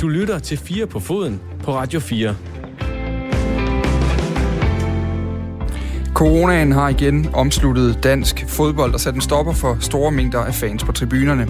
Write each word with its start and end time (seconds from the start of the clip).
Du 0.00 0.08
lytter 0.08 0.38
til 0.38 0.58
4 0.58 0.86
på 0.86 1.00
foden 1.00 1.40
på 1.62 1.74
Radio 1.74 2.00
4. 2.00 2.36
Coronaen 6.14 6.72
har 6.72 6.88
igen 6.88 7.28
omsluttet 7.32 8.04
dansk 8.04 8.44
fodbold 8.48 8.94
og 8.94 9.00
sat 9.00 9.14
en 9.14 9.20
stopper 9.20 9.52
for 9.52 9.76
store 9.80 10.12
mængder 10.12 10.40
af 10.40 10.54
fans 10.54 10.84
på 10.84 10.92
tribunerne. 10.92 11.48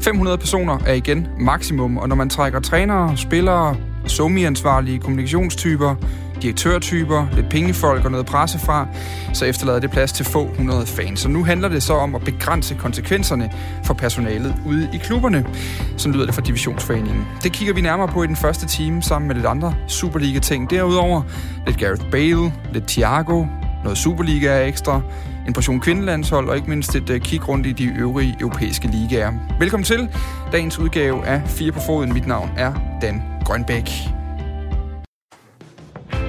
500 0.00 0.38
personer 0.38 0.78
er 0.86 0.92
igen 0.92 1.26
maksimum, 1.40 1.98
og 1.98 2.08
når 2.08 2.16
man 2.16 2.30
trækker 2.30 2.60
trænere, 2.60 3.16
spillere, 3.16 3.76
somiansvarlige 4.06 4.98
kommunikationstyper, 4.98 5.94
direktørtyper, 6.42 7.26
lidt 7.32 7.48
pengefolk 7.48 8.04
og 8.04 8.10
noget 8.10 8.26
presse 8.26 8.58
fra, 8.58 8.88
så 9.32 9.44
efterlader 9.44 9.78
det 9.80 9.90
plads 9.90 10.12
til 10.12 10.24
få 10.24 10.54
hundrede 10.56 10.86
fans. 10.86 11.20
Så 11.20 11.28
nu 11.28 11.44
handler 11.44 11.68
det 11.68 11.82
så 11.82 11.94
om 11.94 12.14
at 12.14 12.20
begrænse 12.24 12.74
konsekvenserne 12.74 13.50
for 13.84 13.94
personalet 13.94 14.54
ude 14.66 14.88
i 14.92 14.96
klubberne. 14.96 15.46
som 15.96 16.12
lyder 16.12 16.26
det 16.26 16.34
fra 16.34 16.42
Divisionsforeningen. 16.42 17.26
Det 17.42 17.52
kigger 17.52 17.74
vi 17.74 17.80
nærmere 17.80 18.08
på 18.08 18.22
i 18.22 18.26
den 18.26 18.36
første 18.36 18.66
time 18.66 19.02
sammen 19.02 19.28
med 19.28 19.34
lidt 19.34 19.46
andre 19.46 19.74
Superliga-ting. 19.88 20.70
Derudover 20.70 21.22
lidt 21.66 21.78
Gareth 21.78 22.10
Bale, 22.10 22.52
lidt 22.72 22.88
Thiago, 22.88 23.46
noget 23.84 23.98
Superliga 23.98 24.48
er 24.48 24.66
ekstra, 24.66 25.00
en 25.46 25.52
portion 25.52 25.80
kvindelandshold 25.80 26.48
og 26.48 26.56
ikke 26.56 26.70
mindst 26.70 26.94
et 26.94 27.10
øh, 27.10 27.20
kig 27.20 27.48
rundt 27.48 27.66
i 27.66 27.72
de 27.72 27.84
øvrige 27.84 28.36
europæiske 28.40 28.88
ligaer. 28.88 29.32
Velkommen 29.58 29.84
til 29.84 30.08
dagens 30.52 30.78
udgave 30.78 31.26
af 31.26 31.42
Fire 31.46 31.72
på 31.72 31.80
Foden. 31.86 32.12
Mit 32.12 32.26
navn 32.26 32.50
er 32.56 32.72
Dan 33.02 33.22
Grønbæk. 33.44 34.15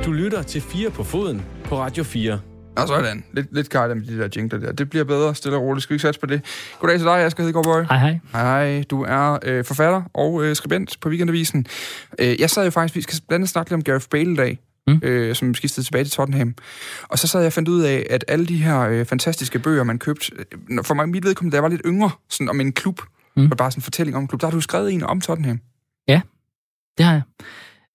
Du 0.07 0.11
lytter 0.11 0.41
til 0.41 0.61
4 0.61 0.89
på 0.89 1.03
foden 1.03 1.45
på 1.63 1.79
Radio 1.79 2.03
4. 2.03 2.39
Og 2.77 2.87
sådan. 2.87 3.23
Lidt, 3.33 3.47
lidt 3.51 3.69
kajt 3.69 3.97
med 3.97 4.05
de 4.05 4.17
der 4.17 4.29
jingler 4.35 4.59
der. 4.59 4.71
Det 4.71 4.89
bliver 4.89 5.05
bedre, 5.05 5.35
stille 5.35 5.57
og 5.57 5.63
roligt. 5.63 5.83
Skal 5.83 5.93
vi 5.93 5.95
ikke 5.95 6.01
satse 6.01 6.19
på 6.19 6.25
det? 6.25 6.41
Goddag 6.79 6.97
til 6.97 7.05
dig, 7.05 7.19
Asger 7.19 7.43
Hedegaard 7.43 7.65
Bøj. 7.65 7.83
Hej, 7.83 7.97
hej. 7.97 8.19
Hej, 8.31 8.83
du 8.83 9.03
er 9.03 9.39
øh, 9.43 9.65
forfatter 9.65 10.01
og 10.13 10.43
øh, 10.43 10.55
skribent 10.55 10.97
på 11.01 11.09
Weekendavisen. 11.09 11.65
Øh, 12.19 12.39
jeg 12.41 12.49
sad 12.49 12.63
jo 12.63 12.69
faktisk, 12.69 12.95
vi 12.95 13.01
skal 13.01 13.15
blandt 13.27 13.33
andet 13.33 13.49
snakke 13.49 13.71
lidt 13.71 13.75
om 13.75 13.83
Gareth 13.83 14.05
Bale 14.11 14.33
i 14.33 14.35
dag, 14.35 14.59
mm. 14.87 14.99
øh, 15.03 15.35
som 15.35 15.53
skiftede 15.53 15.85
tilbage 15.85 16.03
til 16.03 16.11
Tottenham. 16.11 16.55
Og 17.03 17.19
så 17.19 17.27
sad 17.27 17.39
jeg 17.39 17.47
og 17.47 17.53
fandt 17.53 17.69
ud 17.69 17.81
af, 17.81 18.07
at 18.09 18.25
alle 18.27 18.45
de 18.45 18.57
her 18.57 18.79
øh, 18.79 19.05
fantastiske 19.05 19.59
bøger, 19.59 19.83
man 19.83 19.99
købte, 19.99 20.31
øh, 20.69 20.83
for 20.83 20.93
mig 20.93 21.09
mit 21.09 21.25
vedkommende, 21.25 21.51
da 21.51 21.55
jeg 21.55 21.63
var 21.63 21.69
lidt 21.69 21.81
yngre, 21.85 22.11
sådan 22.29 22.49
om 22.49 22.61
en 22.61 22.73
klub, 22.73 23.01
mm. 23.35 23.51
og 23.51 23.57
bare 23.57 23.71
sådan 23.71 23.79
en 23.79 23.83
fortælling 23.83 24.17
om 24.17 24.23
en 24.23 24.27
klub, 24.27 24.41
der 24.41 24.47
har 24.47 24.51
du 24.51 24.61
skrevet 24.61 24.93
en 24.93 25.03
om 25.03 25.21
Tottenham. 25.21 25.59
Ja, 26.07 26.21
det 26.97 27.05
har 27.05 27.13
jeg. 27.13 27.21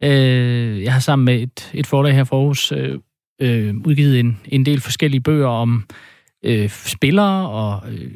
Øh, 0.05 0.83
jeg 0.83 0.93
har 0.93 1.01
sammen 1.01 1.25
med 1.25 1.43
et, 1.43 1.71
et 1.75 1.87
forlag 1.87 2.15
her 2.15 2.25
for 2.25 2.37
Aarhus 2.37 2.73
øh, 2.73 2.99
øh, 3.43 3.75
udgivet 3.85 4.21
en, 4.21 4.41
en 4.45 4.67
del 4.67 4.81
forskellige 4.81 5.21
bøger 5.21 5.49
om 5.49 5.85
øh, 6.45 6.69
spillere 6.69 7.49
og 7.49 7.83
øh, 7.93 8.11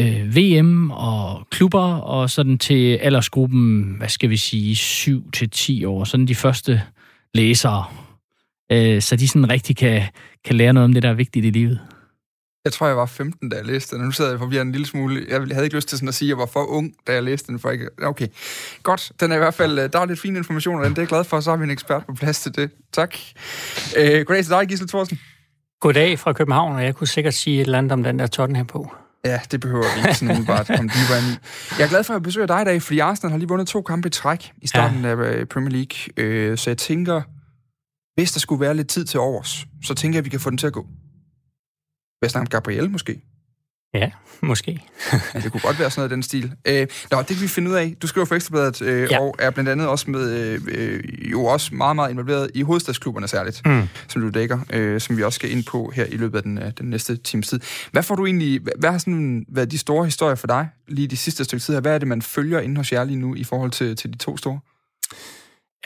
øh, 0.00 0.36
VM 0.36 0.90
og 0.90 1.46
klubber, 1.50 1.94
og 1.96 2.30
sådan 2.30 2.58
til 2.58 2.94
aldersgruppen, 2.94 3.94
hvad 3.98 4.08
skal 4.08 4.30
vi 4.30 4.36
sige, 4.36 4.76
7 4.76 5.30
til 5.30 5.50
10 5.50 5.84
år. 5.84 6.04
Sådan 6.04 6.26
de 6.26 6.34
første 6.34 6.82
læsere, 7.34 7.84
øh, 8.72 9.02
så 9.02 9.16
de 9.16 9.28
sådan 9.28 9.50
rigtig 9.50 9.76
kan, 9.76 10.02
kan 10.44 10.56
lære 10.56 10.72
noget 10.72 10.84
om 10.84 10.92
det, 10.92 11.02
der 11.02 11.08
er 11.08 11.14
vigtigt 11.14 11.46
i 11.46 11.50
livet. 11.50 11.80
Jeg 12.66 12.72
tror, 12.72 12.86
jeg 12.86 12.96
var 12.96 13.06
15, 13.06 13.48
da 13.48 13.56
jeg 13.56 13.64
læste 13.64 13.96
den. 13.96 14.04
Nu 14.04 14.10
sidder 14.10 14.30
jeg 14.30 14.38
forbi 14.38 14.58
en 14.58 14.72
lille 14.72 14.86
smule. 14.86 15.26
Jeg 15.28 15.40
havde 15.52 15.64
ikke 15.64 15.76
lyst 15.76 15.88
til 15.88 15.98
sådan 15.98 16.08
at 16.08 16.14
sige, 16.14 16.26
at 16.26 16.28
jeg 16.28 16.38
var 16.38 16.46
for 16.46 16.64
ung, 16.64 16.94
da 17.06 17.12
jeg 17.12 17.22
læste 17.22 17.52
den. 17.52 17.58
For 17.58 17.70
ikke... 17.70 17.88
Okay, 18.02 18.28
godt. 18.82 19.12
Den 19.20 19.32
er 19.32 19.36
i 19.36 19.38
hvert 19.38 19.54
fald... 19.54 19.88
Der 19.88 20.00
er 20.00 20.06
lidt 20.06 20.20
fin 20.20 20.36
information, 20.36 20.78
og 20.78 20.84
den 20.84 20.90
det 20.90 20.98
er 20.98 21.02
jeg 21.02 21.08
glad 21.08 21.24
for. 21.24 21.40
Så 21.40 21.50
har 21.50 21.56
vi 21.56 21.64
en 21.64 21.70
ekspert 21.70 22.06
på 22.06 22.14
plads 22.14 22.40
til 22.40 22.56
det. 22.56 22.70
Tak. 22.92 23.16
Øh, 23.96 24.24
goddag 24.24 24.44
til 24.44 24.50
dig, 24.50 24.68
Gisle 24.68 24.88
Thorsen. 24.88 25.20
Goddag 25.80 26.18
fra 26.18 26.32
København, 26.32 26.76
og 26.76 26.84
jeg 26.84 26.94
kunne 26.94 27.06
sikkert 27.06 27.34
sige 27.34 27.60
et 27.60 27.64
eller 27.64 27.78
andet 27.78 27.92
om 27.92 28.02
den 28.02 28.18
der 28.18 28.26
Tottenham 28.26 28.66
på. 28.66 28.90
Ja, 29.24 29.40
det 29.50 29.60
behøver 29.60 29.84
vi 29.94 30.00
ikke 30.00 30.14
sådan 30.14 30.46
bare 30.46 30.60
at 30.60 30.66
komme 30.66 30.90
dybere 30.90 31.18
ind 31.18 31.26
i. 31.26 31.38
Jeg 31.78 31.84
er 31.84 31.88
glad 31.88 32.04
for 32.04 32.14
at 32.14 32.22
besøge 32.22 32.46
dig 32.46 32.62
i 32.62 32.64
dag, 32.64 32.82
fordi 32.82 32.98
Arsenal 32.98 33.30
har 33.30 33.38
lige 33.38 33.48
vundet 33.48 33.68
to 33.68 33.82
kampe 33.82 34.06
i 34.06 34.10
træk 34.10 34.52
i 34.62 34.66
starten 34.66 35.02
ja. 35.02 35.10
af 35.10 35.16
øh, 35.16 35.46
Premier 35.46 35.70
League. 35.70 36.24
Øh, 36.24 36.58
så 36.58 36.70
jeg 36.70 36.78
tænker, 36.78 37.22
hvis 38.20 38.32
der 38.32 38.40
skulle 38.40 38.60
være 38.60 38.74
lidt 38.74 38.88
tid 38.88 39.04
til 39.04 39.20
overs, 39.20 39.66
så 39.84 39.94
tænker 39.94 40.16
jeg, 40.16 40.20
at 40.20 40.24
vi 40.24 40.30
kan 40.30 40.40
få 40.40 40.50
den 40.50 40.58
til 40.58 40.66
at 40.66 40.72
gå. 40.72 40.86
Hvad 42.18 42.28
snakker 42.28 42.50
Gabriel 42.50 42.90
måske? 42.90 43.20
Ja, 43.94 44.10
måske. 44.42 44.82
ja, 45.34 45.40
det 45.40 45.52
kunne 45.52 45.60
godt 45.60 45.78
være 45.78 45.90
sådan 45.90 46.00
noget 46.00 46.10
i 46.10 46.14
den 46.14 46.22
stil. 46.22 46.52
Øh, 46.68 46.86
nå, 47.10 47.18
det 47.18 47.26
kan 47.26 47.40
vi 47.40 47.48
finde 47.48 47.70
ud 47.70 47.74
af. 47.74 47.94
Du 48.02 48.06
skriver 48.06 48.24
for 48.24 48.34
Ekstrabladet, 48.34 48.82
øh, 48.82 49.08
ja. 49.10 49.20
og 49.20 49.34
er 49.38 49.50
blandt 49.50 49.70
andet 49.70 49.88
også 49.88 50.10
med, 50.10 50.30
øh, 50.30 50.60
øh, 50.68 51.30
jo 51.30 51.44
også 51.44 51.74
meget, 51.74 51.96
meget 51.96 52.10
involveret 52.10 52.50
i 52.54 52.62
hovedstadsklubberne 52.62 53.28
særligt, 53.28 53.62
mm. 53.66 53.82
som 54.08 54.22
du 54.22 54.28
dækker, 54.28 54.58
øh, 54.72 55.00
som 55.00 55.16
vi 55.16 55.22
også 55.22 55.36
skal 55.36 55.50
ind 55.50 55.64
på 55.64 55.92
her 55.94 56.04
i 56.04 56.16
løbet 56.16 56.36
af 56.36 56.42
den, 56.42 56.58
øh, 56.58 56.72
den 56.78 56.90
næste 56.90 57.16
times 57.16 57.48
tid. 57.48 57.60
Hvad 57.92 58.02
får 58.02 58.14
du 58.14 58.26
egentlig, 58.26 58.60
hvad 58.78 58.90
har 58.90 58.98
sådan 58.98 59.46
været 59.48 59.70
de 59.70 59.78
store 59.78 60.04
historier 60.04 60.34
for 60.34 60.46
dig 60.46 60.68
lige 60.88 61.08
de 61.08 61.16
sidste 61.16 61.44
stykke 61.44 61.62
tid 61.62 61.74
her? 61.74 61.80
Hvad 61.80 61.94
er 61.94 61.98
det, 61.98 62.08
man 62.08 62.22
følger 62.22 62.60
inde 62.60 62.76
hos 62.76 62.92
jer 62.92 63.04
lige 63.04 63.18
nu 63.18 63.34
i 63.34 63.44
forhold 63.44 63.70
til, 63.70 63.96
til 63.96 64.12
de 64.12 64.18
to 64.18 64.36
store? 64.36 64.60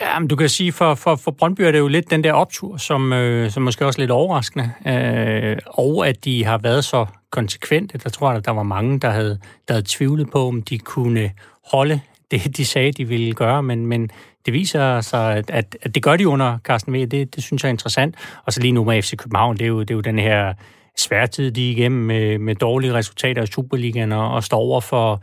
Ja, 0.01 0.19
men 0.19 0.27
du 0.27 0.35
kan 0.35 0.49
sige, 0.49 0.71
for, 0.71 0.95
for, 0.95 1.15
for 1.15 1.31
Brøndby 1.31 1.61
er 1.61 1.71
det 1.71 1.79
jo 1.79 1.87
lidt 1.87 2.11
den 2.11 2.23
der 2.23 2.33
optur, 2.33 2.77
som, 2.77 3.13
øh, 3.13 3.51
som 3.51 3.63
måske 3.63 3.85
også 3.85 3.97
er 3.97 4.01
lidt 4.01 4.11
overraskende. 4.11 4.71
Øh, 4.87 5.57
og 5.65 6.07
at 6.07 6.25
de 6.25 6.45
har 6.45 6.57
været 6.57 6.85
så 6.85 7.05
konsekvente. 7.31 7.97
Der 7.97 8.09
tror 8.09 8.29
jeg, 8.29 8.37
at 8.37 8.45
der 8.45 8.51
var 8.51 8.63
mange, 8.63 8.99
der 8.99 9.09
havde, 9.09 9.39
der 9.67 9.73
havde 9.73 9.85
tvivlet 9.87 10.31
på, 10.31 10.47
om 10.47 10.61
de 10.61 10.79
kunne 10.79 11.31
holde 11.71 11.99
det, 12.31 12.57
de 12.57 12.65
sagde, 12.65 12.91
de 12.91 13.07
ville 13.07 13.33
gøre. 13.33 13.63
Men, 13.63 13.85
men 13.85 14.09
det 14.45 14.53
viser 14.53 15.01
sig, 15.01 15.35
at, 15.35 15.49
at, 15.49 15.77
at 15.81 15.95
det 15.95 16.03
gør 16.03 16.17
de 16.17 16.27
under 16.27 16.57
Carsten 16.63 16.93
V. 16.93 17.07
Det, 17.07 17.35
det 17.35 17.43
synes 17.43 17.63
jeg 17.63 17.69
er 17.69 17.73
interessant. 17.73 18.15
Og 18.45 18.53
så 18.53 18.61
lige 18.61 18.71
nu 18.71 18.83
med 18.83 19.01
FC 19.01 19.17
København, 19.17 19.57
det 19.57 19.63
er 19.63 19.67
jo, 19.67 19.79
det 19.79 19.91
er 19.91 19.95
jo 19.95 20.01
den 20.01 20.19
her 20.19 20.53
sværtid, 20.97 21.51
de 21.51 21.67
er 21.67 21.71
igennem 21.71 22.05
med, 22.05 22.37
med 22.37 22.55
dårlige 22.55 22.93
resultater 22.93 23.43
i 23.43 23.47
Superligaen 23.47 24.11
og, 24.11 24.31
og 24.31 24.43
står 24.43 24.57
over 24.57 24.81
for 24.81 25.21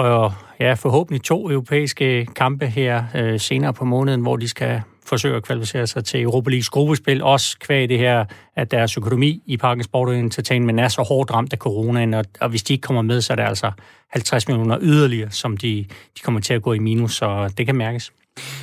for 0.00 0.38
ja, 0.60 0.72
forhåbentlig 0.74 1.22
to 1.22 1.50
europæiske 1.50 2.26
kampe 2.36 2.66
her 2.66 3.04
øh, 3.14 3.40
senere 3.40 3.72
på 3.72 3.84
måneden, 3.84 4.20
hvor 4.20 4.36
de 4.36 4.48
skal 4.48 4.82
forsøge 5.06 5.36
at 5.36 5.42
kvalificere 5.42 5.86
sig 5.86 6.04
til 6.04 6.22
Europa 6.22 6.50
Leagues 6.50 6.68
gruppespil, 6.68 7.22
også 7.22 7.58
kvæg 7.58 7.88
det 7.88 7.98
her, 7.98 8.24
at 8.56 8.70
deres 8.70 8.96
økonomi 8.96 9.42
i 9.46 9.56
Parken 9.56 9.84
Sport 9.84 10.14
Entertainment 10.14 10.80
er 10.80 10.88
så 10.88 11.02
hårdt 11.02 11.30
ramt 11.30 11.52
af 11.52 11.58
coronaen, 11.58 12.14
og, 12.14 12.24
og 12.40 12.48
hvis 12.48 12.62
de 12.62 12.72
ikke 12.72 12.82
kommer 12.82 13.02
med, 13.02 13.20
så 13.20 13.32
er 13.32 13.36
det 13.36 13.42
altså 13.42 13.70
50 14.08 14.48
millioner 14.48 14.78
yderligere, 14.80 15.30
som 15.30 15.56
de, 15.56 15.86
de 16.16 16.22
kommer 16.22 16.40
til 16.40 16.54
at 16.54 16.62
gå 16.62 16.72
i 16.72 16.78
minus, 16.78 17.14
så 17.14 17.52
det 17.58 17.66
kan 17.66 17.74
mærkes. 17.74 18.12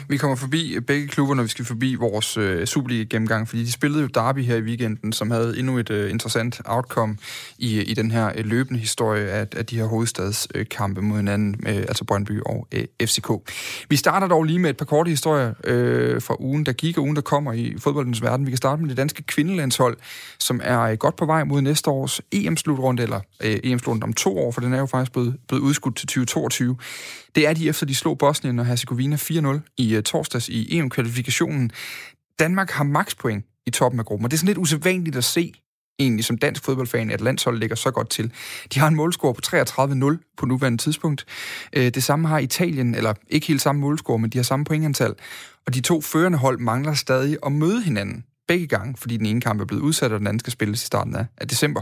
Vi 0.10 0.18
kommer 0.18 0.36
forbi 0.36 0.80
begge 0.88 1.08
klubber, 1.08 1.36
når 1.36 1.44
vi 1.44 1.50
skal 1.50 1.66
forbi 1.66 1.96
vores 1.96 2.38
øh, 2.38 2.66
Superliga-gennemgang, 2.66 3.48
fordi 3.48 3.64
de 3.64 3.72
spillede 3.72 4.02
jo 4.02 4.08
Derby 4.08 4.44
her 4.44 4.56
i 4.56 4.62
weekenden, 4.62 5.14
som 5.14 5.32
havde 5.32 5.60
endnu 5.60 5.78
et 5.78 5.90
øh, 5.90 6.12
interessant 6.12 6.62
outcome 6.66 7.18
i, 7.58 7.82
i 7.82 7.94
den 7.94 8.12
her 8.12 8.32
øh, 8.36 8.46
løbende 8.46 8.80
historie 8.80 9.28
af, 9.28 9.48
af 9.56 9.66
de 9.66 9.78
her 9.78 9.86
hovedstadskampe 9.86 11.02
øh, 11.02 11.04
mod 11.04 11.18
hinanden, 11.18 11.56
øh, 11.68 11.76
altså 11.76 12.04
Brøndby 12.04 12.42
og 12.46 12.68
øh, 12.72 12.86
FCK. 13.02 13.30
Vi 13.90 13.96
starter 13.96 14.28
dog 14.28 14.44
lige 14.44 14.60
med 14.60 14.70
et 14.70 14.78
par 14.78 14.86
korte 14.86 15.10
historier 15.10 15.54
øh, 15.64 16.22
fra 16.22 16.36
ugen, 16.40 16.66
der 16.66 16.74
gik 16.74 16.98
og 16.98 17.04
ugen, 17.04 17.16
der 17.16 17.22
kommer 17.22 17.54
i 17.54 17.76
fodboldens 17.80 18.22
verden. 18.22 18.46
Vi 18.46 18.52
kan 18.52 18.58
starte 18.58 18.82
med 18.82 18.90
det 18.90 18.98
danske 18.98 19.24
kvindelandshold, 19.24 19.98
som 20.40 20.62
er 20.64 20.80
øh, 20.82 20.98
godt 20.98 21.16
på 21.16 21.26
vej 21.26 21.44
mod 21.44 21.62
næste 21.62 21.90
års 21.90 22.22
EM-slutrunde, 22.32 23.04
eller 23.04 23.20
øh, 23.44 23.60
EM-slutrunde 23.64 24.04
om 24.04 24.14
to 24.14 24.38
år, 24.38 24.52
for 24.52 24.62
den 24.62 24.74
er 24.74 24.80
jo 24.80 24.86
faktisk 24.86 25.12
blevet, 25.12 25.38
blevet 25.48 25.62
udskudt 25.62 25.96
til 25.96 26.08
2022. 26.08 26.78
Det 27.36 27.48
er 27.48 27.54
de 27.54 27.70
efter, 27.70 27.86
de 27.86 27.96
slog 27.96 28.18
Bosnien 28.18 28.60
og 28.60 28.66
Herzegovina 28.66 29.16
4-0 29.16 29.74
i 29.78 29.98
uh, 29.98 30.04
torsdags 30.04 30.50
i 30.50 30.78
EM-kvalifikationen. 30.78 31.72
Danmark 32.40 32.72
har 32.72 32.84
makspoint 32.84 33.46
i 33.66 33.70
toppen 33.70 34.00
af 34.00 34.06
gruppen, 34.06 34.26
og 34.26 34.32
det 34.32 34.38
er 34.38 34.40
sådan 34.40 34.48
lidt 34.48 34.58
usædvanligt 34.58 35.16
at 35.16 35.24
se, 35.24 35.54
egentlig 36.00 36.26
som 36.26 36.38
dansk 36.38 36.64
fodboldfan, 36.64 37.12
at 37.12 37.22
landsholdet 37.22 37.60
ligger 37.60 37.76
så 37.76 37.92
godt 37.92 38.10
til. 38.10 38.32
De 38.74 38.80
har 38.80 38.88
en 38.88 38.96
målscore 38.96 39.34
på 39.34 39.42
33-0 39.48 40.34
på 40.38 40.46
nuværende 40.46 40.78
tidspunkt. 40.78 41.26
Øh, 41.74 41.90
det 41.90 42.04
samme 42.04 42.28
har 42.28 42.40
Italien, 42.40 42.96
eller 42.96 43.14
ikke 43.28 43.48
helt 43.48 43.62
samme 43.62 43.82
målscore, 43.82 44.20
men 44.20 44.30
de 44.30 44.38
har 44.38 44.44
samme 44.44 44.66
pointantal. 44.66 45.14
Og 45.68 45.74
de 45.74 45.82
to 45.82 46.02
førende 46.02 46.38
hold 46.38 46.60
mangler 46.60 46.94
stadig 46.94 47.38
at 47.46 47.52
møde 47.52 47.84
hinanden 47.84 48.24
begge 48.48 48.68
gange, 48.68 48.96
fordi 48.98 49.18
den 49.18 49.26
ene 49.26 49.42
kamp 49.42 49.62
er 49.62 49.66
blevet 49.66 49.82
udsat, 49.82 50.12
og 50.12 50.20
den 50.20 50.28
anden 50.28 50.40
skal 50.40 50.54
spilles 50.54 50.84
i 50.84 50.86
starten 50.86 51.16
af, 51.16 51.26
af 51.38 51.48
december. 51.48 51.82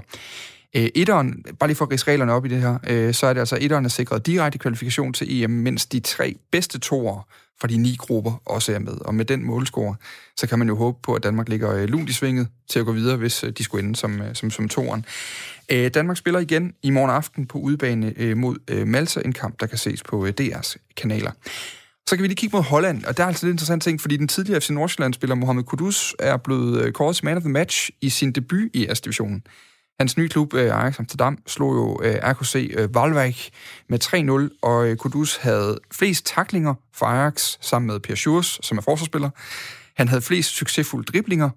Øh, 0.75 0.89
etteren, 0.95 1.45
bare 1.59 1.67
lige 1.67 1.75
for 1.75 1.85
at 1.85 1.91
rise 1.91 2.07
reglerne 2.07 2.33
op 2.33 2.45
i 2.45 2.49
det 2.49 2.61
her, 2.61 2.77
øh, 2.87 3.13
så 3.13 3.27
er 3.27 3.33
det 3.33 3.39
altså, 3.39 3.57
etteren 3.61 3.85
er 3.85 3.89
sikret 3.89 4.25
direkte 4.25 4.59
kvalifikation 4.59 5.13
til 5.13 5.43
EM, 5.43 5.49
mens 5.49 5.85
de 5.85 5.99
tre 5.99 6.35
bedste 6.51 6.79
toer 6.79 7.27
fra 7.61 7.67
de 7.67 7.77
ni 7.77 7.95
grupper 7.99 8.41
også 8.45 8.73
er 8.73 8.79
med. 8.79 8.93
Og 8.93 9.15
med 9.15 9.25
den 9.25 9.45
målscore, 9.45 9.95
så 10.37 10.47
kan 10.47 10.59
man 10.59 10.67
jo 10.67 10.75
håbe 10.75 10.97
på, 11.03 11.13
at 11.13 11.23
Danmark 11.23 11.49
ligger 11.49 11.73
øh, 11.73 11.83
lunt 11.83 12.09
i 12.09 12.13
svinget 12.13 12.47
til 12.69 12.79
at 12.79 12.85
gå 12.85 12.91
videre, 12.91 13.17
hvis 13.17 13.43
øh, 13.43 13.51
de 13.51 13.63
skulle 13.63 13.85
ende 13.85 13.95
som, 13.95 14.21
øh, 14.21 14.35
som, 14.35 14.51
som 14.51 14.69
toeren. 14.69 15.05
Øh, 15.71 15.91
Danmark 15.93 16.17
spiller 16.17 16.39
igen 16.39 16.73
i 16.83 16.89
morgen 16.89 17.11
aften 17.11 17.45
på 17.45 17.57
udebane 17.57 18.13
øh, 18.17 18.37
mod 18.37 18.55
øh, 18.67 18.87
Malta, 18.87 19.21
en 19.25 19.33
kamp, 19.33 19.59
der 19.59 19.65
kan 19.65 19.77
ses 19.77 20.03
på 20.03 20.25
øh, 20.25 20.33
DR's 20.41 20.75
kanaler. 20.97 21.31
Så 22.09 22.15
kan 22.15 22.23
vi 22.23 22.27
lige 22.27 22.35
kigge 22.35 22.57
mod 22.57 22.63
Holland, 22.63 23.03
og 23.03 23.17
der 23.17 23.23
er 23.23 23.27
altså 23.27 23.45
lidt 23.45 23.53
interessant 23.53 23.83
ting, 23.83 24.01
fordi 24.01 24.17
den 24.17 24.27
tidligere 24.27 24.61
FC 24.61 24.69
Nordsjælland-spiller 24.69 25.35
Mohamed 25.35 25.63
Kudus 25.63 26.15
er 26.19 26.37
blevet 26.37 26.81
øh, 26.81 26.91
kåret 26.91 27.15
til 27.15 27.25
man 27.25 27.37
of 27.37 27.43
the 27.43 27.51
match 27.51 27.89
i 28.01 28.09
sin 28.09 28.31
debut 28.31 28.69
i 28.73 28.87
S-divisionen. 28.93 29.43
Hans 29.99 30.17
nye 30.17 30.29
klub, 30.29 30.53
øh, 30.53 30.81
Ajax 30.81 30.99
Amsterdam, 30.99 31.37
slog 31.47 31.75
jo 31.75 32.01
øh, 32.03 32.15
RKC 32.15 32.71
øh, 32.77 32.89
med 33.89 34.49
3-0, 34.51 34.57
og 34.61 34.97
Kudus 34.97 35.37
havde 35.37 35.79
flest 35.91 36.25
taklinger 36.25 36.73
for 36.93 37.05
Ajax 37.05 37.57
sammen 37.61 37.87
med 37.87 37.99
Per 37.99 38.15
Schurs, 38.15 38.59
som 38.63 38.77
er 38.77 38.81
forsvarsspiller. 38.81 39.29
Han 39.97 40.07
havde 40.07 40.21
flest 40.21 40.49
succesfulde 40.49 41.05
driblinger, 41.05 41.49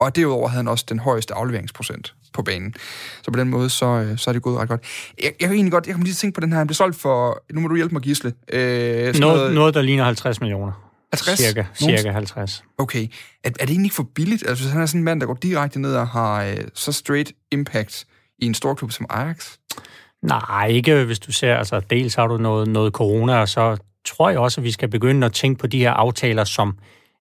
og 0.00 0.16
derudover 0.16 0.48
havde 0.48 0.58
han 0.58 0.68
også 0.68 0.84
den 0.88 0.98
højeste 0.98 1.34
afleveringsprocent 1.34 2.14
på 2.32 2.42
banen. 2.42 2.74
Så 3.22 3.30
på 3.30 3.38
den 3.38 3.48
måde, 3.48 3.70
så, 3.70 3.86
øh, 3.86 4.18
så 4.18 4.30
er 4.30 4.32
det 4.32 4.42
gået 4.42 4.58
ret 4.58 4.68
godt. 4.68 4.80
Jeg, 5.22 5.32
jeg 5.40 5.48
kan 5.48 5.54
egentlig 5.56 5.72
godt, 5.72 5.86
jeg 5.86 5.94
kan 5.94 6.04
lige 6.04 6.14
tænke 6.14 6.34
på 6.34 6.40
den 6.40 6.52
her, 6.52 6.58
han 6.58 6.66
blev 6.66 6.74
solgt 6.74 6.96
for, 6.96 7.44
nu 7.52 7.60
må 7.60 7.68
du 7.68 7.76
hjælpe 7.76 7.94
mig, 7.94 8.02
Gisle. 8.02 8.32
Øh, 8.52 8.60
noget, 8.60 9.20
noget, 9.20 9.54
noget, 9.54 9.74
der 9.74 9.82
ligner 9.82 10.04
50 10.04 10.40
millioner. 10.40 10.85
50? 11.24 11.38
Cirka, 11.38 11.64
cirka 11.74 12.10
50. 12.10 12.64
Okay. 12.78 13.02
Er, 13.44 13.48
er 13.48 13.50
det 13.50 13.60
egentlig 13.60 13.84
ikke 13.84 13.94
for 13.94 14.08
billigt? 14.14 14.44
Altså, 14.48 14.64
hvis 14.64 14.72
han 14.72 14.82
er 14.82 14.86
sådan 14.86 15.00
en 15.00 15.04
mand, 15.04 15.20
der 15.20 15.26
går 15.26 15.34
direkte 15.34 15.80
ned 15.80 15.94
og 15.94 16.08
har 16.08 16.44
øh, 16.44 16.56
så 16.74 16.92
straight 16.92 17.32
impact 17.52 18.06
i 18.38 18.46
en 18.46 18.54
stor 18.54 18.74
klub 18.74 18.92
som 18.92 19.06
Ajax? 19.10 19.56
Nej, 20.22 20.66
ikke 20.66 21.04
hvis 21.04 21.18
du 21.18 21.32
ser, 21.32 21.56
altså 21.56 21.80
dels 21.80 22.14
har 22.14 22.26
du 22.26 22.36
noget, 22.36 22.68
noget 22.68 22.92
corona, 22.92 23.40
og 23.40 23.48
så 23.48 23.76
tror 24.04 24.30
jeg 24.30 24.38
også, 24.38 24.60
at 24.60 24.64
vi 24.64 24.70
skal 24.70 24.88
begynde 24.88 25.26
at 25.26 25.32
tænke 25.32 25.58
på 25.60 25.66
de 25.66 25.78
her 25.78 25.90
aftaler 25.90 26.44
som 26.44 26.78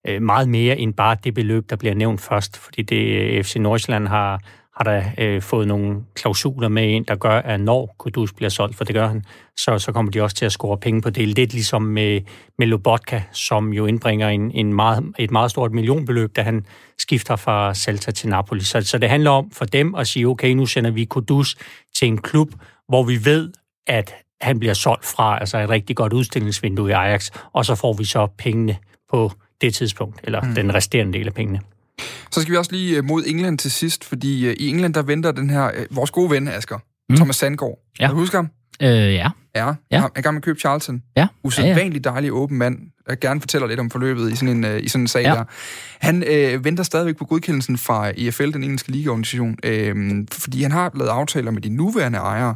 øh, 0.08 0.22
meget 0.22 0.50
mere 0.50 0.78
end 0.78 0.94
bare 0.94 1.18
det 1.24 1.34
beløb, 1.34 1.70
der 1.70 1.76
bliver 1.76 1.96
nævnt 1.96 2.22
først, 2.22 2.58
fordi 2.58 2.82
det 2.82 3.46
FC 3.46 3.56
Nordsjælland 3.56 4.08
har, 4.08 4.42
har 4.78 4.84
der 4.84 5.04
øh, 5.18 5.42
fået 5.42 5.68
nogle 5.68 6.02
klausuler 6.16 6.68
med 6.68 6.88
ind, 6.88 7.06
der 7.06 7.16
gør, 7.16 7.38
at 7.42 7.60
når 7.60 7.96
Kudus 7.98 8.34
bliver 8.34 8.50
solgt, 8.50 8.76
for 8.76 8.84
det 8.84 8.96
gør 8.96 9.08
han, 9.08 9.24
så, 9.58 9.80
så 9.80 9.92
kommer 9.92 10.12
de 10.12 10.22
også 10.22 10.36
til 10.36 10.46
at 10.46 10.52
score 10.52 10.78
penge 10.78 11.02
på 11.02 11.10
det. 11.10 11.28
Lidt 11.28 11.54
ligesom 11.54 11.82
med, 11.82 12.22
med 12.58 12.68
Lobotka, 12.68 13.22
som 13.32 13.74
jo 13.74 13.86
indbringer 13.86 14.30
en, 14.30 14.52
en 14.52 14.74
meget, 14.74 15.04
et 15.20 15.32
meget 15.32 15.52
stort 15.52 15.72
millionbeløb, 15.72 16.36
da 16.36 16.42
han 16.42 16.66
skifter 16.98 17.36
fra 17.36 17.74
Celta 17.74 18.12
til 18.12 18.30
Napoli. 18.30 18.64
Så, 18.64 18.82
så 18.82 18.98
det 18.98 19.10
handler 19.10 19.32
om 19.32 19.52
for 19.52 19.66
dem 19.66 19.96
at 19.96 20.08
sige, 20.08 20.28
okay, 20.28 20.52
nu 20.52 20.66
sender 20.66 20.92
vi 20.92 21.06
Kudus 21.06 21.56
til 21.96 22.08
en 22.08 22.18
klub, 22.18 22.50
hvor 22.88 23.04
vi 23.04 23.26
ved, 23.26 23.52
at 23.88 24.14
han 24.42 24.60
bliver 24.60 24.74
solgt 24.74 25.06
fra 25.06 25.40
altså 25.40 25.58
et 25.58 25.70
rigtig 25.70 25.96
godt 25.96 26.14
udstillingsvindue 26.14 26.90
i 26.90 26.94
Ajax, 26.94 27.32
og 27.54 27.66
så 27.66 27.76
får 27.76 27.94
vi 27.94 28.06
så 28.06 28.28
pengene 28.38 28.78
på 29.10 29.32
det 29.62 29.74
tidspunkt, 29.74 30.20
eller 30.24 30.42
mm. 30.42 30.56
den 30.56 30.74
resterende 30.74 31.14
del 31.14 31.28
af 31.28 31.34
pengene. 31.34 31.60
Så 32.32 32.42
skal 32.42 32.52
vi 32.52 32.58
også 32.58 32.72
lige 32.72 32.98
øh, 32.98 33.04
mod 33.04 33.24
England 33.28 33.58
til 33.58 33.72
sidst, 33.72 34.04
fordi 34.04 34.48
øh, 34.48 34.56
i 34.60 34.70
England 34.70 34.94
der 34.94 35.02
venter 35.02 35.32
den 35.32 35.50
her, 35.50 35.72
øh, 35.74 35.86
vores 35.90 36.12
gode 36.12 36.30
ven, 36.30 36.48
Asger, 36.48 36.80
mm. 37.10 37.16
Thomas 37.16 37.36
Sandgaard. 37.36 37.80
Ja. 38.00 38.06
Kan 38.06 38.16
du 38.16 38.20
huske 38.20 38.36
ham? 38.36 38.50
Øh, 38.82 39.14
ja. 39.14 39.30
Ja, 39.56 39.74
ja. 39.92 40.00
han 40.00 40.10
er 40.16 40.22
gang 40.22 40.34
med 40.34 40.40
at 40.40 40.46
købe 40.46 40.60
Charlton. 40.60 41.04
Ja. 41.18 41.28
Usædvanligt 41.44 42.06
ja, 42.06 42.10
ja. 42.10 42.14
dejlig 42.14 42.34
åben 42.34 42.58
mand, 42.58 42.78
der 43.10 43.16
gerne 43.16 43.40
fortæller 43.40 43.68
lidt 43.68 43.80
om 43.80 43.90
forløbet 43.90 44.32
i 44.32 44.36
sådan 44.36 44.66
en, 44.66 44.80
i 44.84 44.88
sådan 44.88 45.04
en 45.04 45.08
sag 45.08 45.24
ja. 45.24 45.30
der. 45.30 45.44
Han 46.00 46.24
øh, 46.28 46.66
venter 46.66 46.84
stadigvæk 46.84 47.18
på 47.18 47.26
godkendelsen 47.26 47.78
fra 47.78 48.12
EFL, 48.18 48.52
den 48.52 48.64
engelske 48.64 48.92
ligaorganisation, 48.92 49.58
øh, 49.64 50.26
fordi 50.32 50.62
han 50.62 50.72
har 50.72 50.92
lavet 50.96 51.10
aftaler 51.10 51.52
med 51.52 51.62
de 51.62 51.70
nuværende 51.70 52.18
ejere 52.18 52.56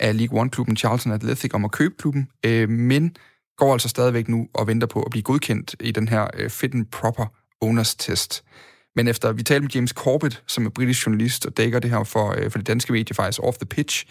af 0.00 0.16
League 0.18 0.40
One-klubben 0.40 0.76
Charlton 0.76 1.12
Athletic 1.12 1.54
om 1.54 1.64
at 1.64 1.70
købe 1.70 1.94
klubben, 1.98 2.28
øh, 2.46 2.68
men 2.68 3.16
går 3.56 3.72
altså 3.72 3.88
stadigvæk 3.88 4.28
nu 4.28 4.48
og 4.54 4.66
venter 4.66 4.86
på 4.86 5.02
at 5.02 5.10
blive 5.10 5.22
godkendt 5.22 5.76
i 5.80 5.90
den 5.90 6.08
her 6.08 6.26
øh, 6.34 6.50
fit 6.50 6.74
and 6.74 6.86
proper 6.86 7.26
owners 7.60 7.94
test. 7.94 8.44
Men 8.96 9.08
efter 9.08 9.32
vi 9.32 9.42
talte 9.42 9.62
med 9.62 9.70
James 9.74 9.90
Corbett, 9.90 10.42
som 10.46 10.66
er 10.66 10.70
britisk 10.70 11.06
journalist 11.06 11.46
og 11.46 11.56
dækker 11.56 11.78
det 11.78 11.90
her 11.90 12.04
for, 12.04 12.34
øh, 12.38 12.50
for 12.50 12.58
det 12.58 12.66
danske 12.66 12.92
medie 12.92 13.14
faktisk 13.14 13.40
Off 13.42 13.56
the 13.58 13.66
Pitch, 13.66 14.06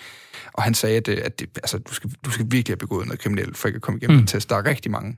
og 0.54 0.64
han 0.64 0.74
sagde, 0.74 0.98
at, 0.98 1.08
øh, 1.08 1.18
at 1.24 1.40
det, 1.40 1.50
altså, 1.56 1.78
du, 1.78 1.94
skal, 1.94 2.10
du 2.26 2.32
skal 2.32 2.46
virkelig 2.50 2.74
have 2.74 2.78
begået 2.78 3.06
noget 3.06 3.20
kriminelt, 3.20 3.58
for 3.58 3.68
ikke 3.68 3.76
at 3.76 3.82
komme 3.82 3.98
igennem 3.98 4.18
mm. 4.18 4.22
en 4.22 4.28
test. 4.28 4.50
Der 4.50 4.56
er 4.56 4.66
rigtig 4.66 4.92
mange 4.92 5.18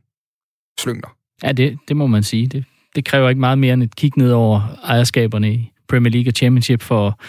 slyngler. 0.80 1.16
Ja, 1.44 1.52
det, 1.52 1.78
det 1.88 1.98
må 1.98 2.08
man 2.08 2.24
sige. 2.24 2.48
Det, 2.48 2.66
det 2.96 3.06
kræver 3.06 3.30
ikke 3.30 3.40
meget 3.40 3.58
mere 3.58 3.74
end 3.74 3.84
et 3.84 3.96
kig 3.96 4.12
ned 4.18 4.32
over 4.32 4.80
ejerskaberne 4.84 5.54
i 5.54 5.72
Premier 5.88 6.12
League 6.12 6.30
og 6.30 6.34
Championship 6.36 6.82
for, 6.82 7.20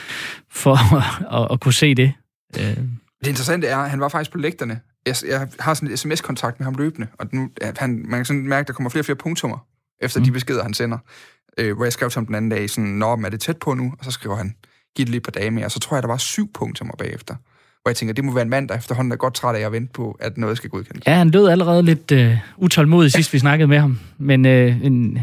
for 0.51 0.75
at, 0.97 1.43
at, 1.43 1.49
at 1.53 1.61
kunne 1.61 1.75
se 1.75 1.95
det. 1.95 2.13
Øh. 2.59 2.77
Det 3.21 3.27
interessante 3.27 3.67
er, 3.67 3.79
at 3.79 3.91
han 3.91 4.01
var 4.01 4.09
faktisk 4.09 4.31
på 4.31 4.39
lægterne. 4.39 4.81
Jeg, 5.07 5.17
jeg 5.29 5.49
har 5.61 5.75
sådan 5.75 5.93
et 5.93 5.99
sms-kontakt 5.99 6.61
med 6.61 6.65
ham 6.65 6.75
løbende, 6.75 7.07
og 7.19 7.29
nu, 7.33 7.51
han, 7.77 8.05
man 8.09 8.19
kan 8.19 8.25
sådan 8.25 8.47
mærke, 8.47 8.61
at 8.61 8.69
der 8.69 8.73
kommer 8.73 8.91
flere 8.91 9.01
og 9.01 9.05
flere 9.05 9.17
punktummer 9.17 9.67
efter 10.01 10.21
mm. 10.21 10.25
de 10.25 10.33
beskeder, 10.33 10.63
han 10.63 10.75
sender 10.75 10.99
øh, 11.61 11.77
hvor 11.77 11.85
jeg 11.85 11.93
skrev 11.93 12.11
til 12.11 12.19
ham 12.19 12.27
den 12.27 12.35
anden 12.35 12.51
dag, 12.51 12.71
sådan, 12.71 12.91
Nå, 12.91 13.07
er 13.07 13.29
det 13.31 13.41
tæt 13.41 13.57
på 13.57 13.75
nu? 13.75 13.95
Og 13.99 14.05
så 14.05 14.11
skriver 14.11 14.37
han, 14.37 14.55
giv 14.97 15.05
det 15.05 15.11
lige 15.11 15.17
et 15.17 15.23
par 15.23 15.31
dage 15.31 15.51
mere. 15.51 15.65
Og 15.65 15.71
så 15.71 15.81
tror 15.81 15.97
jeg, 15.97 16.03
der 16.03 16.09
var 16.09 16.17
syv 16.17 16.53
punkter 16.53 16.85
mig 16.85 16.95
bagefter. 16.99 17.35
Hvor 17.83 17.91
jeg 17.91 17.97
tænker, 17.97 18.15
det 18.15 18.25
må 18.25 18.33
være 18.33 18.43
en 18.43 18.51
mand, 18.51 18.69
der 18.69 18.77
efterhånden 18.77 19.13
er 19.13 19.17
godt 19.17 19.35
træt 19.35 19.57
af 19.57 19.67
at 19.67 19.73
vente 19.73 19.93
på, 19.93 20.17
at 20.21 20.39
noget 20.39 20.57
skal 20.57 20.71
godkendes. 20.71 21.07
Ja, 21.07 21.15
han 21.15 21.31
lød 21.31 21.49
allerede 21.49 21.83
lidt 21.83 22.13
øh, 22.13 22.37
utålmodig 22.57 23.13
sidst, 23.13 23.33
vi 23.33 23.39
snakkede 23.39 23.69
med 23.69 23.79
ham. 23.79 23.99
Men 24.19 24.47
øh, 24.47 24.85
en, 24.85 25.19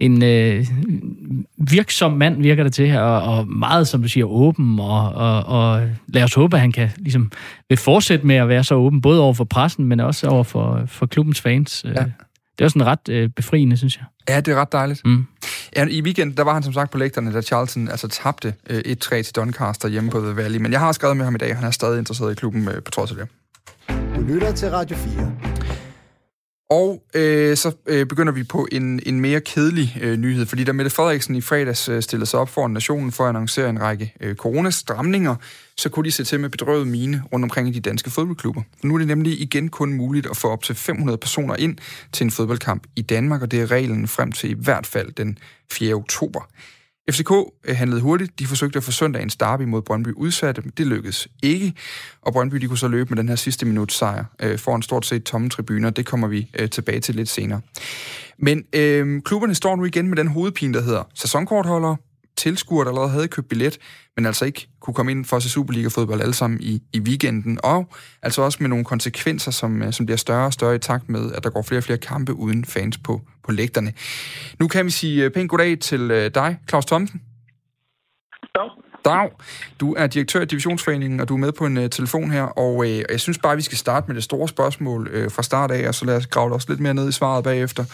en 0.00 0.22
øh, 0.22 0.66
virksom 1.70 2.12
mand 2.12 2.42
virker 2.42 2.62
det 2.62 2.72
til, 2.72 2.96
og, 2.96 3.22
og 3.22 3.48
meget, 3.48 3.88
som 3.88 4.02
du 4.02 4.08
siger, 4.08 4.26
åben, 4.26 4.80
og, 4.80 5.12
og, 5.12 5.44
og 5.44 5.88
lad 6.08 6.22
os 6.22 6.34
håbe, 6.34 6.56
at 6.56 6.60
han 6.60 6.72
kan 6.72 6.90
ligesom, 6.96 7.32
vil 7.68 7.78
fortsætte 7.78 8.26
med 8.26 8.36
at 8.36 8.48
være 8.48 8.64
så 8.64 8.74
åben, 8.74 9.00
både 9.00 9.20
over 9.20 9.34
for 9.34 9.44
pressen, 9.44 9.84
men 9.84 10.00
også 10.00 10.28
over 10.28 10.44
for, 10.44 10.82
for 10.86 11.06
klubbens 11.06 11.40
fans. 11.40 11.84
Ja. 11.84 12.04
Det 12.58 12.64
er 12.64 12.68
sådan 12.68 12.86
ret 12.86 13.08
øh, 13.10 13.28
befriende, 13.28 13.76
synes 13.76 13.96
jeg. 13.96 14.04
Ja, 14.28 14.40
det 14.40 14.52
er 14.52 14.60
ret 14.60 14.72
dejligt. 14.72 15.00
Mm. 15.04 15.26
Ja, 15.76 15.86
I 15.86 16.02
weekenden, 16.02 16.36
der 16.36 16.42
var 16.42 16.54
han 16.54 16.62
som 16.62 16.72
sagt 16.72 16.90
på 16.90 16.98
lægterne, 16.98 17.32
da 17.32 17.42
Charlton 17.42 17.88
altså 17.88 18.08
tabte 18.08 18.54
øh, 18.70 18.82
1-3 18.86 19.22
til 19.22 19.34
Doncaster 19.36 19.88
hjemme 19.88 20.10
på 20.10 20.20
The 20.20 20.36
Valley. 20.36 20.58
Men 20.58 20.72
jeg 20.72 20.80
har 20.80 20.92
skrevet 20.92 21.16
med 21.16 21.24
ham 21.24 21.34
i 21.34 21.38
dag, 21.38 21.56
han 21.56 21.64
er 21.64 21.70
stadig 21.70 21.98
interesseret 21.98 22.32
i 22.32 22.34
klubben 22.34 22.68
øh, 22.68 22.82
på 22.82 22.90
trods 22.90 23.10
af 23.10 23.16
det. 23.16 23.28
Du 24.16 24.20
lytter 24.20 24.52
til 24.52 24.70
Radio 24.70 24.96
4. 24.96 25.53
Og 26.74 27.02
øh, 27.14 27.56
så 27.56 27.72
øh, 27.86 28.06
begynder 28.06 28.32
vi 28.32 28.44
på 28.44 28.68
en, 28.72 29.00
en 29.06 29.20
mere 29.20 29.40
kedelig 29.40 29.98
øh, 30.00 30.16
nyhed, 30.16 30.46
fordi 30.46 30.64
da 30.64 30.72
Mette 30.72 30.90
Frederiksen 30.90 31.36
i 31.36 31.40
fredags 31.40 31.88
øh, 31.88 32.02
stillede 32.02 32.26
sig 32.26 32.40
op 32.40 32.48
for 32.48 32.68
nationen 32.68 33.12
for 33.12 33.24
at 33.24 33.28
annoncere 33.28 33.70
en 33.70 33.80
række 33.80 34.14
øh, 34.20 34.36
coronastramninger, 34.36 35.34
så 35.76 35.88
kunne 35.88 36.04
de 36.04 36.10
se 36.10 36.24
til 36.24 36.40
med 36.40 36.48
bedrøvet 36.48 36.86
mine 36.86 37.22
rundt 37.32 37.44
omkring 37.44 37.68
i 37.68 37.72
de 37.72 37.80
danske 37.80 38.10
fodboldklubber. 38.10 38.62
Nu 38.82 38.94
er 38.94 38.98
det 38.98 39.06
nemlig 39.06 39.40
igen 39.40 39.68
kun 39.68 39.92
muligt 39.92 40.26
at 40.30 40.36
få 40.36 40.48
op 40.48 40.62
til 40.62 40.74
500 40.74 41.18
personer 41.18 41.56
ind 41.56 41.76
til 42.12 42.24
en 42.24 42.30
fodboldkamp 42.30 42.86
i 42.96 43.02
Danmark, 43.02 43.42
og 43.42 43.50
det 43.50 43.60
er 43.60 43.70
reglen 43.70 44.08
frem 44.08 44.32
til 44.32 44.50
i 44.50 44.56
hvert 44.58 44.86
fald 44.86 45.12
den 45.12 45.38
4. 45.72 45.94
oktober. 45.94 46.48
FCK 47.10 47.30
øh, 47.64 47.76
handlede 47.76 48.00
hurtigt. 48.00 48.38
De 48.38 48.46
forsøgte 48.46 48.76
at 48.76 48.84
få 48.84 48.92
søndagens 48.92 49.36
derby 49.36 49.62
mod 49.62 49.82
Brøndby 49.82 50.08
udsatte, 50.16 50.62
men 50.62 50.72
det 50.76 50.86
lykkedes 50.86 51.28
ikke. 51.42 51.74
Og 52.22 52.32
Brøndby 52.32 52.56
de 52.56 52.68
kunne 52.68 52.78
så 52.78 52.88
løbe 52.88 53.10
med 53.10 53.18
den 53.18 53.28
her 53.28 53.36
sidste 53.36 53.66
minut 53.66 53.92
sejr 53.92 54.24
øh, 54.42 54.58
foran 54.58 54.82
stort 54.82 55.06
set 55.06 55.24
tomme 55.24 55.50
tribuner. 55.50 55.90
Det 55.90 56.06
kommer 56.06 56.28
vi 56.28 56.50
øh, 56.58 56.70
tilbage 56.70 57.00
til 57.00 57.14
lidt 57.14 57.28
senere. 57.28 57.60
Men 58.38 58.64
øh, 58.72 59.22
klubberne 59.22 59.54
står 59.54 59.76
nu 59.76 59.84
igen 59.84 60.08
med 60.08 60.16
den 60.16 60.28
hovedpine, 60.28 60.74
der 60.74 60.82
hedder 60.82 61.02
sæsonkortholdere, 61.14 61.96
tilskuere, 62.36 62.84
der 62.84 62.90
allerede 62.90 63.10
havde 63.10 63.28
købt 63.28 63.48
billet, 63.48 63.78
men 64.16 64.26
altså 64.26 64.44
ikke 64.44 64.68
kunne 64.80 64.94
komme 64.94 65.12
ind 65.12 65.24
for 65.24 65.36
at 65.36 65.42
se 65.42 65.48
Superliga-fodbold 65.48 66.20
alle 66.20 66.34
sammen 66.34 66.60
i, 66.62 66.82
i 66.92 67.00
weekenden, 67.00 67.58
og 67.62 67.88
altså 68.22 68.42
også 68.42 68.58
med 68.60 68.68
nogle 68.68 68.84
konsekvenser, 68.84 69.50
som, 69.50 69.82
øh, 69.82 69.92
som 69.92 70.06
bliver 70.06 70.16
større 70.16 70.46
og 70.46 70.52
større 70.52 70.74
i 70.74 70.78
takt 70.78 71.08
med, 71.08 71.32
at 71.32 71.44
der 71.44 71.50
går 71.50 71.62
flere 71.62 71.78
og 71.78 71.84
flere 71.84 71.98
kampe 71.98 72.34
uden 72.34 72.64
fans 72.64 72.98
på, 72.98 73.20
på 73.44 73.52
lægterne. 73.52 73.92
Nu 74.58 74.68
kan 74.68 74.86
vi 74.86 74.90
sige 74.90 75.24
øh, 75.24 75.30
pænt 75.30 75.50
goddag 75.50 75.78
til 75.78 76.10
øh, 76.10 76.30
dig, 76.34 76.58
Claus 76.68 76.86
Thomsen. 76.86 77.22
Dag. 78.54 78.70
Dag. 79.04 79.30
Du 79.80 79.94
er 79.94 80.06
direktør 80.06 80.40
i 80.40 80.44
Divisionsforeningen, 80.44 81.20
og 81.20 81.28
du 81.28 81.34
er 81.34 81.38
med 81.38 81.52
på 81.52 81.66
en 81.66 81.76
uh, 81.76 81.88
telefon 81.90 82.30
her, 82.30 82.42
og 82.42 82.76
uh, 82.76 82.88
jeg 82.88 83.20
synes 83.20 83.38
bare, 83.38 83.56
vi 83.56 83.62
skal 83.62 83.78
starte 83.78 84.06
med 84.06 84.14
det 84.14 84.24
store 84.24 84.48
spørgsmål 84.48 85.10
uh, 85.16 85.32
fra 85.32 85.42
start 85.42 85.70
af, 85.70 85.88
og 85.88 85.94
så 85.94 86.04
lad 86.04 86.16
os 86.16 86.26
grave 86.26 86.52
også 86.52 86.66
lidt 86.70 86.80
mere 86.80 86.94
ned 86.94 87.08
i 87.08 87.12
svaret 87.12 87.44
bagefter. 87.44 87.84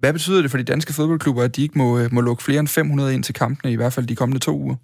Hvad 0.00 0.12
betyder 0.12 0.42
det 0.42 0.50
for 0.50 0.58
de 0.58 0.70
danske 0.72 0.92
fodboldklubber, 0.96 1.42
at 1.42 1.56
de 1.56 1.62
ikke 1.62 1.78
må, 1.82 1.88
øh, 2.00 2.06
må 2.14 2.20
lukke 2.20 2.42
flere 2.46 2.60
end 2.60 2.68
500 2.68 3.14
ind 3.14 3.24
til 3.24 3.34
kampene, 3.34 3.72
i 3.72 3.78
hvert 3.80 3.94
fald 3.94 4.06
de 4.06 4.20
kommende 4.20 4.40
to 4.48 4.52
uger? 4.64 4.76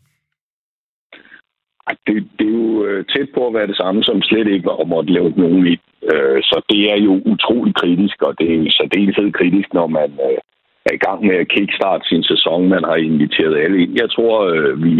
Det, 2.06 2.16
det 2.38 2.46
er 2.46 2.58
jo 2.64 2.84
øh, 2.86 3.04
tæt 3.12 3.28
på 3.34 3.46
at 3.46 3.54
være 3.54 3.66
det 3.66 3.76
samme, 3.76 4.00
som 4.04 4.22
slet 4.22 4.48
ikke 4.48 4.66
var 4.70 4.78
om 4.84 4.92
at 4.92 5.10
lave 5.10 5.30
nogen 5.36 5.66
i. 5.66 5.76
Øh, 6.12 6.38
så 6.50 6.56
det 6.70 6.80
er 6.92 6.98
jo 7.08 7.12
utrolig 7.32 7.74
kritisk, 7.74 8.16
og 8.22 8.32
det 8.38 8.46
er 8.52 8.58
jo 8.64 8.70
særdeleshed 8.70 9.32
kritisk, 9.32 9.68
når 9.78 9.86
man 9.86 10.10
er 10.88 10.94
i 10.98 11.02
gang 11.06 11.20
med 11.28 11.36
at 11.42 11.48
kickstarte 11.48 12.04
sin 12.08 12.22
sæson. 12.22 12.68
Man 12.68 12.84
har 12.84 12.96
inviteret 12.96 13.62
alle 13.64 13.82
ind. 13.82 13.92
Jeg 14.02 14.10
tror, 14.10 14.36
vi 14.84 14.94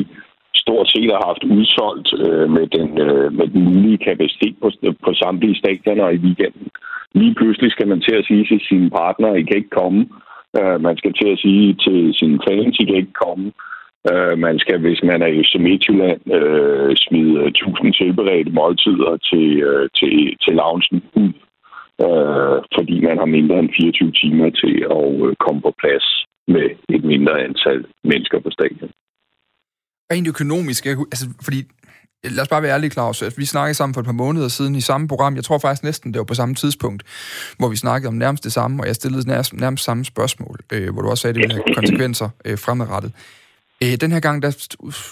stort 0.55 0.89
set 0.91 1.11
har 1.15 1.23
haft 1.31 1.45
udsolgt 1.45 2.09
øh, 2.27 2.51
med 2.57 2.67
den, 2.77 2.89
øh, 3.07 3.33
med 3.39 3.47
den 3.55 3.63
mulige 3.65 3.99
kapacitet 4.09 4.55
på, 4.63 4.71
på 5.05 5.11
samtlige 5.15 5.59
stadioner 5.61 6.09
i 6.09 6.23
weekenden. 6.27 6.69
Lige 7.15 7.35
pludselig 7.35 7.71
skal 7.73 7.89
man 7.89 8.01
til 8.01 8.15
at 8.15 8.27
sige 8.27 8.45
til 8.45 8.61
sine 8.69 8.91
partnere, 8.91 9.41
I 9.41 9.43
kan 9.43 9.57
ikke 9.57 9.79
komme. 9.81 10.01
Øh, 10.59 10.81
man 10.81 10.97
skal 10.97 11.13
til 11.13 11.29
at 11.33 11.39
sige 11.39 11.75
til 11.75 12.15
sine 12.15 12.39
fans, 12.49 12.77
I 12.81 12.85
kan 12.85 12.97
ikke 12.97 13.19
komme. 13.27 13.53
Øh, 14.11 14.39
man 14.39 14.59
skal, 14.59 14.79
hvis 14.81 15.03
man 15.03 15.23
er 15.23 15.27
i 15.27 15.59
Midtjylland, 15.59 16.21
øh, 16.39 16.97
smide 16.97 17.51
tusind 17.51 17.95
tilberedte 17.95 18.51
måltider 18.51 19.17
til, 19.31 19.49
øh, 19.69 19.89
til, 19.99 20.37
til 20.43 20.53
loungen 20.61 21.03
ud, 21.23 21.33
øh, 22.07 22.59
fordi 22.77 22.97
man 23.09 23.19
har 23.19 23.29
mindre 23.37 23.59
end 23.59 23.71
24 23.77 24.13
timer 24.13 24.51
til 24.51 24.75
at 24.97 25.09
øh, 25.27 25.35
komme 25.45 25.61
på 25.63 25.73
plads 25.83 26.07
med 26.49 26.67
et 26.89 27.05
mindre 27.05 27.43
antal 27.43 27.85
mennesker 28.05 28.39
på 28.41 28.51
stadion. 28.51 28.91
Rent 30.13 30.29
økonomisk, 30.29 30.87
jeg, 30.87 30.97
altså, 30.99 31.29
fordi 31.41 31.65
lad 32.25 32.43
os 32.43 32.49
bare 32.49 32.63
være 32.63 32.75
ærlige, 32.75 32.91
Claus. 32.91 33.25
Vi 33.37 33.45
snakkede 33.45 33.75
sammen 33.75 33.95
for 33.95 34.01
et 34.01 34.05
par 34.05 34.13
måneder 34.13 34.49
siden 34.49 34.75
i 34.75 34.81
samme 34.81 35.09
program. 35.09 35.37
Jeg 35.37 35.45
tror 35.45 35.59
faktisk 35.59 35.85
næsten, 35.85 36.13
det 36.13 36.19
var 36.19 36.25
på 36.25 36.35
samme 36.35 36.55
tidspunkt, 36.55 37.03
hvor 37.59 37.69
vi 37.69 37.77
snakkede 37.77 38.09
om 38.09 38.15
nærmest 38.15 38.45
det 38.45 38.53
samme, 38.53 38.83
og 38.83 38.87
jeg 38.87 38.95
stillede 38.95 39.29
nærmest, 39.29 39.53
nærmest 39.53 39.85
samme 39.85 40.05
spørgsmål, 40.05 40.61
øh, 40.73 40.93
hvor 40.93 41.03
du 41.03 41.09
også 41.09 41.23
sagde, 41.23 41.31
at 41.31 41.35
det 41.35 41.43
ville 41.43 41.55
have 41.55 41.75
konsekvenser 41.75 42.29
øh, 42.45 42.59
fremadrettet. 42.59 43.13
Øh, 43.83 43.95
den 43.95 44.13
her 44.13 44.21
gang, 44.21 44.43
der 44.43 44.67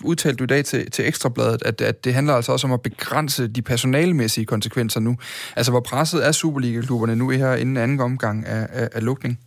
udtalte 0.04 0.36
du 0.36 0.44
i 0.44 0.46
dag 0.46 0.64
til, 0.64 0.90
til 0.90 1.08
Ekstrabladet, 1.08 1.62
at, 1.64 1.80
at 1.80 2.04
det 2.04 2.14
handler 2.14 2.34
altså 2.34 2.52
også 2.52 2.66
om 2.66 2.72
at 2.72 2.82
begrænse 2.82 3.48
de 3.48 3.62
personalmæssige 3.62 4.44
konsekvenser 4.44 5.00
nu. 5.00 5.16
Altså, 5.56 5.72
hvor 5.72 5.80
presset 5.80 6.26
er 6.26 6.32
Superliga-klubberne 6.32 7.16
nu 7.16 7.30
her 7.30 7.54
inden 7.54 7.76
anden 7.76 8.00
omgang 8.00 8.46
af, 8.46 8.66
af, 8.72 8.88
af 8.92 9.04
lukning? 9.04 9.38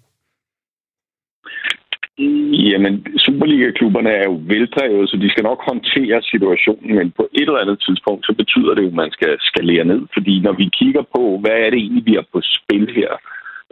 Jamen, 2.18 3.06
Superliga-klubberne 3.18 4.10
er 4.10 4.24
jo 4.24 4.42
veldrevet, 4.44 5.10
så 5.10 5.18
de 5.18 5.30
skal 5.30 5.44
nok 5.44 5.62
håndtere 5.70 6.22
situationen, 6.22 6.96
men 6.96 7.12
på 7.12 7.28
et 7.34 7.48
eller 7.48 7.64
andet 7.64 7.84
tidspunkt, 7.88 8.26
så 8.26 8.34
betyder 8.34 8.74
det 8.74 8.84
jo, 8.84 8.88
at 8.88 9.02
man 9.04 9.12
skal 9.12 9.38
skalere 9.40 9.86
ned. 9.86 10.02
Fordi 10.14 10.40
når 10.40 10.54
vi 10.54 10.70
kigger 10.80 11.04
på, 11.16 11.38
hvad 11.42 11.58
er 11.64 11.70
det 11.70 11.80
egentlig, 11.80 12.06
vi 12.06 12.14
har 12.14 12.26
på 12.34 12.42
spil 12.42 12.86
her, 12.96 13.12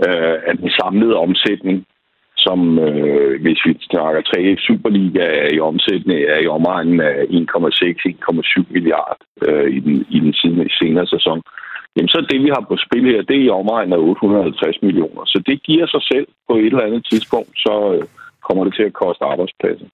øh, 0.05 0.37
af 0.49 0.57
den 0.57 0.69
samlede 0.79 1.15
omsætning, 1.15 1.85
som 2.37 2.79
øh, 2.79 3.41
hvis 3.41 3.61
vi 3.65 3.77
snakker 3.91 4.21
3 4.21 4.57
Superliga 4.57 5.23
er 5.43 5.49
i 5.53 5.59
omsætning, 5.59 6.19
er 6.19 6.39
i 6.39 6.47
omegnen 6.47 6.99
af 6.99 7.15
1,6-1,7 7.23 8.73
milliard 8.73 9.17
øh, 9.47 9.67
i, 9.77 9.79
den, 9.79 10.05
i 10.09 10.19
den 10.19 10.33
senere 10.79 11.07
sæson. 11.07 11.41
Jamen 11.95 12.09
så 12.09 12.25
det, 12.29 12.43
vi 12.43 12.49
har 12.55 12.65
på 12.67 12.77
spil 12.85 13.05
her, 13.11 13.21
det 13.21 13.35
er 13.37 13.45
i 13.45 13.57
omegnen 13.61 13.93
af 13.93 13.97
850 13.97 14.81
millioner. 14.81 15.23
Så 15.25 15.43
det 15.47 15.63
giver 15.63 15.87
sig 15.87 16.03
selv 16.11 16.27
på 16.49 16.55
et 16.55 16.65
eller 16.65 16.87
andet 16.87 17.05
tidspunkt, 17.11 17.53
så 17.65 17.73
øh, 17.93 18.03
kommer 18.47 18.63
det 18.63 18.73
til 18.75 18.83
at 18.89 18.93
koste 18.93 19.23
arbejdspladser. 19.25 19.87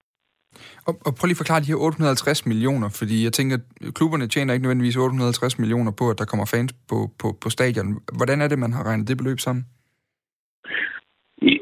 Og, 0.88 0.94
og 1.06 1.10
prøv 1.14 1.26
lige 1.26 1.38
at 1.38 1.42
forklare 1.42 1.64
de 1.64 1.72
her 1.72 1.76
850 1.76 2.46
millioner, 2.46 2.88
fordi 3.00 3.24
jeg 3.24 3.32
tænker, 3.32 3.56
at 3.56 3.94
klubberne 3.94 4.28
tjener 4.28 4.52
ikke 4.52 4.64
nødvendigvis 4.64 4.96
850 4.96 5.58
millioner 5.58 5.92
på, 5.98 6.04
at 6.10 6.18
der 6.18 6.24
kommer 6.24 6.46
fans 6.54 6.72
på, 6.90 6.98
på, 7.20 7.28
på 7.42 7.48
stadion. 7.50 7.88
Hvordan 8.18 8.40
er 8.40 8.48
det, 8.48 8.58
man 8.58 8.72
har 8.72 8.82
regnet 8.88 9.08
det 9.08 9.16
beløb 9.16 9.40
sammen? 9.40 9.64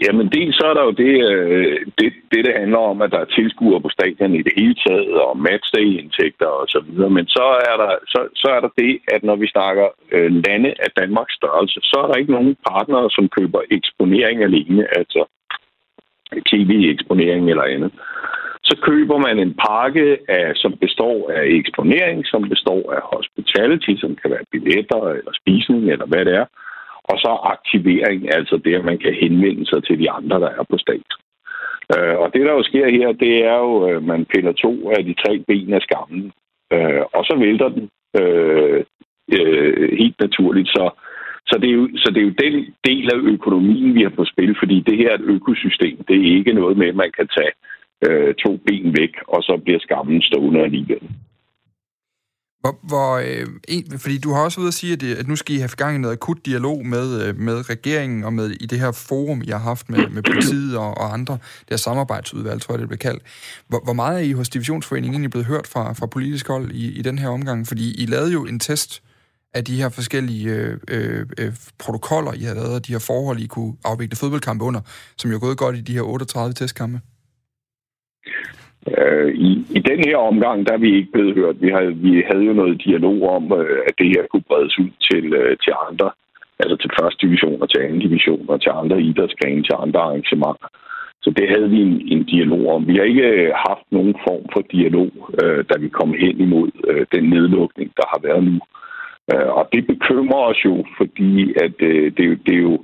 Jamen 0.05 0.29
dels 0.37 0.57
så 0.57 0.65
er 0.71 0.75
der 0.75 0.85
jo 0.89 0.95
det, 1.05 1.15
øh, 1.31 1.79
det, 1.99 2.09
det, 2.31 2.41
det 2.47 2.55
handler 2.61 2.83
om, 2.93 3.03
at 3.03 3.11
der 3.15 3.21
er 3.23 3.35
tilskuere 3.37 3.81
på 3.81 3.91
stadion 3.97 4.35
i 4.35 4.43
det 4.47 4.55
hele 4.61 4.77
taget, 4.87 5.13
og 5.27 5.39
matchday-indtægter 5.49 6.51
og 6.61 6.67
så 6.75 6.81
videre. 6.87 7.11
Men 7.11 7.27
så 7.27 7.47
er, 7.71 7.77
der, 7.83 7.91
så, 8.13 8.21
så 8.43 8.49
er 8.57 8.61
der 8.61 8.71
det, 8.83 8.93
at 9.15 9.23
når 9.23 9.37
vi 9.37 9.47
snakker 9.55 9.87
øh, 10.13 10.31
lande 10.47 10.71
af 10.85 10.91
Danmarks 11.01 11.35
størrelse, 11.41 11.79
så 11.83 11.97
er 12.03 12.07
der 12.09 12.21
ikke 12.21 12.37
nogen 12.37 12.57
partnere, 12.71 13.11
som 13.11 13.29
køber 13.29 13.61
eksponering 13.71 14.39
alene, 14.43 14.83
altså 14.99 15.21
tv-eksponering 16.51 17.51
eller 17.51 17.63
andet. 17.63 17.93
Så 18.65 18.77
køber 18.83 19.19
man 19.19 19.39
en 19.39 19.55
pakke, 19.69 20.19
af, 20.29 20.53
som 20.55 20.73
består 20.81 21.31
af 21.31 21.45
eksponering, 21.45 22.27
som 22.27 22.49
består 22.49 22.93
af 22.93 23.03
hospitality, 23.15 23.93
som 24.01 24.17
kan 24.17 24.31
være 24.31 24.51
billetter 24.53 25.03
eller 25.19 25.33
spisning 25.41 25.91
eller 25.93 26.07
hvad 26.07 26.25
det 26.25 26.35
er, 26.35 26.47
og 27.11 27.19
så 27.19 27.33
aktivering, 27.55 28.35
altså 28.35 28.57
det, 28.65 28.75
at 28.75 28.85
man 28.85 28.99
kan 28.99 29.15
henvende 29.15 29.67
sig 29.67 29.85
til 29.85 29.99
de 29.99 30.11
andre, 30.11 30.41
der 30.41 30.49
er 30.49 30.65
på 30.71 30.79
stat. 30.79 31.11
Øh, 31.95 32.17
og 32.23 32.33
det, 32.35 32.43
der 32.47 32.53
jo 32.53 32.63
sker 32.63 32.89
her, 32.99 33.13
det 33.13 33.45
er 33.45 33.59
jo, 33.59 33.73
at 33.85 34.03
man 34.03 34.25
piller 34.25 34.53
to 34.53 34.91
af 34.91 35.05
de 35.05 35.15
tre 35.15 35.39
ben 35.49 35.73
af 35.73 35.83
skammen, 35.83 36.33
øh, 36.73 37.03
og 37.13 37.25
så 37.25 37.37
vælter 37.39 37.69
den 37.69 37.89
øh, 38.21 38.85
øh, 39.33 39.99
helt 39.99 40.21
naturligt. 40.21 40.69
Så, 40.69 40.91
så, 41.49 41.55
det 41.63 41.69
er 41.71 41.77
jo, 41.81 41.89
så 42.03 42.09
det 42.15 42.21
er 42.21 42.29
jo 42.31 42.35
den 42.45 42.55
del 42.89 43.07
af 43.15 43.19
økonomien, 43.35 43.95
vi 43.95 44.03
har 44.03 44.15
på 44.17 44.25
spil, 44.33 44.57
fordi 44.61 44.77
det 44.89 44.97
her 44.99 45.11
er 45.11 45.19
et 45.19 45.31
økosystem. 45.37 45.97
Det 46.09 46.17
er 46.17 46.37
ikke 46.39 46.53
noget 46.53 46.77
med, 46.77 46.87
at 46.89 46.97
man 47.03 47.11
kan 47.19 47.29
tage 47.37 47.53
øh, 48.07 48.35
to 48.35 48.51
ben 48.67 48.87
væk, 49.01 49.15
og 49.29 49.43
så 49.43 49.61
bliver 49.65 49.81
skammen 49.87 50.23
stående 50.23 50.61
alligevel. 50.61 51.05
Hvor, 52.61 52.79
hvor, 52.93 53.11
øh, 53.17 53.47
en, 53.69 53.99
fordi 53.99 54.19
du 54.19 54.31
har 54.33 54.45
også 54.45 54.61
ved 54.61 54.69
at 54.69 54.75
sige, 54.75 54.93
at, 54.93 55.01
det, 55.01 55.15
at 55.15 55.29
nu 55.29 55.37
skal 55.37 55.55
I 55.55 55.59
have 55.59 55.77
gang 55.77 55.97
i 55.97 55.99
noget 55.99 56.15
akut 56.15 56.47
dialog 56.47 56.87
med, 56.87 57.29
øh, 57.29 57.37
med 57.37 57.71
regeringen 57.71 58.25
og 58.25 58.33
med 58.33 58.51
i 58.51 58.67
det 58.67 58.81
her 58.81 58.93
forum, 59.09 59.43
jeg 59.47 59.57
har 59.59 59.69
haft 59.69 59.91
med, 59.91 60.09
med 60.09 60.23
politiet 60.23 60.79
og, 60.79 60.91
og 60.99 61.13
andre, 61.13 61.35
det 61.35 61.71
her 61.71 61.77
samarbejdsudvalg, 61.77 62.61
tror 62.61 62.75
jeg, 62.75 62.81
det 62.81 62.89
bliver 62.89 63.09
kaldt. 63.09 63.23
Hvor, 63.69 63.81
hvor 63.85 63.93
meget 63.93 64.17
er 64.21 64.25
I 64.25 64.33
hos 64.33 64.49
Divisionsforeningen 64.49 65.15
egentlig 65.15 65.31
blevet 65.31 65.47
hørt 65.47 65.67
fra, 65.67 65.93
fra 65.93 66.07
politisk 66.07 66.49
hold 66.49 66.71
i, 66.71 66.99
i 66.99 67.03
den 67.03 67.19
her 67.19 67.29
omgang? 67.29 67.67
Fordi 67.67 68.03
I 68.03 68.07
lavede 68.07 68.33
jo 68.33 68.47
en 68.47 68.61
test 68.61 69.03
af 69.59 69.65
de 69.65 69.81
her 69.81 69.91
forskellige 69.99 70.47
øh, 70.57 70.73
øh, 70.95 71.23
øh 71.41 71.53
protokoller, 71.83 72.33
I 72.41 72.43
har 72.49 72.55
lavet, 72.61 72.77
og 72.79 72.87
de 72.87 72.95
her 72.97 73.05
forhold, 73.11 73.39
I 73.39 73.53
kunne 73.55 73.73
afvikle 73.91 74.21
fodboldkampe 74.23 74.63
under, 74.69 74.83
som 75.21 75.31
jo 75.31 75.37
er 75.37 75.45
gået 75.47 75.63
godt 75.65 75.77
i 75.77 75.87
de 75.89 75.97
her 75.97 76.03
38 76.03 76.55
testkampe. 76.61 76.99
Øh, 78.99 79.31
i, 79.49 79.51
I 79.79 79.81
den 79.91 80.01
her 80.07 80.17
omgang, 80.31 80.59
der 80.67 80.73
er 80.75 80.85
vi 80.87 80.91
ikke 80.99 81.13
blevet 81.13 81.35
hørt. 81.41 81.57
Vi, 81.65 81.71
havde, 81.77 81.93
vi 82.07 82.13
havde 82.29 82.45
jo 82.51 82.53
noget 82.53 82.85
dialog 82.87 83.19
om, 83.37 83.45
øh, 83.61 83.79
at 83.89 83.95
det 84.01 84.09
her 84.15 84.23
kunne 84.31 84.49
bredes 84.51 84.79
ud 84.83 84.91
til, 85.09 85.25
øh, 85.41 85.57
til 85.65 85.73
andre, 85.89 86.09
altså 86.63 86.77
til 86.77 86.91
første 86.99 87.27
division 87.27 87.63
og 87.63 87.69
til 87.71 87.81
anden 87.85 88.01
division 88.07 88.45
og 88.53 88.59
til 88.63 88.73
andre 88.81 88.97
idrætsgrene, 89.09 89.63
til 89.63 89.77
andre 89.85 90.01
arrangementer. 90.07 90.69
Så 91.25 91.31
det 91.39 91.47
havde 91.53 91.69
vi 91.75 91.81
en, 91.89 91.95
en 92.15 92.23
dialog 92.25 92.63
om. 92.75 92.89
Vi 92.89 92.95
har 92.97 93.07
ikke 93.13 93.29
øh, 93.43 93.53
haft 93.69 93.87
nogen 93.97 94.15
form 94.27 94.45
for 94.55 94.63
dialog, 94.77 95.11
øh, 95.43 95.61
da 95.71 95.75
vi 95.85 95.89
kom 95.89 96.11
hen 96.23 96.37
imod 96.47 96.71
øh, 96.91 97.07
den 97.15 97.25
nedlukning, 97.35 97.89
der 97.99 98.07
har 98.13 98.21
været 98.29 98.45
nu. 98.51 98.57
Øh, 98.57 98.86
Øh, 99.33 99.49
og 99.59 99.69
det 99.73 99.87
bekymrer 99.87 100.43
os 100.51 100.61
jo, 100.65 100.85
fordi 100.99 101.55
at, 101.65 101.75
øh, 101.91 102.05
det, 102.17 102.25
det, 102.47 102.55
er 102.55 102.65
jo, 102.71 102.77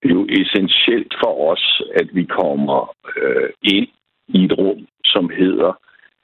det 0.00 0.08
er 0.10 0.16
jo 0.20 0.26
essentielt 0.40 1.14
for 1.22 1.52
os, 1.52 1.82
at 2.00 2.08
vi 2.14 2.24
kommer 2.24 2.80
øh, 3.16 3.50
ind 3.62 3.88
i 4.28 4.44
et 4.44 4.52
rum, 4.58 4.80
som 5.04 5.30
hedder, 5.40 5.72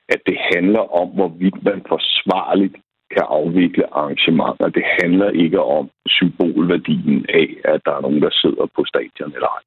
at 0.08 0.20
det 0.26 0.36
handler 0.54 0.84
om, 1.00 1.08
hvorvidt 1.08 1.64
man 1.64 1.80
forsvarligt 1.88 2.76
kan 3.14 3.26
afvikle 3.40 3.94
arrangementer. 3.98 4.68
Det 4.78 4.84
handler 5.00 5.30
ikke 5.30 5.60
om 5.62 5.90
symbolværdien 6.06 7.26
af, 7.28 7.48
at 7.72 7.80
der 7.84 7.92
er 7.96 8.00
nogen, 8.00 8.22
der 8.22 8.30
sidder 8.42 8.66
på 8.76 8.84
stadion 8.84 9.32
eller 9.36 9.50
ej. 9.56 9.62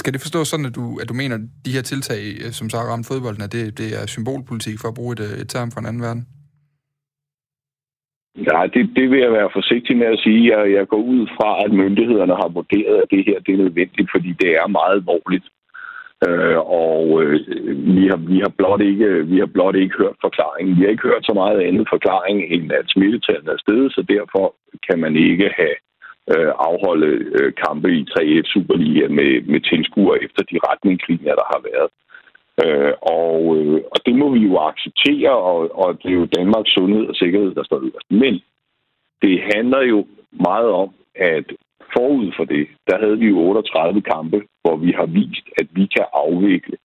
Skal 0.00 0.12
det 0.12 0.20
forstås 0.20 0.48
sådan, 0.48 0.66
at 0.66 0.74
du, 0.74 0.84
at 1.02 1.08
du 1.08 1.14
mener, 1.14 1.34
at 1.34 1.44
de 1.66 1.72
her 1.76 1.82
tiltag, 1.82 2.20
som 2.58 2.70
så 2.70 2.76
har 2.76 2.86
ramt 2.92 3.06
fodbolden, 3.06 3.42
at 3.42 3.52
det, 3.52 3.78
det 3.78 3.88
er 4.00 4.06
symbolpolitik 4.06 4.76
for 4.80 4.88
at 4.88 4.94
bruge 4.94 5.12
et, 5.12 5.20
et 5.42 5.48
term 5.48 5.70
fra 5.70 5.80
en 5.80 5.86
anden 5.86 6.02
verden? 6.02 6.26
Ja, 8.36 8.66
det, 8.74 8.90
det 8.96 9.10
vil 9.10 9.20
jeg 9.20 9.32
være 9.32 9.50
forsigtig 9.52 9.96
med 9.96 10.06
at 10.06 10.18
sige. 10.18 10.58
Jeg, 10.58 10.72
jeg 10.72 10.88
går 10.88 11.02
ud 11.14 11.26
fra, 11.36 11.64
at 11.64 11.72
myndighederne 11.72 12.34
har 12.42 12.48
vurderet, 12.48 12.96
at 13.02 13.10
det 13.10 13.24
her 13.26 13.38
det 13.40 13.52
er 13.54 13.62
nødvendigt, 13.64 14.08
fordi 14.14 14.30
det 14.40 14.50
er 14.56 14.66
meget 14.66 14.92
alvorligt. 14.92 15.46
Øh, 16.26 16.58
og 16.84 17.22
øh, 17.22 17.34
vi, 17.96 18.04
har, 18.10 18.16
vi, 18.16 18.38
har 18.44 18.52
blot 18.58 18.80
ikke, 18.80 19.26
vi 19.32 19.38
har 19.38 19.46
blot 19.46 19.76
ikke 19.76 19.96
hørt 19.98 20.16
forklaringen. 20.20 20.76
Vi 20.76 20.82
har 20.82 20.90
ikke 20.90 21.08
hørt 21.10 21.26
så 21.26 21.34
meget 21.34 21.60
andet 21.60 21.86
forklaring, 21.94 22.36
end 22.54 22.72
at 22.72 22.86
smittetallene 22.88 23.52
er 23.52 23.64
stedet, 23.64 23.92
så 23.92 24.02
derfor 24.08 24.54
kan 24.86 24.98
man 25.04 25.16
ikke 25.16 25.48
have 25.60 25.76
øh, 26.32 26.52
afholde 26.68 27.10
øh, 27.38 27.52
kampe 27.64 27.88
i 27.98 28.06
3F 28.12 28.46
Superliga 28.52 29.08
med, 29.08 29.32
med 29.52 29.60
tilskuere 29.60 30.22
efter 30.24 30.42
de 30.50 30.56
retningslinjer, 30.68 31.34
der 31.40 31.46
har 31.52 31.60
været. 31.70 31.88
Øh, 32.64 32.92
og, 33.02 33.56
øh, 33.56 33.80
og 33.92 33.98
det 34.06 34.14
må 34.14 34.30
vi 34.30 34.40
jo 34.48 34.58
acceptere, 34.68 35.30
og, 35.30 35.78
og 35.82 36.02
det 36.02 36.08
er 36.10 36.20
jo 36.22 36.34
Danmarks 36.38 36.70
sundhed 36.70 37.06
og 37.06 37.14
sikkerhed, 37.14 37.54
der 37.54 37.64
står 37.64 37.78
øverst. 37.78 38.10
Men 38.10 38.34
det 39.22 39.42
handler 39.54 39.82
jo 39.82 40.06
meget 40.30 40.70
om, 40.82 40.90
at 41.14 41.46
forud 41.94 42.32
for 42.36 42.44
det, 42.44 42.68
der 42.88 42.98
havde 42.98 43.18
vi 43.18 43.26
jo 43.26 43.38
38 43.38 44.02
kampe, 44.02 44.42
hvor 44.62 44.76
vi 44.76 44.90
har 44.92 45.06
vist, 45.06 45.46
at 45.60 45.66
vi 45.70 45.86
kan 45.96 46.06
afvikle 46.12 46.76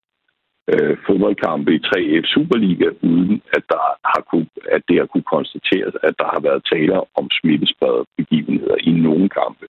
øh, 0.72 0.98
fodboldkampe 1.06 1.75
i 1.75 1.84
3F 1.88 2.25
Superliga, 2.34 2.90
uden 3.01 3.42
at, 3.58 3.63
der 3.70 3.82
har 4.12 4.22
kunne, 4.30 4.48
at 4.72 4.82
det 4.88 4.98
har 4.98 5.06
kunne 5.06 5.30
konstateres, 5.36 5.94
at 6.04 6.13
der 6.20 6.28
har 6.34 6.42
været 6.48 6.68
taler 6.74 7.00
om 7.20 7.25
smittespredte 7.40 8.06
begivenheder 8.18 8.78
i 8.90 8.92
nogle 8.92 9.30
kampe. 9.30 9.66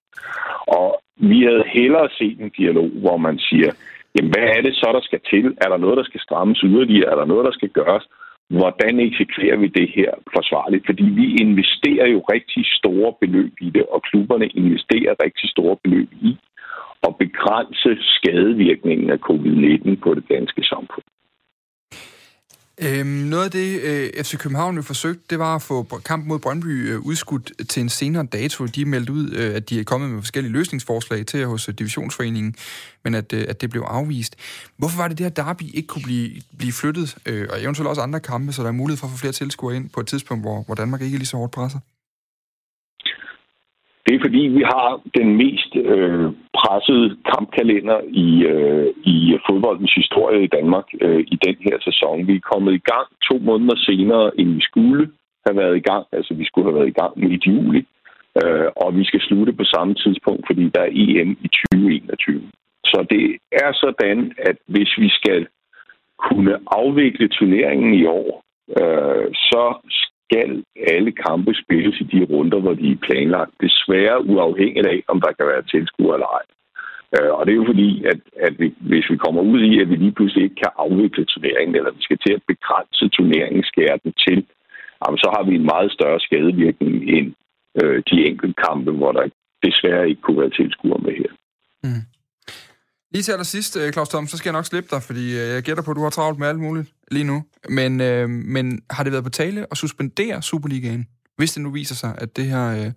Og 0.66 0.88
vi 1.16 1.38
havde 1.42 1.64
hellere 1.66 2.08
set 2.18 2.40
en 2.40 2.52
dialog, 2.58 2.88
hvor 3.04 3.16
man 3.16 3.38
siger, 3.38 3.70
jamen 4.14 4.32
hvad 4.34 4.46
er 4.56 4.62
det 4.66 4.74
så, 4.74 4.88
der 4.96 5.00
skal 5.08 5.20
til? 5.30 5.46
Er 5.64 5.68
der 5.68 5.76
noget, 5.76 5.96
der 5.96 6.04
skal 6.04 6.20
strammes 6.20 6.60
yderligere? 6.68 7.10
Er 7.12 7.16
der 7.16 7.24
noget, 7.24 7.44
der 7.46 7.52
skal 7.52 7.68
gøres? 7.68 8.06
hvordan 8.58 9.00
eksekverer 9.00 9.56
vi 9.56 9.66
det 9.66 9.88
her 9.96 10.10
forsvarligt? 10.36 10.86
Fordi 10.86 11.04
vi 11.20 11.26
investerer 11.44 12.06
jo 12.14 12.20
rigtig 12.34 12.62
store 12.80 13.14
beløb 13.20 13.54
i 13.60 13.70
det, 13.70 13.84
og 13.94 14.02
klubberne 14.02 14.46
investerer 14.46 15.22
rigtig 15.24 15.50
store 15.50 15.76
beløb 15.84 16.10
i 16.12 16.36
at 17.08 17.16
begrænse 17.16 17.90
skadevirkningen 18.16 19.10
af 19.10 19.18
covid-19 19.28 20.00
på 20.04 20.14
det 20.14 20.24
danske 20.28 20.62
samfund. 20.72 21.04
Øhm, 22.78 23.06
noget 23.06 23.44
af 23.44 23.50
det, 23.50 23.80
øh, 23.80 24.24
FC 24.24 24.38
København 24.38 24.76
jo 24.76 24.82
forsøgte, 24.82 25.22
det 25.30 25.38
var 25.38 25.54
at 25.54 25.62
få 25.62 25.82
kampen 26.04 26.28
mod 26.28 26.38
Brøndby 26.38 26.90
øh, 26.90 27.00
udskudt 27.00 27.52
til 27.68 27.80
en 27.80 27.88
senere 27.88 28.26
dato. 28.32 28.66
De 28.66 28.84
meldte 28.84 29.12
ud, 29.12 29.30
øh, 29.30 29.54
at 29.54 29.70
de 29.70 29.80
er 29.80 29.84
kommet 29.84 30.10
med 30.10 30.22
forskellige 30.22 30.52
løsningsforslag 30.52 31.26
til 31.26 31.46
hos 31.46 31.68
øh, 31.68 31.74
Divisionsforeningen, 31.74 32.54
men 33.04 33.14
at, 33.14 33.32
øh, 33.32 33.44
at 33.48 33.60
det 33.60 33.70
blev 33.70 33.82
afvist. 33.82 34.36
Hvorfor 34.76 34.96
var 34.96 35.08
det 35.08 35.18
det 35.18 35.24
her 35.24 35.30
derby 35.30 35.62
ikke 35.74 35.86
kunne 35.86 36.02
blive, 36.02 36.30
blive 36.58 36.72
flyttet, 36.72 37.16
øh, 37.26 37.48
og 37.50 37.62
eventuelt 37.62 37.88
også 37.88 38.02
andre 38.02 38.20
kampe, 38.20 38.52
så 38.52 38.62
der 38.62 38.68
er 38.68 38.72
mulighed 38.72 38.98
for 38.98 39.06
at 39.06 39.10
få 39.10 39.18
flere 39.18 39.32
tilskuere 39.32 39.76
ind 39.76 39.90
på 39.90 40.00
et 40.00 40.06
tidspunkt, 40.06 40.44
hvor, 40.44 40.62
hvor 40.62 40.74
Danmark 40.74 41.02
ikke 41.02 41.14
er 41.14 41.18
lige 41.18 41.26
så 41.26 41.36
hårdt 41.36 41.52
presset? 41.52 41.80
Det 44.12 44.18
er 44.18 44.28
fordi, 44.28 44.44
vi 44.58 44.62
har 44.74 45.00
den 45.18 45.28
mest 45.42 45.72
øh, 45.76 46.26
pressede 46.58 47.16
kampkalender 47.32 48.00
i, 48.26 48.28
øh, 48.52 48.86
i 49.14 49.38
fodboldens 49.46 49.94
historie 49.94 50.44
i 50.44 50.52
Danmark 50.56 50.86
øh, 51.00 51.20
i 51.34 51.36
den 51.46 51.56
her 51.66 51.76
sæson. 51.86 52.26
Vi 52.26 52.34
er 52.36 52.50
kommet 52.52 52.72
i 52.74 52.84
gang 52.92 53.06
to 53.28 53.38
måneder 53.48 53.76
senere, 53.88 54.40
end 54.40 54.48
vi 54.54 54.60
skulle 54.60 55.10
have 55.46 55.56
været 55.56 55.76
i 55.76 55.86
gang. 55.90 56.04
Altså, 56.12 56.34
vi 56.34 56.44
skulle 56.44 56.66
have 56.68 56.78
været 56.78 56.92
i 56.92 56.98
gang 57.00 57.12
midt 57.18 57.44
i 57.46 57.50
juli. 57.50 57.82
Øh, 58.42 58.68
og 58.76 58.96
vi 58.96 59.04
skal 59.04 59.20
slutte 59.20 59.52
på 59.52 59.64
samme 59.64 59.94
tidspunkt, 59.94 60.42
fordi 60.46 60.64
der 60.74 60.80
er 60.80 60.96
EM 61.02 61.30
i 61.46 61.48
2021. 61.72 62.42
Så 62.84 63.06
det 63.10 63.24
er 63.52 63.70
sådan, 63.84 64.32
at 64.38 64.56
hvis 64.66 64.92
vi 64.98 65.08
skal 65.08 65.46
kunne 66.26 66.54
afvikle 66.66 67.28
turneringen 67.28 67.94
i 67.94 68.04
år, 68.06 68.42
øh, 68.80 69.26
så 69.50 69.62
skal 70.32 70.64
alle 70.92 71.12
kampe 71.12 71.54
spilles 71.62 72.00
i 72.00 72.04
de 72.12 72.24
runder, 72.30 72.60
hvor 72.60 72.74
de 72.74 72.92
er 72.92 73.04
planlagt. 73.06 73.52
Desværre 73.60 74.24
uafhængigt 74.24 74.86
af, 74.86 75.02
om 75.08 75.20
der 75.20 75.32
kan 75.38 75.46
være 75.46 75.62
tilskuere 75.62 76.14
eller 76.14 76.30
ej. 76.38 76.44
Øh, 77.16 77.32
og 77.36 77.42
det 77.46 77.52
er 77.52 77.60
jo 77.62 77.70
fordi, 77.72 77.90
at, 78.12 78.20
at 78.46 78.54
vi, 78.60 78.74
hvis 78.90 79.06
vi 79.10 79.16
kommer 79.24 79.42
ud 79.52 79.60
i, 79.70 79.80
at 79.80 79.90
vi 79.90 79.96
lige 79.96 80.16
pludselig 80.16 80.44
ikke 80.44 80.62
kan 80.64 80.72
afvikle 80.84 81.24
turneringen, 81.24 81.76
eller 81.76 81.90
vi 81.98 82.02
skal 82.02 82.18
til 82.26 82.32
at 82.38 82.42
begrænse 82.52 83.08
turneringen, 83.08 83.62
skære 83.72 83.98
den 84.04 84.12
til, 84.26 84.38
jamen, 85.00 85.18
så 85.22 85.28
har 85.34 85.42
vi 85.48 85.54
en 85.54 85.70
meget 85.74 85.92
større 85.92 86.20
skadevirkning 86.26 86.94
end 87.16 87.28
øh, 87.82 88.02
de 88.10 88.16
enkelte 88.28 88.54
kampe, 88.66 88.90
hvor 88.98 89.12
der 89.12 89.24
desværre 89.66 90.08
ikke 90.08 90.22
kunne 90.22 90.40
være 90.40 90.56
tilskuere 90.58 91.00
med 91.06 91.14
her. 91.22 91.32
Mm. 91.84 92.02
Lige 93.14 93.22
til 93.22 93.32
allersidst, 93.32 93.72
øh, 93.80 93.92
Claus 93.92 94.08
Tom, 94.08 94.26
så 94.26 94.36
skal 94.36 94.48
jeg 94.50 94.58
nok 94.58 94.70
slippe 94.70 94.88
dig, 94.94 95.02
fordi 95.08 95.24
øh, 95.40 95.48
jeg 95.54 95.62
gætter 95.66 95.84
på, 95.84 95.90
at 95.90 95.98
du 95.98 96.06
har 96.06 96.14
travlt 96.18 96.38
med 96.38 96.48
alt 96.48 96.64
muligt 96.66 96.88
lige 97.10 97.28
nu. 97.32 97.38
Men, 97.78 98.00
øh, 98.00 98.28
men 98.28 98.66
har 98.90 99.02
det 99.04 99.12
været 99.12 99.28
på 99.28 99.36
tale 99.42 99.60
at 99.70 99.76
suspendere 99.76 100.42
Superligaen, 100.42 101.04
hvis 101.36 101.52
det 101.54 101.62
nu 101.62 101.70
viser 101.70 101.94
sig, 101.94 102.12
at 102.22 102.36
det 102.36 102.44
her 102.52 102.66
øh, 102.78 102.90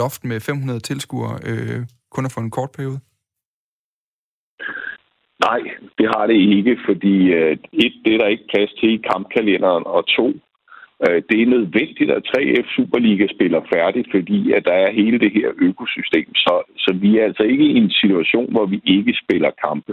loft 0.00 0.24
med 0.24 0.40
500 0.40 0.80
tilskuere 0.80 1.36
øh, 1.48 1.80
kun 2.14 2.24
er 2.24 2.32
for 2.34 2.40
en 2.40 2.56
kort 2.58 2.72
periode? 2.76 2.98
Nej, 5.46 5.60
det 5.98 6.06
har 6.14 6.24
det 6.30 6.38
ikke, 6.56 6.74
fordi 6.88 7.14
øh, 7.38 7.52
et, 7.84 7.94
det 8.04 8.14
er 8.14 8.18
der 8.18 8.34
ikke 8.34 8.50
plads 8.52 8.72
til 8.80 8.90
i 8.94 9.04
kampkalenderen, 9.10 9.84
og 9.86 10.06
to, 10.16 10.26
det 11.30 11.38
er 11.42 11.46
nødvendigt, 11.56 12.10
at 12.10 12.22
3F 12.30 12.66
Superliga 12.76 13.26
spiller 13.36 13.60
færdigt, 13.74 14.08
fordi 14.14 14.52
at 14.52 14.62
der 14.64 14.76
er 14.84 14.90
hele 15.00 15.18
det 15.24 15.32
her 15.38 15.48
økosystem. 15.68 16.34
Så, 16.34 16.54
så 16.84 16.90
vi 17.02 17.18
er 17.18 17.24
altså 17.24 17.42
ikke 17.42 17.64
i 17.64 17.76
en 17.82 17.90
situation, 17.90 18.52
hvor 18.52 18.66
vi 18.66 18.80
ikke 18.84 19.14
spiller 19.22 19.50
kampe. 19.66 19.92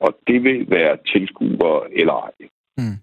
Og 0.00 0.10
det 0.26 0.42
vil 0.42 0.70
være 0.70 0.96
tilskuere 1.12 1.80
eller 2.00 2.16
ej. 2.26 2.32
Mm. 2.78 2.98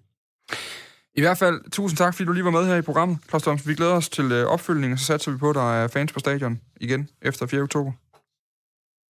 I 1.18 1.20
hvert 1.20 1.38
fald, 1.38 1.70
tusind 1.70 1.96
tak, 1.96 2.14
fordi 2.14 2.26
du 2.26 2.32
lige 2.32 2.48
var 2.50 2.56
med 2.58 2.66
her 2.70 2.76
i 2.76 2.88
programmet, 2.90 3.16
Klaus 3.28 3.42
Thomsen. 3.42 3.70
Vi 3.70 3.74
glæder 3.74 3.96
os 3.96 4.08
til 4.08 4.26
øh, 4.38 4.44
opfølgningen, 4.54 4.94
og 4.96 4.98
så 4.98 5.04
satser 5.04 5.32
vi 5.32 5.38
på, 5.38 5.50
at 5.50 5.58
der 5.60 5.68
er 5.80 5.88
fans 5.96 6.12
på 6.12 6.18
stadion 6.18 6.54
igen 6.80 7.08
efter 7.22 7.46
4. 7.46 7.60
oktober. 7.60 7.92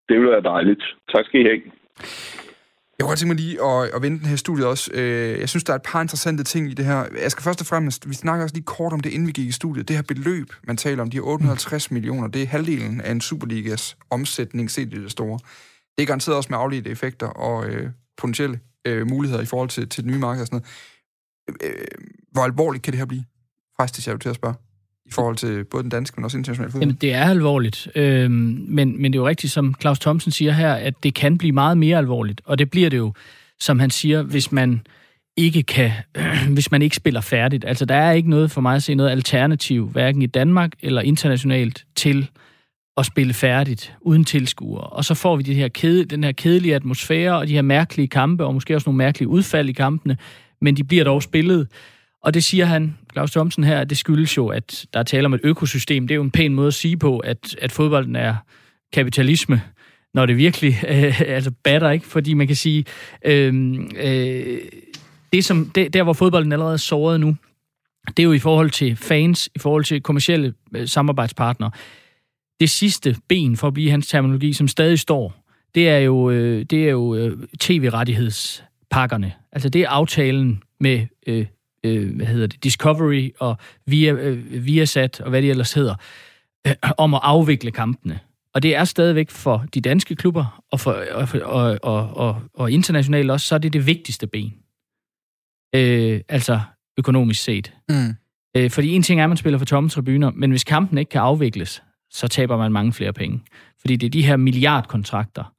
Det 0.08 0.16
vil 0.20 0.28
være 0.34 0.42
dejligt. 0.54 0.82
Tak 1.12 1.24
skal 1.24 1.40
I 1.40 1.44
have. 1.44 1.62
Jeg 2.98 3.04
kunne 3.04 3.10
godt 3.10 3.18
tænke 3.18 3.34
mig 3.34 3.40
lige 3.40 3.64
at, 3.64 3.94
at 3.94 4.02
vende 4.02 4.18
den 4.18 4.26
her 4.26 4.36
studie 4.36 4.66
også. 4.66 4.90
Øh, 4.94 5.40
jeg 5.40 5.48
synes, 5.48 5.64
der 5.64 5.72
er 5.72 5.76
et 5.76 5.82
par 5.82 6.02
interessante 6.02 6.44
ting 6.44 6.70
i 6.70 6.74
det 6.74 6.84
her. 6.84 7.06
Jeg 7.22 7.30
skal 7.30 7.42
først 7.42 7.60
og 7.60 7.66
fremmest, 7.66 8.08
vi 8.08 8.14
snakker 8.14 8.42
også 8.42 8.54
lige 8.54 8.64
kort 8.64 8.92
om 8.92 9.00
det, 9.00 9.10
inden 9.10 9.26
vi 9.26 9.32
gik 9.32 9.48
i 9.48 9.52
studiet. 9.52 9.88
Det 9.88 9.96
her 9.96 10.02
beløb, 10.02 10.52
man 10.62 10.76
taler 10.76 11.02
om, 11.02 11.10
de 11.10 11.16
her 11.16 11.22
850 11.22 11.90
millioner, 11.90 12.28
det 12.28 12.42
er 12.42 12.46
halvdelen 12.46 13.00
af 13.00 13.10
en 13.10 13.20
Superligas 13.20 13.96
omsætning 14.10 14.70
set 14.70 14.94
i 14.94 15.02
det 15.02 15.10
store. 15.10 15.38
Det 15.96 16.02
er 16.02 16.06
garanteret 16.06 16.36
også 16.36 16.48
med 16.50 16.58
afledte 16.58 16.90
effekter 16.90 17.26
og 17.26 17.66
øh, 17.66 17.90
potentielle 18.16 18.60
øh, 18.84 19.06
muligheder 19.06 19.42
i 19.42 19.46
forhold 19.46 19.68
til, 19.68 19.88
til 19.88 20.04
det 20.04 20.10
nye 20.10 20.18
marked 20.18 20.40
og 20.40 20.46
sådan 20.46 20.62
noget. 21.58 21.72
Øh, 21.72 21.86
hvor 22.32 22.42
alvorligt 22.42 22.84
kan 22.84 22.92
det 22.92 22.98
her 22.98 23.06
blive? 23.06 23.24
Fristes 23.76 24.06
jeg 24.06 24.12
jo 24.12 24.18
til 24.18 24.28
at 24.28 24.34
spørge 24.34 24.54
i 25.08 25.12
forhold 25.12 25.36
til 25.36 25.64
både 25.64 25.82
den 25.82 25.90
danske, 25.90 26.14
men 26.16 26.24
også 26.24 26.38
internationale 26.38 26.72
fodbold? 26.72 26.82
Jamen, 26.82 26.98
det 27.00 27.14
er 27.14 27.24
alvorligt. 27.24 27.88
Øhm, 27.94 28.64
men, 28.68 29.02
men 29.02 29.12
det 29.12 29.18
er 29.18 29.22
jo 29.22 29.28
rigtigt, 29.28 29.52
som 29.52 29.74
Claus 29.80 29.98
Thomsen 29.98 30.32
siger 30.32 30.52
her, 30.52 30.72
at 30.72 30.94
det 31.02 31.14
kan 31.14 31.38
blive 31.38 31.52
meget 31.52 31.78
mere 31.78 31.98
alvorligt. 31.98 32.40
Og 32.44 32.58
det 32.58 32.70
bliver 32.70 32.90
det 32.90 32.96
jo, 32.96 33.12
som 33.60 33.78
han 33.78 33.90
siger, 33.90 34.22
hvis 34.22 34.52
man 34.52 34.80
ikke 35.36 35.62
kan, 35.62 35.90
øh, 36.16 36.48
hvis 36.54 36.70
man 36.70 36.82
ikke 36.82 36.96
spiller 36.96 37.20
færdigt. 37.20 37.64
Altså, 37.64 37.84
der 37.84 37.94
er 37.94 38.12
ikke 38.12 38.30
noget 38.30 38.50
for 38.50 38.60
mig 38.60 38.76
at 38.76 38.82
se 38.82 38.94
noget 38.94 39.10
alternativ, 39.10 39.88
hverken 39.88 40.22
i 40.22 40.26
Danmark 40.26 40.72
eller 40.82 41.02
internationalt, 41.02 41.84
til 41.96 42.30
at 42.96 43.06
spille 43.06 43.34
færdigt 43.34 43.94
uden 44.00 44.24
tilskuere. 44.24 44.84
Og 44.84 45.04
så 45.04 45.14
får 45.14 45.36
vi 45.36 45.42
de 45.42 45.54
her 45.54 45.68
kede, 45.68 46.04
den 46.04 46.24
her 46.24 46.32
kedelige 46.32 46.74
atmosfære 46.74 47.38
og 47.38 47.48
de 47.48 47.52
her 47.52 47.62
mærkelige 47.62 48.08
kampe, 48.08 48.44
og 48.44 48.54
måske 48.54 48.74
også 48.74 48.88
nogle 48.88 48.98
mærkelige 48.98 49.28
udfald 49.28 49.68
i 49.68 49.72
kampene, 49.72 50.16
men 50.60 50.76
de 50.76 50.84
bliver 50.84 51.04
dog 51.04 51.22
spillet. 51.22 51.68
Og 52.22 52.34
det 52.34 52.44
siger 52.44 52.64
han, 52.64 52.98
Claus 53.12 53.30
Thomsen 53.30 53.64
her, 53.64 53.80
at 53.80 53.90
det 53.90 53.98
skyldes 53.98 54.36
jo, 54.36 54.48
at 54.48 54.86
der 54.92 55.00
er 55.00 55.04
tale 55.04 55.26
om 55.26 55.34
et 55.34 55.40
økosystem. 55.44 56.08
Det 56.08 56.14
er 56.14 56.16
jo 56.16 56.22
en 56.22 56.30
pæn 56.30 56.54
måde 56.54 56.66
at 56.66 56.74
sige 56.74 56.96
på, 56.96 57.18
at, 57.18 57.56
at 57.60 57.72
fodbolden 57.72 58.16
er 58.16 58.36
kapitalisme, 58.92 59.62
når 60.14 60.26
det 60.26 60.36
virkelig 60.36 60.80
øh, 60.88 61.20
altså 61.20 61.50
batter, 61.64 61.90
ikke? 61.90 62.06
Fordi 62.06 62.34
man 62.34 62.46
kan 62.46 62.56
sige, 62.56 62.84
øh, 63.24 63.74
øh, 63.96 64.58
det 65.32 65.44
som, 65.44 65.70
det, 65.74 65.92
der 65.92 66.02
hvor 66.02 66.12
fodbolden 66.12 66.52
allerede 66.52 66.72
er 66.72 66.76
såret 66.76 67.20
nu, 67.20 67.36
det 68.08 68.18
er 68.18 68.24
jo 68.24 68.32
i 68.32 68.38
forhold 68.38 68.70
til 68.70 68.96
fans, 68.96 69.48
i 69.54 69.58
forhold 69.58 69.84
til 69.84 70.02
kommersielle 70.02 70.54
øh, 70.76 70.88
samarbejdspartnere. 70.88 71.70
Det 72.60 72.70
sidste 72.70 73.16
ben, 73.28 73.56
for 73.56 73.66
at 73.66 73.74
blive 73.74 73.90
hans 73.90 74.06
terminologi, 74.06 74.52
som 74.52 74.68
stadig 74.68 74.98
står, 74.98 75.44
det 75.74 75.88
er 75.88 75.98
jo, 75.98 76.30
øh, 76.30 76.64
det 76.64 76.84
er 76.84 76.90
jo 76.90 77.14
øh, 77.14 77.38
tv-rettighedspakkerne. 77.60 79.32
Altså 79.52 79.68
det 79.68 79.82
er 79.82 79.88
aftalen 79.88 80.62
med 80.80 81.06
øh, 81.26 81.46
øh, 81.84 82.16
hvad 82.16 82.26
hedder 82.26 82.46
det, 82.46 82.64
Discovery 82.64 83.30
og 83.38 83.56
via, 83.86 84.12
øh, 84.12 84.66
Viasat 84.66 85.20
og 85.20 85.30
hvad 85.30 85.42
det 85.42 85.50
ellers 85.50 85.72
hedder, 85.72 85.94
øh, 86.66 86.74
om 86.98 87.14
at 87.14 87.20
afvikle 87.22 87.70
kampene. 87.70 88.20
Og 88.54 88.62
det 88.62 88.76
er 88.76 88.84
stadigvæk 88.84 89.30
for 89.30 89.64
de 89.74 89.80
danske 89.80 90.16
klubber 90.16 90.64
og, 90.72 90.80
for, 90.80 90.92
og, 90.92 91.28
og, 91.42 91.78
og, 91.82 92.16
og, 92.16 92.42
og 92.54 92.70
internationalt 92.70 93.30
også, 93.30 93.46
så 93.46 93.54
er 93.54 93.58
det 93.58 93.72
det 93.72 93.86
vigtigste 93.86 94.26
ben. 94.26 94.54
Øh, 95.74 96.20
altså 96.28 96.60
økonomisk 96.98 97.42
set. 97.42 97.72
Mm. 97.88 98.14
Øh, 98.56 98.70
fordi 98.70 98.88
en 98.88 99.02
ting 99.02 99.20
er, 99.20 99.24
at 99.24 99.30
man 99.30 99.36
spiller 99.36 99.58
for 99.58 99.66
tomme 99.66 99.90
tribuner, 99.90 100.30
men 100.30 100.50
hvis 100.50 100.64
kampen 100.64 100.98
ikke 100.98 101.08
kan 101.08 101.20
afvikles, 101.20 101.82
så 102.10 102.28
taber 102.28 102.56
man 102.56 102.72
mange 102.72 102.92
flere 102.92 103.12
penge. 103.12 103.40
Fordi 103.80 103.96
det 103.96 104.06
er 104.06 104.10
de 104.10 104.26
her 104.26 104.36
milliardkontrakter 104.36 105.54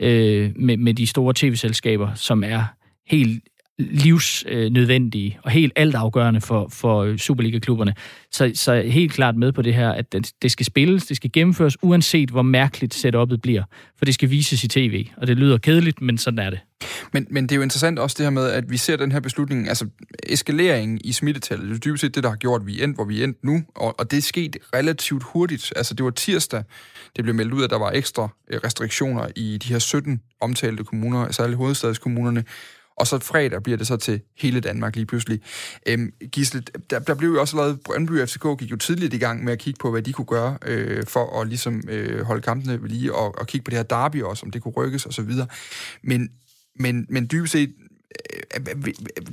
øh, 0.00 0.52
med, 0.56 0.76
med 0.76 0.94
de 0.94 1.06
store 1.06 1.34
tv-selskaber, 1.36 2.14
som 2.14 2.44
er 2.44 2.64
helt 3.06 3.44
livsnødvendige 3.78 5.38
og 5.42 5.50
helt 5.50 5.72
altafgørende 5.76 6.40
for, 6.40 6.68
for 6.68 7.16
Superliga-klubberne. 7.16 7.94
Så, 8.32 8.52
så 8.54 8.82
helt 8.82 9.12
klart 9.12 9.36
med 9.36 9.52
på 9.52 9.62
det 9.62 9.74
her, 9.74 9.90
at 9.90 10.12
det 10.42 10.50
skal 10.50 10.66
spilles, 10.66 11.06
det 11.06 11.16
skal 11.16 11.32
gennemføres, 11.32 11.76
uanset 11.82 12.30
hvor 12.30 12.42
mærkeligt 12.42 12.94
setupet 12.94 13.42
bliver. 13.42 13.62
For 13.98 14.04
det 14.04 14.14
skal 14.14 14.30
vises 14.30 14.64
i 14.64 14.68
tv, 14.68 15.06
og 15.16 15.26
det 15.26 15.36
lyder 15.36 15.58
kedeligt, 15.58 16.00
men 16.00 16.18
sådan 16.18 16.38
er 16.38 16.50
det. 16.50 16.60
Men, 17.12 17.26
men 17.30 17.44
det 17.44 17.52
er 17.52 17.56
jo 17.56 17.62
interessant 17.62 17.98
også 17.98 18.14
det 18.18 18.26
her 18.26 18.30
med, 18.30 18.50
at 18.50 18.70
vi 18.70 18.76
ser 18.76 18.96
den 18.96 19.12
her 19.12 19.20
beslutning, 19.20 19.68
altså 19.68 19.86
eskaleringen 20.22 21.00
i 21.04 21.12
smittetallet, 21.12 21.68
det 21.68 21.74
er 21.74 21.78
dybest 21.78 22.00
set 22.00 22.14
det, 22.14 22.22
der 22.22 22.28
har 22.28 22.36
gjort, 22.36 22.60
at 22.60 22.66
vi 22.66 22.80
er 22.80 22.84
endt, 22.84 22.96
hvor 22.96 23.04
vi 23.04 23.20
er 23.20 23.24
endt 23.24 23.44
nu, 23.44 23.62
og, 23.74 24.00
og 24.00 24.10
det 24.10 24.16
er 24.16 24.22
sket 24.22 24.56
relativt 24.74 25.22
hurtigt. 25.22 25.72
Altså 25.76 25.94
det 25.94 26.04
var 26.04 26.10
tirsdag, 26.10 26.62
det 27.16 27.24
blev 27.24 27.34
meldt 27.34 27.52
ud, 27.52 27.64
at 27.64 27.70
der 27.70 27.78
var 27.78 27.90
ekstra 27.90 28.28
øh, 28.50 28.60
restriktioner 28.64 29.28
i 29.36 29.58
de 29.58 29.68
her 29.68 29.78
17 29.78 30.20
omtalte 30.40 30.84
kommuner, 30.84 31.32
særligt 31.32 31.56
hovedstadskommunerne, 31.56 32.44
og 32.96 33.06
så 33.06 33.18
fredag 33.18 33.62
bliver 33.62 33.76
det 33.76 33.86
så 33.86 33.96
til 33.96 34.20
hele 34.38 34.60
Danmark 34.60 34.96
lige 34.96 35.06
pludselig. 35.06 35.40
Øhm, 35.86 36.12
Gisle, 36.32 36.62
der, 36.90 36.98
der 36.98 37.14
blev 37.14 37.30
jo 37.30 37.40
også 37.40 37.56
lavet, 37.56 37.80
Brøndby 37.80 38.26
FCK 38.26 38.58
gik 38.58 38.70
jo 38.70 38.76
tidligt 38.76 39.14
i 39.14 39.18
gang 39.18 39.44
med 39.44 39.52
at 39.52 39.58
kigge 39.58 39.78
på, 39.80 39.90
hvad 39.90 40.02
de 40.02 40.12
kunne 40.12 40.24
gøre 40.24 40.58
øh, 40.66 41.06
for 41.06 41.40
at 41.40 41.48
ligesom 41.48 41.82
øh, 41.88 42.24
holde 42.24 42.42
kampene 42.42 42.82
ved 42.82 42.88
lige, 42.88 43.14
og, 43.14 43.38
og 43.38 43.46
kigge 43.46 43.64
på 43.64 43.70
det 43.70 43.76
her 43.76 43.82
derby 43.82 44.22
også, 44.22 44.46
om 44.46 44.50
det 44.50 44.62
kunne 44.62 44.74
rykkes 44.74 45.06
osv. 45.06 45.30
Men, 46.02 46.28
men, 46.76 47.06
men 47.08 47.28
dybest 47.32 47.52
set, 47.52 47.74
Øh, 48.56 48.86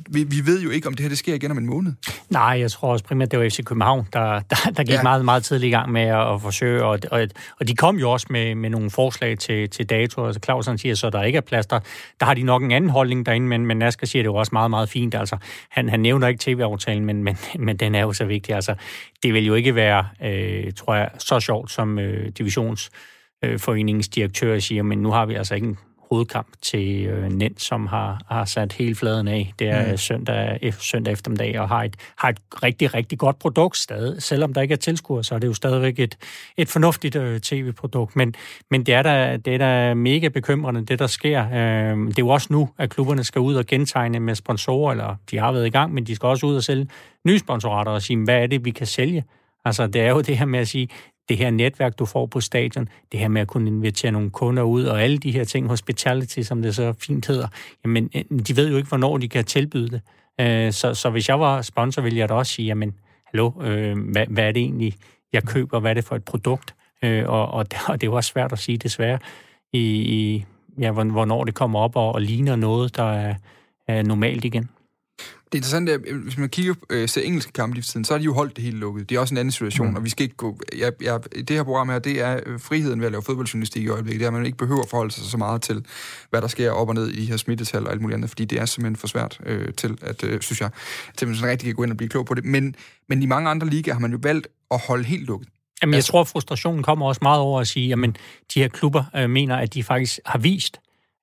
vi, 0.10 0.24
vi 0.24 0.46
ved 0.46 0.62
jo 0.62 0.70
ikke, 0.70 0.88
om 0.88 0.94
det 0.94 1.04
her 1.04 1.10
det 1.10 1.17
sker 1.17 1.34
igen 1.34 1.52
om 1.52 1.58
en 1.58 1.65
måned. 1.65 1.94
Nej, 2.30 2.44
jeg 2.60 2.72
tror 2.72 2.91
også 2.91 3.06
primært, 3.06 3.32
det 3.32 3.39
var 3.39 3.50
FC 3.50 3.63
København, 3.63 4.08
der, 4.13 4.39
der, 4.39 4.56
der 4.78 4.84
gik 4.84 4.89
ja. 4.89 5.04
meget, 5.04 5.26
meget 5.26 5.44
tidligt 5.44 5.67
i 5.67 5.72
gang 5.72 5.91
med 5.91 6.02
at, 6.02 6.34
at 6.34 6.41
forsøge, 6.41 6.84
og, 6.84 7.00
og, 7.12 7.28
og 7.60 7.67
de 7.67 7.76
kom 7.76 7.98
jo 7.98 8.12
også 8.12 8.28
med, 8.30 8.56
med 8.56 8.70
nogle 8.70 8.89
forslag 8.89 9.38
til, 9.38 9.70
til 9.70 9.89
dato. 9.89 10.26
Altså 10.26 10.39
Clausen 10.44 10.78
siger 10.78 10.96
så, 10.96 11.08
at 11.08 11.13
der 11.13 11.24
ikke 11.24 11.38
er 11.38 11.41
plads 11.41 11.65
der. 11.65 11.80
Der 12.20 12.26
har 12.26 12.34
de 12.34 12.44
nok 12.44 12.63
en 12.63 12.72
anden 12.72 12.89
holdning 12.89 13.26
derinde, 13.26 13.48
men, 13.48 13.65
men 13.65 13.82
Asger 13.82 14.08
siger, 14.08 14.24
det 14.24 14.28
jo 14.28 14.36
også 14.36 14.50
meget, 14.54 14.70
meget 14.70 14.89
fint. 14.89 15.15
Altså, 15.15 15.38
han, 15.70 15.89
han 15.89 16.00
nævner 16.00 16.28
ikke 16.28 16.39
tv-aftalen, 16.44 17.06
men, 17.06 17.24
men, 17.24 17.38
men 17.60 17.78
den 17.78 17.96
er 17.96 18.02
jo 18.02 18.13
så 18.13 18.26
vigtig. 18.26 18.56
Altså, 18.56 18.76
det 19.24 19.34
vil 19.34 19.46
jo 19.46 19.54
ikke 19.54 19.76
være, 19.76 20.08
øh, 20.24 20.74
tror 20.74 20.96
jeg, 20.96 21.10
så 21.17 21.39
sjovt 21.39 21.72
som 21.72 22.00
øh, 22.00 22.30
divisionsforeningens 22.38 24.08
øh, 24.08 24.15
direktør 24.15 24.60
siger, 24.60 24.84
men 24.84 25.00
nu 25.00 25.12
har 25.12 25.26
vi 25.26 25.34
altså 25.34 25.56
ikke 25.56 25.67
en 25.67 25.78
hovedkamp 26.12 26.47
til 26.62 27.06
øh, 27.06 27.30
Nent, 27.30 27.62
som 27.62 27.88
har, 27.88 28.21
har 28.30 28.45
sat 28.45 28.74
hele 28.74 28.95
fladen 28.95 29.28
af. 29.28 29.54
Det 29.60 29.67
er 29.67 29.91
mm. 29.91 29.97
søndag, 29.97 30.74
søndag 30.80 31.12
eftermiddag, 31.12 31.60
og 31.60 31.69
har 31.69 31.84
et, 31.84 31.95
har 32.17 32.30
et 32.30 32.39
rigtig, 32.63 32.93
rigtig 32.93 33.19
godt 33.19 33.39
produkt 33.39 33.78
stadig. 33.78 34.24
Selvom 34.24 34.54
der 34.54 34.62
ikke 34.62 34.74
er 34.74 34.78
tilskuere, 34.78 35.24
så 35.24 35.36
er 35.36 35.39
det 35.39 35.47
jo 35.47 35.54
stadigvæk 35.54 36.00
et, 36.00 36.17
et 36.58 36.69
fornuftigt 36.69 37.15
øh, 37.15 37.39
tv-produkt. 37.39 38.15
Men, 38.15 38.36
men 38.71 38.86
det 38.86 38.93
er 38.93 39.02
da 39.02 39.38
det 39.38 39.54
er 39.54 39.58
da 39.58 39.93
mega 39.93 40.28
bekymrende, 40.28 40.86
det 40.86 41.00
der 41.00 41.08
sker. 41.08 41.45
Øh, 41.45 41.97
det 42.08 42.19
er 42.19 42.19
jo 42.19 42.30
også 42.30 42.47
nu, 42.52 42.69
at 42.78 42.89
klubberne 42.89 43.24
skal 43.24 43.41
ud 43.41 43.56
og 43.56 43.65
gentegne 43.65 44.19
med 44.19 44.36
sponsorer, 44.36 44.91
eller 44.91 45.15
de 45.32 45.38
har 45.38 45.52
været 45.52 45.67
i 45.67 45.69
gang, 45.69 45.93
men 45.93 46.04
de 46.04 46.15
skal 46.15 46.28
også 46.28 46.45
ud 46.45 46.56
og 46.56 46.63
sælge 46.63 46.88
nye 47.26 47.39
sponsorater 47.39 47.91
og 47.91 48.02
sige, 48.02 48.24
hvad 48.24 48.43
er 48.43 48.47
det, 48.47 48.65
vi 48.65 48.71
kan 48.71 48.88
sælge? 48.88 49.24
Altså, 49.65 49.88
det 49.88 50.02
er 50.02 50.10
jo 50.10 50.21
det 50.21 50.38
her 50.38 50.45
med 50.45 50.60
at 50.60 50.67
sige, 50.67 50.88
det 51.30 51.38
her 51.38 51.50
netværk, 51.50 52.00
du 52.00 52.06
får 52.06 52.26
på 52.26 52.40
stadion, 52.40 52.90
det 53.12 53.20
her 53.20 53.28
med 53.28 53.42
at 53.42 53.48
kunne 53.48 53.68
invitere 53.68 54.12
nogle 54.12 54.30
kunder 54.30 54.64
ud, 54.64 54.84
og 54.84 55.04
alle 55.04 55.18
de 55.18 55.32
her 55.32 55.44
ting, 55.44 55.68
hospitality, 55.68 56.40
som 56.42 56.62
det 56.62 56.76
så 56.76 56.94
fint 57.00 57.28
hedder, 57.28 57.48
jamen, 57.84 58.10
øh, 58.16 58.40
de 58.40 58.56
ved 58.56 58.70
jo 58.70 58.78
ikke, 58.78 58.90
hvornår 58.90 59.18
de 59.18 59.28
kan 59.28 59.46
tilbyde 59.46 59.90
det. 59.90 60.02
Øh, 60.42 60.72
så, 60.72 60.94
så 60.94 61.10
hvis 61.10 61.30
jeg 61.30 61.40
var 61.40 61.62
sponsor, 61.62 62.02
ville 62.02 62.20
jeg 62.20 62.30
da 62.30 62.34
også 62.34 62.54
sige, 62.54 62.66
jamen, 62.66 62.94
hallo, 63.26 63.52
øh, 63.62 63.98
hvad, 64.12 64.26
hvad 64.30 64.44
er 64.44 64.52
det 64.52 64.62
egentlig, 64.62 64.96
jeg 65.34 65.44
køber, 65.44 65.80
hvad 65.80 65.90
er 65.90 65.94
det 65.94 66.04
for 66.04 66.16
et 66.16 66.24
produkt? 66.24 66.76
Øh, 67.04 67.30
og, 67.30 67.48
og, 67.48 67.72
det, 67.72 67.80
og 67.90 68.02
det 68.02 68.08
er 68.08 68.12
jo 68.12 68.16
også 68.16 68.32
svært 68.32 68.52
at 68.52 68.60
sige, 68.60 68.78
desværre, 68.78 69.20
i, 69.74 69.80
i 69.80 70.46
ja, 70.80 70.92
hvornår 70.92 71.44
det 71.44 71.54
kommer 71.54 71.80
op 71.80 71.96
og, 71.96 72.16
og 72.16 72.22
ligner 72.22 72.56
noget, 72.56 72.96
der 72.96 73.12
er, 73.14 73.36
er 73.88 74.04
normalt 74.04 74.46
igen. 74.46 74.70
Det 75.52 75.58
interessante 75.58 75.92
er, 75.92 75.98
hvis 76.24 76.38
man 76.38 76.50
kigger 76.50 76.74
øh, 76.90 77.10
ser 77.10 77.22
engelske 77.22 77.52
kampe 77.52 77.76
lige 77.76 77.84
for 77.84 77.92
tiden, 77.92 78.06
så 78.06 78.14
har 78.14 78.18
de 78.18 78.24
jo 78.24 78.34
holdt 78.34 78.56
det 78.56 78.64
helt 78.64 78.78
lukket. 78.78 79.10
Det 79.10 79.16
er 79.16 79.20
også 79.20 79.34
en 79.34 79.38
anden 79.38 79.52
situation, 79.52 79.90
mm. 79.90 79.96
og 79.96 80.04
vi 80.04 80.10
skal 80.10 80.24
ikke 80.24 80.36
gå... 80.36 80.60
Jeg, 80.78 80.92
jeg, 81.02 81.20
det 81.34 81.50
her 81.50 81.64
program 81.64 81.90
her, 81.90 82.00
det 82.00 82.22
er 82.22 82.40
øh, 82.46 82.60
friheden 82.60 83.00
ved 83.00 83.06
at 83.06 83.12
lave 83.12 83.24
fodboldjournalistik 83.24 83.84
i 83.84 83.88
øjeblikket. 83.88 84.20
Det 84.20 84.26
er, 84.26 84.30
at 84.30 84.34
man 84.34 84.46
ikke 84.46 84.58
behøver 84.58 84.82
at 84.82 84.90
forholde 84.90 85.12
sig 85.12 85.24
så 85.24 85.38
meget 85.38 85.62
til, 85.62 85.86
hvad 86.30 86.42
der 86.42 86.48
sker 86.48 86.72
op 86.72 86.90
og 86.90 86.96
ned 86.96 87.08
i 87.08 87.22
de 87.22 87.26
her 87.26 87.38
smittetal 87.38 87.86
og 87.86 87.92
alt 87.92 88.02
muligt 88.02 88.16
andet, 88.16 88.30
fordi 88.30 88.46
det 88.46 88.60
er 88.60 88.66
simpelthen 88.66 88.96
for 88.96 89.08
svært 89.08 89.40
øh, 89.46 89.74
til, 89.74 89.98
at, 90.02 90.24
øh, 90.24 90.42
synes 90.42 90.62
jeg, 90.62 90.70
til 91.18 91.28
man 91.28 91.36
sådan 91.36 91.52
rigtig 91.52 91.68
kan 91.68 91.76
gå 91.76 91.84
ind 91.84 91.92
og 91.92 91.98
blive 91.98 92.10
klog 92.10 92.26
på 92.26 92.34
det. 92.34 92.46
Men, 92.46 92.76
men 93.10 93.24
i 93.24 93.26
mange 93.26 93.50
andre 93.50 93.68
ligaer 93.68 93.94
har 93.94 94.02
man 94.02 94.12
jo 94.12 94.20
valgt 94.22 94.48
at 94.72 94.82
holde 94.88 95.04
helt 95.04 95.26
lukket. 95.26 95.50
Jamen, 95.82 95.94
jeg 95.94 95.98
altså, 95.98 96.12
tror, 96.12 96.24
frustrationen 96.24 96.84
kommer 96.84 97.06
også 97.06 97.20
meget 97.22 97.42
over 97.42 97.62
at 97.62 97.68
sige, 97.68 97.94
at 97.94 98.00
de 98.54 98.60
her 98.60 98.68
klubber 98.68 99.04
øh, 99.16 99.30
mener, 99.30 99.58
at 99.58 99.74
de 99.74 99.84
faktisk 99.84 100.20
har 100.26 100.40
vist, 100.40 100.80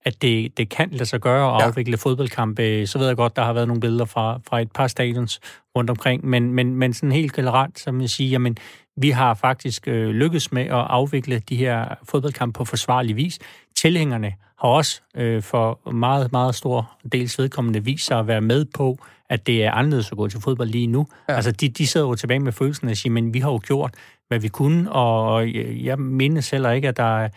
at 0.09 0.23
det, 0.23 0.59
det 0.59 0.69
kan 0.69 0.89
lade 0.91 1.07
sig 1.07 1.21
gøre 1.21 1.55
at 1.55 1.61
ja. 1.61 1.67
afvikle 1.67 1.97
fodboldkampe. 1.97 2.87
Så 2.87 2.99
ved 2.99 3.07
jeg 3.07 3.17
godt, 3.17 3.37
der 3.37 3.45
har 3.45 3.53
været 3.53 3.69
nogle 3.69 3.81
billeder 3.81 4.05
fra, 4.05 4.41
fra 4.49 4.61
et 4.61 4.73
par 4.73 4.87
stadions 4.87 5.41
rundt 5.77 5.91
omkring, 5.91 6.27
men, 6.27 6.53
men, 6.53 6.75
men 6.75 6.93
sådan 6.93 7.13
helt 7.13 7.33
generelt, 7.33 7.79
så 7.79 7.91
vil 7.91 8.01
jeg 8.01 8.11
sige, 8.11 8.31
jamen, 8.31 8.57
vi 8.97 9.11
har 9.11 9.35
faktisk 9.35 9.89
øh, 9.89 10.11
lykkes 10.11 10.53
med 10.53 10.63
at 10.63 10.71
afvikle 10.71 11.39
de 11.39 11.57
her 11.57 11.95
fodboldkampe 12.03 12.59
på 12.59 12.65
forsvarlig 12.65 13.17
vis. 13.17 13.39
Tilhængerne 13.77 14.35
har 14.61 14.69
også 14.69 15.01
øh, 15.17 15.43
for 15.43 15.91
meget, 15.91 16.33
meget 16.33 16.55
stor 16.55 16.91
dels 17.13 17.39
vedkommende 17.39 17.85
vist 17.85 18.07
sig 18.07 18.19
at 18.19 18.27
være 18.27 18.41
med 18.41 18.65
på, 18.65 18.99
at 19.31 19.47
det 19.47 19.65
er 19.65 19.73
anderledes 19.73 20.13
at 20.13 20.19
gå 20.19 20.29
til 20.29 20.41
fodbold 20.41 20.69
lige 20.69 20.87
nu. 20.87 21.07
Ja. 21.29 21.35
Altså, 21.35 21.53
de, 21.53 21.69
de 21.69 21.87
sidder 21.87 22.07
jo 22.07 22.15
tilbage 22.15 22.41
med 22.41 22.53
følelsen 22.53 22.89
af 22.89 22.93
at 22.93 22.99
sige, 22.99 23.13
men 23.13 23.35
vi 23.35 23.39
har 23.39 23.51
jo 23.51 23.61
gjort, 23.67 23.95
hvad 24.29 24.39
vi 24.39 24.49
kunne, 24.49 24.93
og 24.93 25.55
jeg 25.85 25.99
mindes 25.99 26.51
heller 26.51 26.71
ikke, 26.71 26.89
at 26.89 26.97
der 26.97 27.19
er 27.19 27.29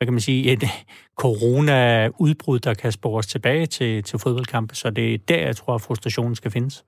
hvad 0.00 0.06
kan 0.06 0.12
man 0.12 0.20
sige, 0.20 0.52
et 0.52 0.64
corona-udbrud, 1.22 2.58
der 2.58 2.74
kan 2.74 2.92
spores 2.92 3.26
tilbage 3.26 3.66
til, 3.66 4.02
til 4.02 4.18
fodboldkampe. 4.18 4.74
Så 4.74 4.90
det 4.90 5.14
er 5.14 5.18
der, 5.18 5.36
jeg 5.38 5.56
tror, 5.56 5.74
at 5.74 5.80
frustrationen 5.80 6.34
skal 6.34 6.50
findes. 6.50 6.84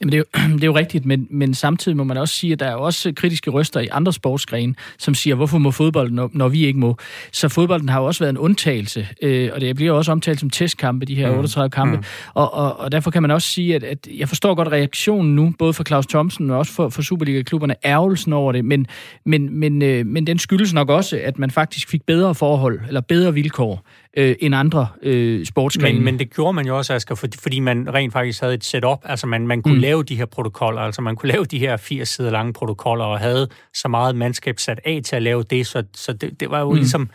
Jamen, 0.00 0.12
det 0.12 0.18
er, 0.18 0.40
jo, 0.40 0.48
det 0.56 0.62
er 0.62 0.66
jo 0.66 0.76
rigtigt, 0.76 1.06
men, 1.06 1.26
men 1.30 1.54
samtidig 1.54 1.96
må 1.96 2.04
man 2.04 2.16
også 2.16 2.34
sige, 2.34 2.52
at 2.52 2.60
der 2.60 2.66
er 2.66 2.74
også 2.74 3.12
kritiske 3.16 3.50
røster 3.50 3.80
i 3.80 3.88
andre 3.92 4.12
sportsgrene, 4.12 4.74
som 4.98 5.14
siger, 5.14 5.36
hvorfor 5.36 5.58
må 5.58 5.70
fodbolden, 5.70 6.16
når, 6.16 6.30
når 6.32 6.48
vi 6.48 6.66
ikke 6.66 6.78
må? 6.78 6.96
Så 7.32 7.48
fodbolden 7.48 7.88
har 7.88 8.00
jo 8.00 8.06
også 8.06 8.24
været 8.24 8.30
en 8.30 8.38
undtagelse, 8.38 9.08
øh, 9.22 9.50
og 9.54 9.60
det 9.60 9.76
bliver 9.76 9.92
også 9.92 10.12
omtalt 10.12 10.40
som 10.40 10.50
testkampe, 10.50 11.06
de 11.06 11.14
her 11.14 11.30
38 11.30 11.66
mm. 11.66 11.70
kampe, 11.70 11.96
mm. 11.96 12.02
Og, 12.34 12.54
og, 12.54 12.80
og 12.80 12.92
derfor 12.92 13.10
kan 13.10 13.22
man 13.22 13.30
også 13.30 13.48
sige, 13.48 13.74
at, 13.74 13.84
at 13.84 14.08
jeg 14.18 14.28
forstår 14.28 14.54
godt 14.54 14.68
reaktionen 14.68 15.34
nu, 15.34 15.54
både 15.58 15.72
for 15.72 15.84
Claus 15.84 16.06
Thomsen 16.06 16.50
og 16.50 16.58
også 16.58 16.72
for, 16.72 16.88
for 16.88 17.02
Superliga-klubberne, 17.02 17.74
ærgelsen 17.84 18.32
over 18.32 18.52
det, 18.52 18.64
men, 18.64 18.86
men, 19.26 19.58
men, 19.58 19.82
øh, 19.82 20.06
men 20.06 20.26
den 20.26 20.38
skyldes 20.38 20.72
nok 20.72 20.88
også, 20.88 21.20
at 21.22 21.38
man 21.38 21.50
faktisk 21.50 21.88
fik 21.88 22.02
bedre 22.06 22.34
forhold, 22.34 22.80
eller 22.88 23.00
bedre 23.00 23.34
vilkår, 23.34 23.86
øh, 24.16 24.36
end 24.40 24.54
andre 24.54 24.88
øh, 25.02 25.46
sportsgrene. 25.46 25.94
Men, 25.94 26.04
men 26.04 26.18
det 26.18 26.34
gjorde 26.34 26.52
man 26.52 26.66
jo 26.66 26.76
også, 26.76 26.94
Asger, 26.94 27.14
fordi, 27.14 27.38
fordi 27.38 27.60
man 27.60 27.94
rent 27.94 28.12
faktisk 28.12 28.40
havde 28.40 28.54
et 28.54 28.64
setup. 28.64 28.98
Altså 29.04 29.26
man, 29.26 29.46
man 29.46 29.62
kunne 29.62 29.74
mm. 29.74 29.80
lave 29.80 30.02
de 30.02 30.16
her 30.16 30.26
protokoller, 30.26 30.80
altså 30.80 31.02
man 31.02 31.16
kunne 31.16 31.32
lave 31.34 31.44
de 31.44 31.58
her 31.58 31.76
80 31.76 32.08
sider 32.08 32.30
lange 32.30 32.52
protokoller, 32.52 33.04
og 33.04 33.18
havde 33.18 33.48
så 33.74 33.88
meget 33.88 34.16
mandskab 34.16 34.58
sat 34.58 34.80
af 34.84 35.00
til 35.04 35.16
at 35.16 35.22
lave 35.22 35.42
det, 35.42 35.66
så, 35.66 35.82
så 35.94 36.12
det, 36.12 36.40
det 36.40 36.50
var 36.50 36.60
jo 36.60 36.70
mm. 36.70 36.76
ligesom 36.76 37.10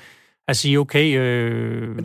at 0.47 0.57
sige, 0.57 0.79
okay, 0.79 1.19
øh, 1.19 1.97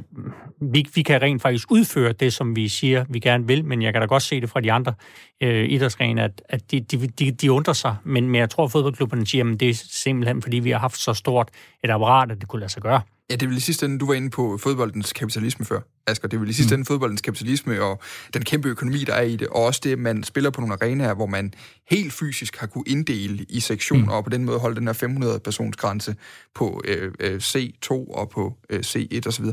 vi, 0.61 0.87
vi 0.95 1.03
kan 1.03 1.23
rent 1.23 1.43
faktisk 1.43 1.71
udføre 1.71 2.13
det, 2.13 2.33
som 2.33 2.57
vi 2.57 2.69
siger, 2.69 3.05
vi 3.09 3.19
gerne 3.19 3.47
vil, 3.47 3.65
men 3.65 3.83
jeg 3.83 3.93
kan 3.93 4.03
da 4.03 4.07
godt 4.07 4.23
se 4.23 4.41
det 4.41 4.51
fra 4.51 4.61
de 4.61 4.73
andre 4.73 4.95
øh, 5.43 5.69
idrætsgrene, 5.69 6.23
at, 6.23 6.43
at 6.49 6.71
de, 6.71 6.81
de, 6.81 7.07
de, 7.07 7.31
de 7.31 7.53
undrer 7.53 7.75
sig. 7.75 7.97
Men, 8.05 8.29
men 8.31 8.41
jeg 8.41 8.51
tror, 8.51 8.65
at 8.65 8.73
fodboldklubberne 8.73 9.27
siger, 9.27 9.53
at 9.53 9.61
det 9.61 9.71
er 9.71 9.75
simpelthen, 9.75 10.43
fordi 10.43 10.59
vi 10.59 10.71
har 10.71 10.79
haft 10.79 10.99
så 10.99 11.15
stort 11.15 11.49
et 11.85 11.91
apparat, 11.91 12.31
at 12.31 12.41
det 12.41 12.49
kunne 12.49 12.61
lade 12.61 12.73
sig 12.73 12.83
gøre. 12.83 13.01
Ja, 13.31 13.35
det 13.35 13.43
er 13.43 13.47
vel 13.49 13.57
i 13.57 13.61
sidste 13.61 13.87
ende, 13.87 13.99
du 13.99 14.07
var 14.07 14.15
inde 14.15 14.31
på 14.31 14.59
fodboldens 14.59 15.13
kapitalisme 15.13 15.67
før, 15.67 15.81
Asger. 16.07 16.29
Det 16.29 16.37
er 16.37 16.41
vel 16.41 16.51
i 16.51 16.53
sidste 16.53 16.75
mm. 16.75 16.81
ende 16.81 16.87
fodboldens 16.87 17.21
kapitalisme 17.21 17.83
og 17.83 18.01
den 18.35 18.45
kæmpe 18.45 18.69
økonomi, 18.69 18.99
der 18.99 19.15
er 19.15 19.23
i 19.23 19.37
det, 19.37 19.49
og 19.49 19.63
også 19.63 19.81
det, 19.85 19.93
at 19.93 19.99
man 19.99 20.25
spiller 20.25 20.51
på 20.51 20.61
nogle 20.61 20.75
arenaer, 20.75 21.15
hvor 21.15 21.27
man 21.27 21.55
helt 21.91 22.13
fysisk 22.13 22.57
har 22.57 22.67
kunne 22.67 22.85
inddele 22.87 23.47
i 23.49 23.61
sektioner, 23.61 24.05
mm. 24.05 24.13
og 24.13 24.25
på 24.25 24.31
den 24.31 24.45
måde 24.45 24.59
holde 24.59 24.77
den 24.77 24.87
her 24.87 24.95
500-persons 24.95 25.77
grænse 25.77 26.17
på 26.55 26.83
øh, 26.85 27.13
øh, 27.21 27.37
C2 27.37 27.91
og 27.91 28.31
på 28.31 28.55
øh, 28.71 28.81
C1 28.81 29.27
osv. 29.27 29.45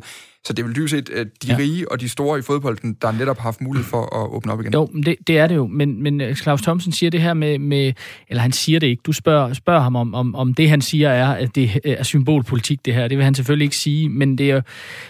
Så 0.46 0.54
det 0.54 0.64
er 0.64 0.68
vel 0.68 0.76
dybest 0.76 0.92
set 0.92 1.10
øh, 1.14 1.26
de 1.26 1.48
ja. 1.48 1.58
rige 1.58 1.92
og 1.92 2.02
de 2.02 2.10
store 2.10 2.40
i 2.40 2.42
fodbolden, 2.42 2.98
der 3.02 3.12
netop 3.12 3.38
har 3.38 3.44
haft 3.44 3.62
mulighed 3.62 3.90
for 3.90 4.24
at 4.24 4.30
åbne 4.30 4.52
op 4.52 4.62
igen. 4.62 4.74
Jo, 4.74 4.86
det, 4.86 5.16
det 5.28 5.38
er 5.38 5.48
det 5.48 5.56
jo, 5.56 5.68
men, 5.68 6.04
men 6.04 6.22
øh, 6.22 6.36
Claus 6.36 6.62
Thomsen 6.62 6.92
siger 6.92 7.10
det 7.10 7.22
her 7.22 7.34
med, 7.34 7.60
med, 7.60 7.94
eller 8.30 8.42
han 8.42 8.52
siger 8.52 8.80
det 8.80 8.88
ikke, 8.88 9.02
du 9.06 9.12
spørger, 9.12 9.54
spørger 9.54 9.82
ham 9.82 9.96
om, 9.96 10.14
om, 10.14 10.36
om 10.36 10.54
det, 10.54 10.70
han 10.70 10.82
siger 10.82 11.10
er, 11.10 11.28
at 11.28 11.56
det 11.56 11.80
er 11.86 12.04
symbolpolitik, 12.04 12.86
det 12.86 12.94
her. 12.94 13.08
Det 13.08 13.18
vil 13.18 13.24
han 13.24 13.36
selvfølgelig 13.36 13.66
ikke 13.66 13.78
sige, 13.78 14.10
men, 14.10 14.38
det 14.38 14.52
er, 14.52 14.62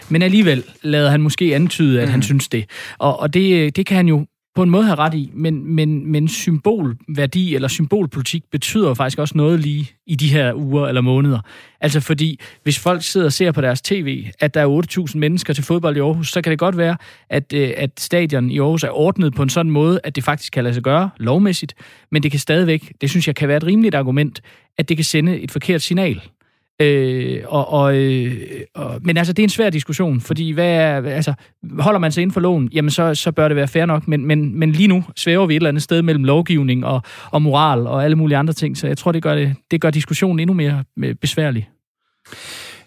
men 0.08 0.22
alligevel 0.22 0.64
lader 0.82 1.10
han 1.10 1.20
måske 1.20 1.54
antyde, 1.54 2.00
at 2.00 2.08
mm. 2.08 2.12
han 2.12 2.22
synes 2.22 2.48
det. 2.48 2.70
Og, 2.98 3.20
og 3.20 3.34
det, 3.34 3.76
det 3.76 3.86
kan 3.86 3.96
han 3.96 4.08
jo 4.08 4.26
på 4.54 4.62
en 4.62 4.70
måde 4.70 4.84
have 4.84 4.98
ret 4.98 5.14
i, 5.14 5.30
men, 5.34 5.74
men, 5.74 6.12
men 6.12 6.28
symbolværdi 6.28 7.54
eller 7.54 7.68
symbolpolitik 7.68 8.44
betyder 8.50 8.88
jo 8.88 8.94
faktisk 8.94 9.18
også 9.18 9.36
noget 9.36 9.60
lige 9.60 9.90
i 10.06 10.14
de 10.14 10.28
her 10.28 10.54
uger 10.54 10.86
eller 10.86 11.00
måneder. 11.00 11.40
Altså 11.80 12.00
fordi, 12.00 12.40
hvis 12.62 12.78
folk 12.78 13.02
sidder 13.02 13.26
og 13.26 13.32
ser 13.32 13.52
på 13.52 13.60
deres 13.60 13.82
tv, 13.82 14.26
at 14.40 14.54
der 14.54 14.60
er 14.60 15.06
8.000 15.10 15.18
mennesker 15.18 15.52
til 15.52 15.64
fodbold 15.64 15.96
i 15.96 16.00
Aarhus, 16.00 16.28
så 16.28 16.42
kan 16.42 16.50
det 16.50 16.58
godt 16.58 16.76
være, 16.76 16.96
at, 17.30 17.52
øh, 17.52 17.72
at 17.76 17.90
stadion 18.00 18.50
i 18.50 18.58
Aarhus 18.58 18.84
er 18.84 18.90
ordnet 18.90 19.34
på 19.34 19.42
en 19.42 19.48
sådan 19.48 19.70
måde, 19.70 20.00
at 20.04 20.16
det 20.16 20.24
faktisk 20.24 20.52
kan 20.52 20.64
lade 20.64 20.74
sig 20.74 20.82
gøre 20.82 21.10
lovmæssigt, 21.16 21.74
men 22.10 22.22
det 22.22 22.30
kan 22.30 22.40
stadigvæk, 22.40 22.92
det 23.00 23.10
synes 23.10 23.26
jeg 23.26 23.34
kan 23.34 23.48
være 23.48 23.56
et 23.56 23.64
rimeligt 23.64 23.94
argument, 23.94 24.40
at 24.78 24.88
det 24.88 24.96
kan 24.96 25.04
sende 25.04 25.40
et 25.40 25.50
forkert 25.50 25.82
signal 25.82 26.22
Øh, 26.82 27.42
og, 27.46 27.72
og, 27.72 27.96
øh, 27.96 28.32
og, 28.74 29.00
men 29.02 29.16
altså, 29.16 29.32
det 29.32 29.42
er 29.42 29.44
en 29.44 29.50
svær 29.50 29.70
diskussion, 29.70 30.20
fordi 30.20 30.50
hvad 30.50 30.70
er, 30.70 31.02
altså, 31.10 31.34
holder 31.78 32.00
man 32.00 32.12
sig 32.12 32.22
inden 32.22 32.32
for 32.32 32.40
loven, 32.40 32.68
jamen 32.72 32.90
så, 32.90 33.14
så 33.14 33.32
bør 33.32 33.48
det 33.48 33.56
være 33.56 33.68
fair 33.68 33.86
nok, 33.86 34.08
men, 34.08 34.26
men, 34.26 34.58
men 34.58 34.72
lige 34.72 34.88
nu 34.88 35.04
svæver 35.16 35.46
vi 35.46 35.54
et 35.54 35.56
eller 35.56 35.68
andet 35.68 35.82
sted 35.82 36.02
mellem 36.02 36.24
lovgivning 36.24 36.86
og, 36.86 37.02
og 37.30 37.42
moral 37.42 37.86
og 37.86 38.04
alle 38.04 38.16
mulige 38.16 38.36
andre 38.36 38.52
ting, 38.52 38.76
så 38.76 38.86
jeg 38.86 38.98
tror, 38.98 39.12
det 39.12 39.22
gør, 39.22 39.34
det, 39.34 39.54
det 39.70 39.80
gør 39.80 39.90
diskussionen 39.90 40.40
endnu 40.40 40.54
mere 40.54 40.84
øh, 41.04 41.14
besværlig. 41.14 41.68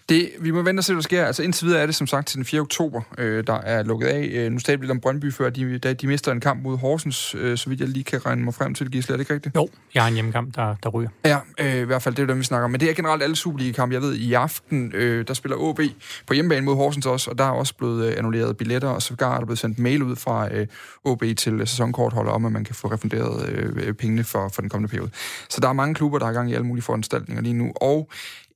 Det, 0.08 0.30
vi 0.40 0.50
må 0.50 0.62
vente 0.62 0.80
og 0.80 0.84
se, 0.84 0.92
hvad 0.92 1.02
der 1.02 1.04
sker. 1.04 1.24
Altså 1.24 1.42
indtil 1.42 1.66
videre 1.66 1.82
er 1.82 1.86
det 1.86 1.94
som 1.94 2.06
sagt 2.06 2.28
til 2.28 2.36
den 2.36 2.44
4. 2.44 2.60
oktober, 2.60 3.02
øh, 3.18 3.46
der 3.46 3.54
er 3.54 3.82
lukket 3.82 4.06
af. 4.06 4.28
Øh, 4.32 4.52
nu 4.52 4.58
stadig 4.58 4.80
lidt 4.80 4.90
om 4.90 5.00
Brøndby 5.00 5.32
før, 5.32 5.50
de, 5.50 5.78
da 5.78 5.92
de 5.92 6.06
mister 6.06 6.32
en 6.32 6.40
kamp 6.40 6.62
mod 6.62 6.78
Horsens, 6.78 7.34
øh, 7.34 7.58
så 7.58 7.68
vidt 7.68 7.80
jeg 7.80 7.88
lige 7.88 8.04
kan 8.04 8.26
regne 8.26 8.44
mig 8.44 8.54
frem 8.54 8.74
til, 8.74 8.90
Gisle. 8.90 9.12
Er 9.12 9.16
det 9.16 9.22
ikke 9.22 9.34
rigtigt? 9.34 9.54
Jo, 9.56 9.68
jeg 9.94 10.02
har 10.02 10.08
en 10.08 10.14
hjemmekamp, 10.14 10.56
der, 10.56 10.74
der 10.82 10.88
ryger. 10.88 11.08
Ja, 11.24 11.38
øh, 11.60 11.76
i 11.76 11.84
hvert 11.84 12.02
fald 12.02 12.14
det 12.14 12.22
er 12.22 12.26
dem, 12.26 12.38
vi 12.38 12.44
snakker 12.44 12.64
om. 12.64 12.70
Men 12.70 12.80
det 12.80 12.90
er 12.90 12.94
generelt 12.94 13.22
alle 13.22 13.36
Superliga-kampe. 13.36 13.94
Jeg 13.94 14.02
ved, 14.02 14.14
i 14.14 14.34
aften, 14.34 14.92
øh, 14.94 15.28
der 15.28 15.34
spiller 15.34 15.56
OB 15.56 15.80
på 16.26 16.34
hjemmebane 16.34 16.66
mod 16.66 16.74
Horsens 16.74 17.06
også, 17.06 17.30
og 17.30 17.38
der 17.38 17.44
er 17.44 17.50
også 17.50 17.74
blevet 17.74 18.06
øh, 18.06 18.14
annulleret 18.18 18.56
billetter, 18.56 18.88
og 18.88 19.02
sågar 19.02 19.34
er 19.34 19.38
der 19.38 19.46
blevet 19.46 19.58
sendt 19.58 19.78
mail 19.78 20.02
ud 20.02 20.16
fra 20.16 20.54
øh, 20.54 20.66
OB 21.04 21.24
til 21.36 21.60
sæsonkortholder 21.66 22.32
om, 22.32 22.44
at 22.44 22.52
man 22.52 22.64
kan 22.64 22.74
få 22.74 22.88
refunderet 22.88 23.48
øh, 23.48 23.94
pengene 23.94 24.24
for, 24.24 24.48
for 24.48 24.62
den 24.62 24.70
kommende 24.70 24.90
periode. 24.90 25.10
Så 25.48 25.60
der 25.60 25.68
er 25.68 25.72
mange 25.72 25.94
klubber, 25.94 26.18
der 26.18 26.26
er 26.26 26.30
i 26.30 26.34
gang 26.34 26.50
i 26.50 26.54
alle 26.54 26.66
mulige 26.66 26.84
foranstaltninger 26.84 27.42
lige 27.42 27.54
nu, 27.54 27.72
og 27.76 28.10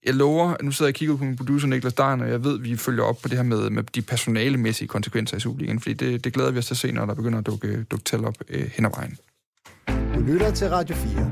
jeg 0.07 0.15
lover, 0.15 0.57
nu 0.63 0.73
sidder 0.73 0.89
jeg 0.89 0.95
og 0.95 0.95
kigger 0.95 1.17
på 1.17 1.25
min 1.25 1.37
producer 1.37 1.69
Niklas 1.69 1.93
Stein, 1.93 2.21
og 2.21 2.29
jeg 2.29 2.45
ved, 2.45 2.59
at 2.59 2.65
vi 2.65 2.77
følger 2.77 3.05
op 3.05 3.19
på 3.23 3.29
det 3.29 3.37
her 3.37 3.45
med, 3.45 3.71
med 3.71 3.83
de 3.83 4.03
personalemæssige 4.03 4.89
konsekvenser 4.89 5.37
i 5.37 5.41
Superligaen, 5.41 5.81
fordi 5.81 5.95
det, 5.95 6.25
det 6.25 6.33
glæder 6.33 6.51
vi 6.51 6.59
os 6.59 6.67
til 6.67 6.75
at 6.75 6.79
se, 6.79 6.93
når 6.93 7.07
der 7.07 7.15
begynder 7.15 7.39
at 7.39 7.47
dukke, 7.47 7.83
dukke 7.91 8.05
tal 8.05 8.25
op 8.25 8.35
øh, 8.49 8.71
hen 8.75 8.85
ad 8.85 8.91
vejen. 8.97 9.17
Du 10.15 10.21
lytter 10.21 10.51
til 10.51 10.69
Radio 10.69 10.97
4. 10.97 11.31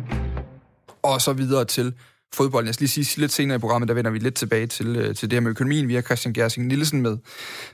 Og 1.02 1.20
så 1.20 1.32
videre 1.32 1.64
til 1.64 1.94
fodbold. 2.34 2.64
Jeg 2.64 2.74
skal 2.74 2.84
lige 2.84 3.04
sige 3.04 3.20
lidt 3.20 3.32
senere 3.32 3.56
i 3.56 3.58
programmet, 3.58 3.88
der 3.88 3.94
vender 3.94 4.10
vi 4.10 4.18
lidt 4.18 4.34
tilbage 4.34 4.66
til, 4.66 4.96
øh, 4.96 5.14
til 5.14 5.30
det 5.30 5.36
her 5.36 5.40
med 5.40 5.50
økonomien. 5.50 5.88
Vi 5.88 5.94
har 5.94 6.02
Christian 6.02 6.32
Gersing 6.34 6.66
Nielsen 6.66 7.02
med, 7.02 7.18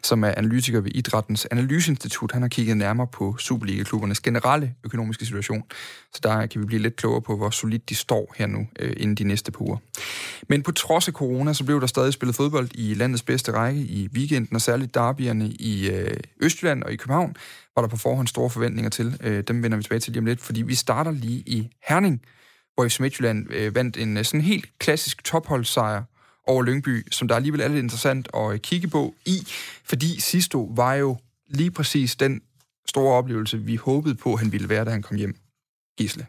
som 0.03 0.25
er 0.25 0.35
analytiker 0.37 0.81
ved 0.81 0.91
Idrættens 0.95 1.47
Analyseinstitut. 1.51 2.33
Han 2.33 2.43
har 2.43 2.49
kigget 2.49 2.77
nærmere 2.77 3.07
på 3.07 3.37
Superliga-klubbernes 3.39 4.21
generelle 4.21 4.75
økonomiske 4.85 5.25
situation. 5.25 5.63
Så 6.15 6.21
der 6.23 6.47
kan 6.47 6.61
vi 6.61 6.67
blive 6.67 6.83
lidt 6.83 6.97
klogere 6.97 7.23
på, 7.23 7.37
hvor 7.37 7.51
solidt 7.51 7.89
de 7.89 7.95
står 7.95 8.35
her 8.37 8.47
nu, 8.47 8.67
øh, 8.79 8.93
inden 8.97 9.15
de 9.15 9.25
næste 9.25 9.53
par 9.53 9.63
uger. 9.63 9.77
Men 10.49 10.63
på 10.63 10.73
trods 10.73 11.09
af 11.09 11.15
corona, 11.15 11.53
så 11.53 11.65
blev 11.65 11.81
der 11.81 11.87
stadig 11.87 12.13
spillet 12.13 12.37
fodbold 12.37 12.69
i 12.75 12.95
landets 12.95 13.23
bedste 13.23 13.53
række 13.53 13.81
i 13.81 14.09
weekenden, 14.15 14.55
og 14.55 14.61
særligt 14.61 14.95
derbyerne 14.95 15.49
i 15.49 15.91
øh, 15.91 16.17
Østjylland 16.41 16.83
og 16.83 16.93
i 16.93 16.97
København 16.97 17.37
var 17.77 17.83
der 17.83 17.89
på 17.89 17.97
forhånd 17.97 18.27
store 18.27 18.51
forventninger 18.51 18.91
til. 18.91 19.19
Øh, 19.21 19.45
dem 19.49 19.63
vender 19.63 19.77
vi 19.77 19.83
tilbage 19.83 20.01
til 20.01 20.13
lige 20.13 20.21
om 20.21 20.27
lidt, 20.27 20.41
fordi 20.41 20.63
vi 20.63 20.75
starter 20.75 21.11
lige 21.11 21.43
i 21.47 21.69
Herning, 21.89 22.23
hvor 22.77 22.89
FC 22.89 23.01
Midtjylland 23.01 23.47
øh, 23.51 23.75
vandt 23.75 23.97
en 23.97 24.17
øh, 24.17 24.25
sådan 24.25 24.41
helt 24.41 24.79
klassisk 24.79 25.25
topholdssejr 25.25 26.03
over 26.47 26.63
Lyngby, 26.63 27.07
som 27.11 27.29
der 27.29 27.35
alligevel 27.37 27.61
er 27.61 27.69
lidt 27.69 27.83
interessant 27.83 28.29
at 28.35 28.53
øh, 28.53 28.59
kigge 28.59 28.89
på 28.89 29.15
i, 29.27 29.39
fordi 29.85 30.21
Sisto 30.21 30.73
var 30.77 30.95
jo 30.95 31.17
lige 31.49 31.71
præcis 31.71 32.17
den 32.17 32.43
store 32.89 33.15
oplevelse, 33.15 33.59
vi 33.59 33.77
håbede 33.77 34.15
på, 34.15 34.37
han 34.37 34.53
ville 34.53 34.69
være, 34.69 34.85
da 34.85 34.91
han 34.91 35.03
kom 35.03 35.17
hjem. 35.17 35.37
Gisle. 35.99 36.27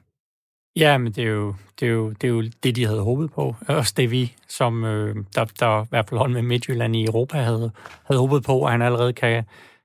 Ja, 0.75 0.97
men 0.97 1.11
det 1.11 1.23
er, 1.23 1.27
jo, 1.27 1.55
det, 1.79 1.87
er 1.87 1.91
jo, 1.91 2.09
det 2.09 2.23
er 2.23 2.27
jo 2.27 2.41
det, 2.63 2.75
de 2.75 2.85
havde 2.85 3.01
håbet 3.01 3.31
på. 3.31 3.55
Også 3.67 3.93
det 3.97 4.11
vi, 4.11 4.35
som 4.47 4.83
øh, 4.83 5.15
der, 5.35 5.45
der 5.59 5.83
i 5.83 5.87
hvert 5.89 6.09
fald 6.09 6.17
holdt 6.17 6.33
med 6.33 6.41
Midtjylland 6.41 6.95
i 6.95 7.05
Europa, 7.05 7.37
havde, 7.37 7.71
havde 8.03 8.19
håbet 8.19 8.43
på, 8.43 8.65
at 8.65 8.71
han 8.71 8.81
allerede 8.81 9.13
kan, 9.13 9.43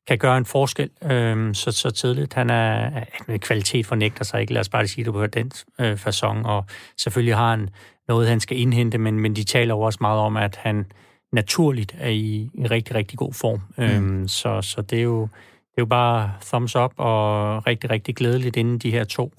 kan 0.08 0.18
gøre 0.18 0.38
en 0.38 0.44
forskel 0.44 0.90
øh, 1.02 1.54
så, 1.54 1.72
så 1.72 1.90
tidligt. 1.90 2.34
Han 2.34 2.50
er 2.50 2.90
med 3.28 3.38
kvalitet 3.38 3.86
fornægter 3.86 4.24
sig 4.24 4.40
ikke, 4.40 4.52
lad 4.52 4.60
os 4.60 4.68
bare 4.68 4.86
sige 4.86 5.04
det 5.04 5.12
på 5.12 5.26
den 5.26 5.52
øh, 5.80 5.92
façon, 5.92 6.46
og 6.46 6.64
selvfølgelig 6.98 7.36
har 7.36 7.50
han 7.50 7.68
noget, 8.08 8.28
han 8.28 8.40
skal 8.40 8.58
indhente, 8.58 8.98
men, 8.98 9.20
men 9.20 9.36
de 9.36 9.44
taler 9.44 9.74
jo 9.74 9.80
også 9.80 9.98
meget 10.00 10.20
om, 10.20 10.36
at 10.36 10.56
han 10.56 10.86
naturligt 11.32 11.94
er 11.98 12.08
i, 12.08 12.50
i 12.54 12.66
rigtig, 12.66 12.94
rigtig 12.94 13.18
god 13.18 13.32
form. 13.32 13.60
Mm. 13.76 13.84
Øhm, 13.84 14.28
så, 14.28 14.62
så 14.62 14.82
det 14.82 14.98
er 14.98 15.02
jo 15.02 15.28
det 15.72 15.78
er 15.78 15.82
jo 15.82 15.86
bare 15.86 16.32
thumbs 16.40 16.76
up 16.76 16.92
og 16.96 17.66
rigtig, 17.66 17.90
rigtig 17.90 18.16
glædeligt 18.16 18.56
inden 18.56 18.78
de 18.78 18.90
her 18.90 19.04
to 19.04 19.32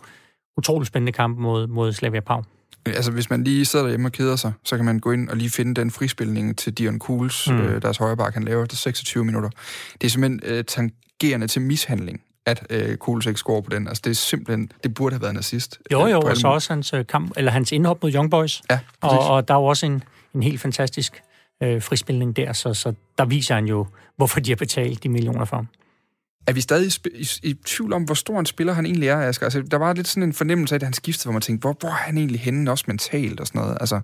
utrolig 0.57 0.87
spændende 0.87 1.11
kampe 1.11 1.41
mod, 1.41 1.67
mod 1.67 1.93
Slavia 1.93 2.19
Prag. 2.19 2.43
Altså, 2.85 3.11
hvis 3.11 3.29
man 3.29 3.43
lige 3.43 3.65
sidder 3.65 3.85
derhjemme 3.85 4.07
og 4.07 4.11
keder 4.11 4.35
sig, 4.35 4.53
så 4.63 4.75
kan 4.75 4.85
man 4.85 4.99
gå 4.99 5.11
ind 5.11 5.29
og 5.29 5.37
lige 5.37 5.49
finde 5.49 5.81
den 5.81 5.91
frispilning 5.91 6.57
til 6.57 6.73
Dion 6.73 6.99
Cools, 6.99 7.49
mm. 7.49 7.57
øh, 7.57 7.81
deres 7.81 7.97
højre 7.97 8.17
bak, 8.17 8.33
han 8.33 8.43
laver 8.43 8.63
efter 8.63 8.77
26 8.77 9.25
minutter. 9.25 9.49
Det 10.01 10.07
er 10.07 10.09
simpelthen 10.09 10.39
øh, 10.43 10.63
tangerende 10.65 11.47
til 11.47 11.61
mishandling 11.61 12.21
at 12.45 12.67
øh, 12.69 12.97
Cools 12.97 13.25
ikke 13.25 13.37
scorer 13.37 13.61
på 13.61 13.69
den. 13.69 13.87
Altså, 13.87 14.01
det 14.03 14.11
er 14.11 14.15
simpelthen, 14.15 14.71
det 14.83 14.93
burde 14.93 15.13
have 15.13 15.21
været 15.21 15.31
en 15.31 15.37
assist. 15.37 15.79
Jo, 15.91 16.05
jo, 16.07 16.21
og 16.21 16.37
så 16.37 16.47
også 16.47 16.73
hans, 16.73 16.93
øh, 16.93 17.05
kamp, 17.07 17.31
eller 17.37 17.51
hans 17.51 17.71
indhop 17.71 18.03
mod 18.03 18.13
Young 18.13 18.31
Boys. 18.31 18.61
Ja, 18.69 18.79
og, 19.01 19.29
og 19.29 19.47
der 19.47 19.53
er 19.53 19.57
jo 19.57 19.65
også 19.65 19.85
en, 19.85 20.03
en 20.35 20.43
helt 20.43 20.61
fantastisk 20.61 21.21
øh, 21.63 21.81
frispilning 21.81 22.35
der, 22.35 22.53
så, 22.53 22.73
så 22.73 22.93
der 23.17 23.25
viser 23.25 23.55
han 23.55 23.65
jo, 23.65 23.87
hvorfor 24.15 24.39
de 24.39 24.51
har 24.51 24.55
betalt 24.55 25.03
de 25.03 25.09
millioner 25.09 25.45
for 25.45 25.55
ham. 25.55 25.67
Er 26.47 26.53
vi 26.53 26.61
stadig 26.61 26.91
i, 27.05 27.09
i, 27.21 27.49
i 27.49 27.53
tvivl 27.65 27.93
om, 27.93 28.03
hvor 28.03 28.13
stor 28.13 28.39
en 28.39 28.45
spiller 28.45 28.73
han 28.73 28.85
egentlig 28.85 29.09
er, 29.09 29.17
Asger? 29.17 29.45
Altså, 29.45 29.61
der 29.61 29.77
var 29.77 29.93
lidt 29.93 30.07
sådan 30.07 30.23
en 30.23 30.33
fornemmelse 30.33 30.75
af, 30.75 30.79
at 30.79 30.83
han 30.83 30.93
skiftede, 30.93 31.25
hvor 31.25 31.33
man 31.33 31.41
tænkte, 31.41 31.61
hvor, 31.61 31.77
hvor 31.79 31.89
er 31.89 31.93
han 31.93 32.17
egentlig 32.17 32.39
henne, 32.39 32.71
også 32.71 32.83
mentalt 32.87 33.39
og 33.39 33.47
sådan 33.47 33.61
noget? 33.61 33.77
Altså... 33.81 33.95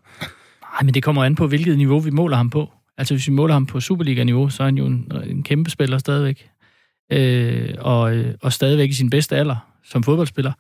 Nej, 0.62 0.84
men 0.84 0.94
det 0.94 1.04
kommer 1.04 1.24
an 1.24 1.36
på, 1.36 1.48
hvilket 1.48 1.78
niveau 1.78 2.00
vi 2.00 2.10
måler 2.10 2.38
ham 2.38 2.50
på. 2.50 2.70
Altså, 2.98 3.14
hvis 3.14 3.28
vi 3.28 3.34
måler 3.34 3.54
ham 3.54 3.66
på 3.66 3.80
Superliga-niveau, 3.80 4.50
så 4.50 4.64
er 4.64 4.68
han 4.68 4.78
jo 4.78 4.86
en, 4.86 5.12
en 5.24 5.44
kæmpe 5.44 5.70
spiller 5.70 5.98
stadigvæk. 5.98 6.50
Øh, 7.12 7.76
og, 7.80 8.16
øh, 8.16 8.36
og 8.42 8.54
stadigvæk 8.54 8.90
i 8.90 8.94
sin 8.94 9.10
bedste 9.10 9.36
alder 9.36 9.56
som 9.86 10.04
fodboldspiller. 10.04 10.52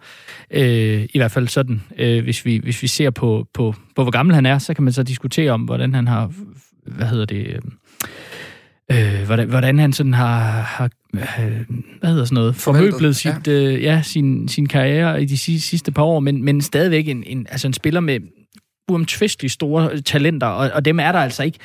Øh, 0.51 1.07
I 1.13 1.17
hvert 1.17 1.31
fald 1.31 1.47
sådan, 1.47 1.81
øh, 1.97 2.23
hvis, 2.23 2.45
vi, 2.45 2.57
hvis 2.57 2.81
vi 2.81 2.87
ser 2.87 3.09
på, 3.09 3.47
på, 3.53 3.75
på, 3.95 4.03
hvor 4.03 4.11
gammel 4.11 4.35
han 4.35 4.45
er, 4.45 4.57
så 4.57 4.73
kan 4.73 4.83
man 4.83 4.93
så 4.93 5.03
diskutere 5.03 5.51
om, 5.51 5.61
hvordan 5.61 5.93
han 5.93 6.07
har, 6.07 6.31
hvad 6.85 7.07
hedder 7.07 7.25
det, 7.25 7.47
øh, 7.47 7.61
øh, 8.91 9.25
hvordan, 9.25 9.49
hvordan 9.49 9.79
han 9.79 9.93
sådan 9.93 10.13
har, 10.13 10.39
har 10.49 10.89
øh, 11.13 11.21
hvad 11.99 12.09
hedder 12.09 12.25
sådan 12.25 12.35
noget, 12.35 12.55
formøblet 12.55 13.15
sit, 13.15 13.47
ja. 13.47 13.51
Øh, 13.51 13.83
ja, 13.83 14.01
sin, 14.01 14.47
sin 14.47 14.67
karriere 14.67 15.21
i 15.21 15.25
de 15.25 15.37
sidste, 15.37 15.69
sidste 15.69 15.91
par 15.91 16.03
år, 16.03 16.19
men, 16.19 16.43
men 16.43 16.61
stadigvæk 16.61 17.07
en, 17.07 17.23
en, 17.23 17.47
altså 17.49 17.67
en 17.67 17.73
spiller 17.73 17.99
med 17.99 18.19
uomtvisteligt 18.89 19.53
store 19.53 20.01
talenter, 20.01 20.47
og, 20.47 20.71
og 20.73 20.85
dem 20.85 20.99
er 20.99 21.11
der 21.11 21.19
altså 21.19 21.43
ikke. 21.43 21.57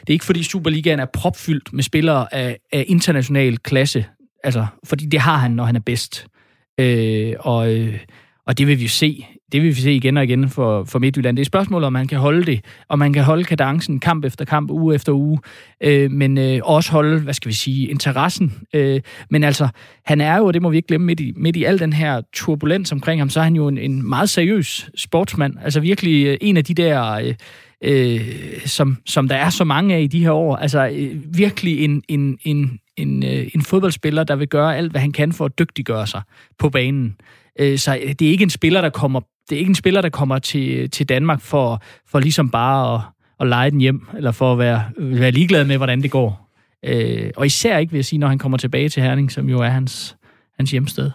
Det 0.00 0.08
er 0.08 0.12
ikke, 0.12 0.24
fordi 0.24 0.42
Superligaen 0.42 1.00
er 1.00 1.06
propfyldt 1.06 1.72
med 1.72 1.82
spillere 1.82 2.34
af, 2.34 2.58
af 2.72 2.84
international 2.88 3.58
klasse, 3.58 4.04
altså, 4.44 4.66
fordi 4.84 5.06
det 5.06 5.20
har 5.20 5.36
han, 5.36 5.50
når 5.50 5.64
han 5.64 5.76
er 5.76 5.80
bedst. 5.80 6.26
Øh, 6.80 7.34
og, 7.40 7.74
øh, 7.74 7.98
og 8.46 8.58
det 8.58 8.66
vil 8.66 8.78
vi 8.78 8.82
jo 8.82 8.88
se 8.88 9.26
det 9.52 9.62
vil 9.62 9.76
vi 9.76 9.80
se 9.80 9.92
igen 9.92 10.16
og 10.16 10.24
igen 10.24 10.48
for, 10.48 10.84
for 10.84 10.98
Midtjylland. 10.98 11.36
Det 11.36 11.40
er 11.40 11.46
spørgsmålet, 11.46 11.86
om 11.86 11.92
man 11.92 12.06
kan 12.06 12.18
holde 12.18 12.46
det, 12.46 12.64
og 12.88 12.98
man 12.98 13.12
kan 13.12 13.24
holde 13.24 13.44
kadencen 13.44 14.00
kamp 14.00 14.24
efter 14.24 14.44
kamp, 14.44 14.70
uge 14.70 14.94
efter 14.94 15.12
uge, 15.12 15.38
øh, 15.80 16.10
men 16.10 16.38
øh, 16.38 16.60
også 16.64 16.92
holde, 16.92 17.20
hvad 17.20 17.34
skal 17.34 17.48
vi 17.48 17.54
sige, 17.54 17.88
interessen. 17.88 18.52
Øh, 18.74 19.00
men 19.30 19.44
altså, 19.44 19.68
han 20.04 20.20
er 20.20 20.36
jo, 20.36 20.44
og 20.44 20.54
det 20.54 20.62
må 20.62 20.70
vi 20.70 20.76
ikke 20.76 20.88
glemme, 20.88 21.06
midt 21.06 21.20
i, 21.20 21.32
midt 21.36 21.56
i 21.56 21.64
al 21.64 21.78
den 21.78 21.92
her 21.92 22.20
turbulens 22.32 22.92
omkring 22.92 23.20
ham, 23.20 23.30
så 23.30 23.40
er 23.40 23.44
han 23.44 23.56
jo 23.56 23.68
en, 23.68 23.78
en 23.78 24.08
meget 24.08 24.30
seriøs 24.30 24.90
sportsmand. 24.96 25.54
Altså 25.62 25.80
virkelig 25.80 26.26
øh, 26.26 26.38
en 26.40 26.56
af 26.56 26.64
de 26.64 26.74
der... 26.74 27.12
Øh, 27.12 27.34
øh, 27.84 28.20
som, 28.66 28.96
som 29.06 29.28
der 29.28 29.36
er 29.36 29.50
så 29.50 29.64
mange 29.64 29.94
af 29.94 30.00
i 30.00 30.06
de 30.06 30.20
her 30.20 30.30
år. 30.30 30.56
Altså 30.56 30.88
øh, 30.92 31.36
virkelig 31.38 31.84
en, 31.84 32.02
en, 32.08 32.38
en, 32.42 32.78
en, 32.96 33.22
øh, 33.22 33.48
en 33.54 33.62
fodboldspiller, 33.62 34.24
der 34.24 34.36
vil 34.36 34.48
gøre 34.48 34.76
alt, 34.76 34.90
hvad 34.90 35.00
han 35.00 35.12
kan 35.12 35.32
for 35.32 35.44
at 35.44 35.58
dygtiggøre 35.58 36.06
sig 36.06 36.22
på 36.58 36.70
banen. 36.70 37.16
Øh, 37.58 37.78
så 37.78 37.98
øh, 38.02 38.12
det 38.12 38.22
er 38.22 38.30
ikke 38.30 38.42
en 38.42 38.50
spiller, 38.50 38.80
der 38.80 38.90
kommer 38.90 39.20
det 39.50 39.56
er 39.56 39.58
ikke 39.58 39.68
en 39.68 39.74
spiller, 39.74 40.00
der 40.00 40.08
kommer 40.08 40.38
til, 40.38 40.90
til 40.90 41.08
Danmark 41.08 41.40
for, 41.40 41.82
for 42.06 42.18
ligesom 42.18 42.50
bare 42.50 42.94
at, 42.94 43.00
at 43.40 43.48
lege 43.48 43.70
den 43.70 43.80
hjem, 43.80 44.08
eller 44.16 44.32
for 44.32 44.52
at 44.52 44.58
være, 44.58 44.84
være 44.98 45.30
ligeglad 45.30 45.64
med, 45.64 45.76
hvordan 45.76 46.02
det 46.02 46.10
går. 46.10 46.50
Øh, 46.84 47.30
og 47.36 47.46
især 47.46 47.78
ikke, 47.78 47.90
vil 47.90 47.98
jeg 47.98 48.04
sige, 48.04 48.18
når 48.18 48.28
han 48.28 48.38
kommer 48.38 48.58
tilbage 48.58 48.88
til 48.88 49.02
Herning, 49.02 49.32
som 49.32 49.48
jo 49.48 49.60
er 49.60 49.68
hans, 49.68 50.16
hans 50.56 50.70
hjemsted. 50.70 51.10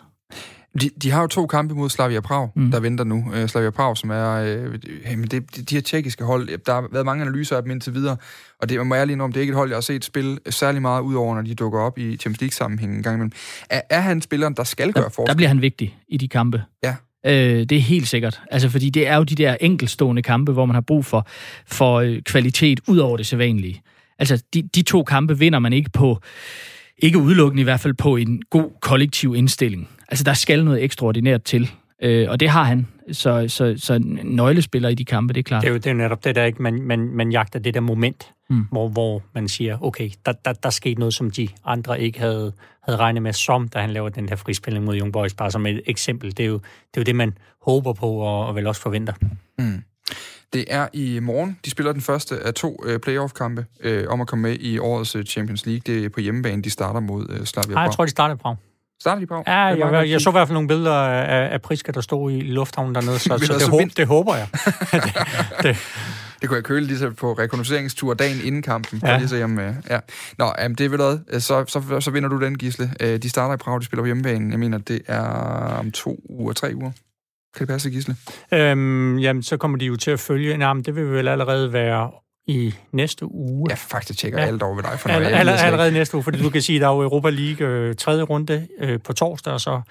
De, 0.81 0.89
de 1.03 1.11
har 1.11 1.21
jo 1.21 1.27
to 1.27 1.47
kampe 1.47 1.75
mod 1.75 1.89
Slavia 1.89 2.19
Prag, 2.19 2.49
mm. 2.55 2.71
der 2.71 2.79
venter 2.79 3.03
nu. 3.03 3.25
Uh, 3.27 3.47
Slavia 3.47 3.69
Prag, 3.69 3.97
som 3.97 4.09
er... 4.09 4.55
Uh, 4.65 4.71
men 5.17 5.23
det, 5.23 5.55
de, 5.55 5.61
de 5.61 5.75
her 5.75 5.81
tjekkiske 5.81 6.23
hold, 6.23 6.57
der 6.65 6.73
har 6.73 6.87
været 6.91 7.05
mange 7.05 7.21
analyser 7.21 7.57
af 7.57 7.63
dem 7.63 7.71
indtil 7.71 7.93
videre, 7.93 8.17
og 8.61 8.69
det 8.69 8.87
må 8.87 8.95
ærlig 8.95 9.21
om, 9.21 9.31
det 9.31 9.39
er 9.39 9.41
ikke 9.41 9.51
et 9.51 9.57
hold, 9.57 9.69
jeg 9.69 9.75
har 9.75 9.81
set 9.81 10.05
spille 10.05 10.37
særlig 10.49 10.81
meget 10.81 11.01
ud 11.01 11.15
over, 11.15 11.35
når 11.35 11.41
de 11.41 11.55
dukker 11.55 11.79
op 11.79 11.97
i 11.97 12.17
Champions 12.17 12.41
League-sammenhæng 12.41 12.95
en 12.95 13.03
gang 13.03 13.15
imellem. 13.15 13.31
Er, 13.69 13.81
er 13.89 13.99
han 13.99 14.21
spilleren, 14.21 14.53
der 14.53 14.63
skal 14.63 14.93
gøre 14.93 15.03
forskel? 15.03 15.27
Der 15.27 15.35
bliver 15.35 15.47
han 15.47 15.61
vigtig 15.61 15.97
i 16.07 16.17
de 16.17 16.27
kampe. 16.27 16.63
Ja. 16.83 16.95
Øh, 17.25 17.59
det 17.59 17.71
er 17.71 17.81
helt 17.81 18.07
sikkert. 18.07 18.41
Altså, 18.51 18.69
fordi 18.69 18.89
det 18.89 19.07
er 19.07 19.15
jo 19.15 19.23
de 19.23 19.35
der 19.35 19.57
enkelstående 19.61 20.21
kampe, 20.21 20.51
hvor 20.51 20.65
man 20.65 20.73
har 20.73 20.81
brug 20.81 21.05
for, 21.05 21.27
for 21.67 21.95
øh, 21.95 22.21
kvalitet 22.21 22.79
ud 22.87 22.97
over 22.97 23.17
det 23.17 23.25
sædvanlige. 23.25 23.81
Altså, 24.19 24.43
de, 24.53 24.61
de 24.75 24.81
to 24.81 25.03
kampe 25.03 25.39
vinder 25.39 25.59
man 25.59 25.73
ikke 25.73 25.89
på, 25.89 26.21
ikke 26.97 27.17
udelukkende 27.17 27.61
i 27.61 27.63
hvert 27.63 27.79
fald 27.79 27.93
på 27.93 28.15
en 28.15 28.41
god 28.49 28.71
kollektiv 28.81 29.35
indstilling. 29.35 29.89
Altså, 30.07 30.23
der 30.23 30.33
skal 30.33 30.65
noget 30.65 30.83
ekstraordinært 30.83 31.43
til. 31.43 31.71
Øh, 32.01 32.29
og 32.29 32.39
det 32.39 32.49
har 32.49 32.63
han. 32.63 32.87
Så, 33.11 33.45
så, 33.47 33.75
så 33.77 33.99
nøglespiller 34.23 34.89
i 34.89 34.95
de 34.95 35.05
kampe, 35.05 35.33
det 35.33 35.39
er 35.39 35.43
klart. 35.43 35.61
Det 35.61 35.67
er 35.67 35.71
jo, 35.71 35.77
det 35.77 35.87
er 35.87 35.91
jo 35.91 35.97
netop 35.97 36.23
det 36.23 36.35
der, 36.35 36.43
ikke? 36.43 36.61
Man, 36.61 36.81
man, 36.81 36.99
man 36.99 37.31
jagter 37.31 37.59
det 37.59 37.73
der 37.73 37.79
moment, 37.79 38.31
mm. 38.49 38.65
hvor, 38.71 38.87
hvor 38.87 39.23
man 39.35 39.47
siger, 39.47 39.83
okay, 39.83 40.09
der, 40.25 40.31
der, 40.31 40.53
der 40.53 40.69
skete 40.69 40.99
noget, 40.99 41.13
som 41.13 41.31
de 41.31 41.47
andre 41.65 42.01
ikke 42.01 42.19
havde, 42.19 42.53
havde 42.83 42.97
regnet 42.97 43.23
med, 43.23 43.33
som 43.33 43.67
da 43.67 43.79
han 43.79 43.89
laver 43.89 44.09
den 44.09 44.27
der 44.27 44.35
frispilling 44.35 44.85
mod 44.85 44.97
Young 44.99 45.13
Boys, 45.13 45.33
bare 45.33 45.51
som 45.51 45.65
et 45.65 45.81
eksempel. 45.85 46.37
Det 46.37 46.43
er 46.43 46.47
jo 46.47 46.53
det, 46.53 46.97
er 46.97 47.01
jo 47.01 47.03
det 47.03 47.15
man 47.15 47.37
håber 47.61 47.93
på 47.93 48.09
og, 48.11 48.47
og 48.47 48.55
vel 48.55 48.67
også 48.67 48.81
forventer. 48.81 49.13
Mm. 49.59 49.83
Det 50.53 50.65
er 50.67 50.87
i 50.93 51.19
morgen. 51.19 51.59
De 51.65 51.69
spiller 51.69 51.91
den 51.91 52.01
første 52.01 52.39
af 52.39 52.53
to 52.53 52.83
uh, 52.87 52.97
playoff-kampe 53.03 53.65
uh, 53.85 53.91
om 54.07 54.21
at 54.21 54.27
komme 54.27 54.41
med 54.41 54.57
i 54.59 54.79
årets 54.79 55.15
uh, 55.15 55.23
Champions 55.23 55.65
League. 55.65 55.81
Det 55.85 56.05
er 56.05 56.09
på 56.09 56.19
hjemmebane, 56.19 56.61
de 56.61 56.69
starter 56.69 56.99
mod 56.99 57.29
uh, 57.29 57.45
Slavia 57.45 57.73
Nej, 57.73 57.83
jeg 57.83 57.91
tror, 57.91 58.05
de 58.05 58.11
starter 58.11 58.35
på. 58.35 58.55
Starter 59.05 59.19
de 59.19 59.27
på? 59.27 59.43
Ja, 59.47 59.53
jeg, 59.53 59.93
jeg, 59.93 60.09
jeg 60.09 60.21
så 60.21 60.29
i 60.29 60.31
hvert 60.31 60.47
fald 60.47 60.53
nogle 60.53 60.67
billeder 60.67 60.93
af, 60.93 61.53
af 61.53 61.61
Priska, 61.61 61.91
der 61.91 62.01
stod 62.01 62.31
i 62.31 62.41
lufthavnen 62.41 62.95
dernede, 62.95 63.19
så, 63.19 63.23
så 63.29 63.37
det, 63.37 63.49
altså 63.49 63.69
håb, 63.69 63.81
det 63.97 64.07
håber 64.07 64.35
jeg. 64.35 64.47
det, 64.91 65.03
det. 65.63 65.77
det 66.41 66.49
kunne 66.49 66.55
jeg 66.55 66.63
køle 66.63 66.85
lige 66.85 66.97
så 66.97 67.11
på 67.11 67.33
rekognosceringstur 67.33 68.13
dagen 68.13 68.37
inden 68.43 68.61
kampen. 68.61 69.01
Ja. 69.03 69.17
Lige 69.17 69.27
så 69.27 69.35
hjemme, 69.35 69.75
ja. 69.89 69.99
Nå, 70.37 70.53
jamen, 70.59 70.75
det 70.75 70.85
er 70.85 70.89
vel 70.89 71.41
så, 71.41 71.65
så, 71.67 71.99
så 71.99 72.11
vinder 72.11 72.29
du 72.29 72.41
den, 72.41 72.57
Gisle. 72.57 72.91
Øh, 72.99 73.17
de 73.21 73.29
starter 73.29 73.53
i 73.53 73.57
Prag, 73.57 73.79
de 73.79 73.85
spiller 73.85 74.01
på 74.01 74.05
hjemmebanen. 74.05 74.51
Jeg 74.51 74.59
mener, 74.59 74.77
det 74.77 75.01
er 75.07 75.21
om 75.79 75.91
to 75.91 76.19
uger, 76.29 76.53
tre 76.53 76.71
uger. 76.75 76.91
Kan 77.55 77.59
det 77.59 77.67
passe, 77.67 77.89
Gisle? 77.89 78.15
Øhm, 78.51 79.17
jamen, 79.17 79.43
så 79.43 79.57
kommer 79.57 79.77
de 79.77 79.85
jo 79.85 79.95
til 79.95 80.11
at 80.11 80.19
følge. 80.19 80.57
Nej, 80.57 80.73
det 80.73 80.95
vil 80.95 81.11
vel 81.11 81.27
allerede 81.27 81.73
være 81.73 82.11
i 82.47 82.73
næste 82.91 83.25
uge. 83.31 83.69
Jeg 83.69 83.77
faktisk 83.77 84.19
tjekker 84.19 84.39
ja. 84.39 84.45
alt 84.45 84.63
over 84.63 84.75
ved 84.75 84.83
dig. 84.83 84.99
For 84.99 85.09
All, 85.09 85.25
all, 85.25 85.49
allerede 85.49 85.91
næste 85.91 86.15
uge, 86.15 86.23
fordi 86.23 86.41
du 86.41 86.49
kan 86.49 86.61
sige, 86.61 86.75
at 86.75 86.81
der 86.81 86.87
er 86.87 86.91
jo 86.91 87.01
Europa 87.01 87.29
League 87.29 87.67
øh, 87.67 87.95
tredje 87.95 88.23
runde 88.23 88.67
øh, 88.79 88.99
på 89.01 89.13
torsdag, 89.13 89.53
og 89.53 89.61
så 89.61 89.81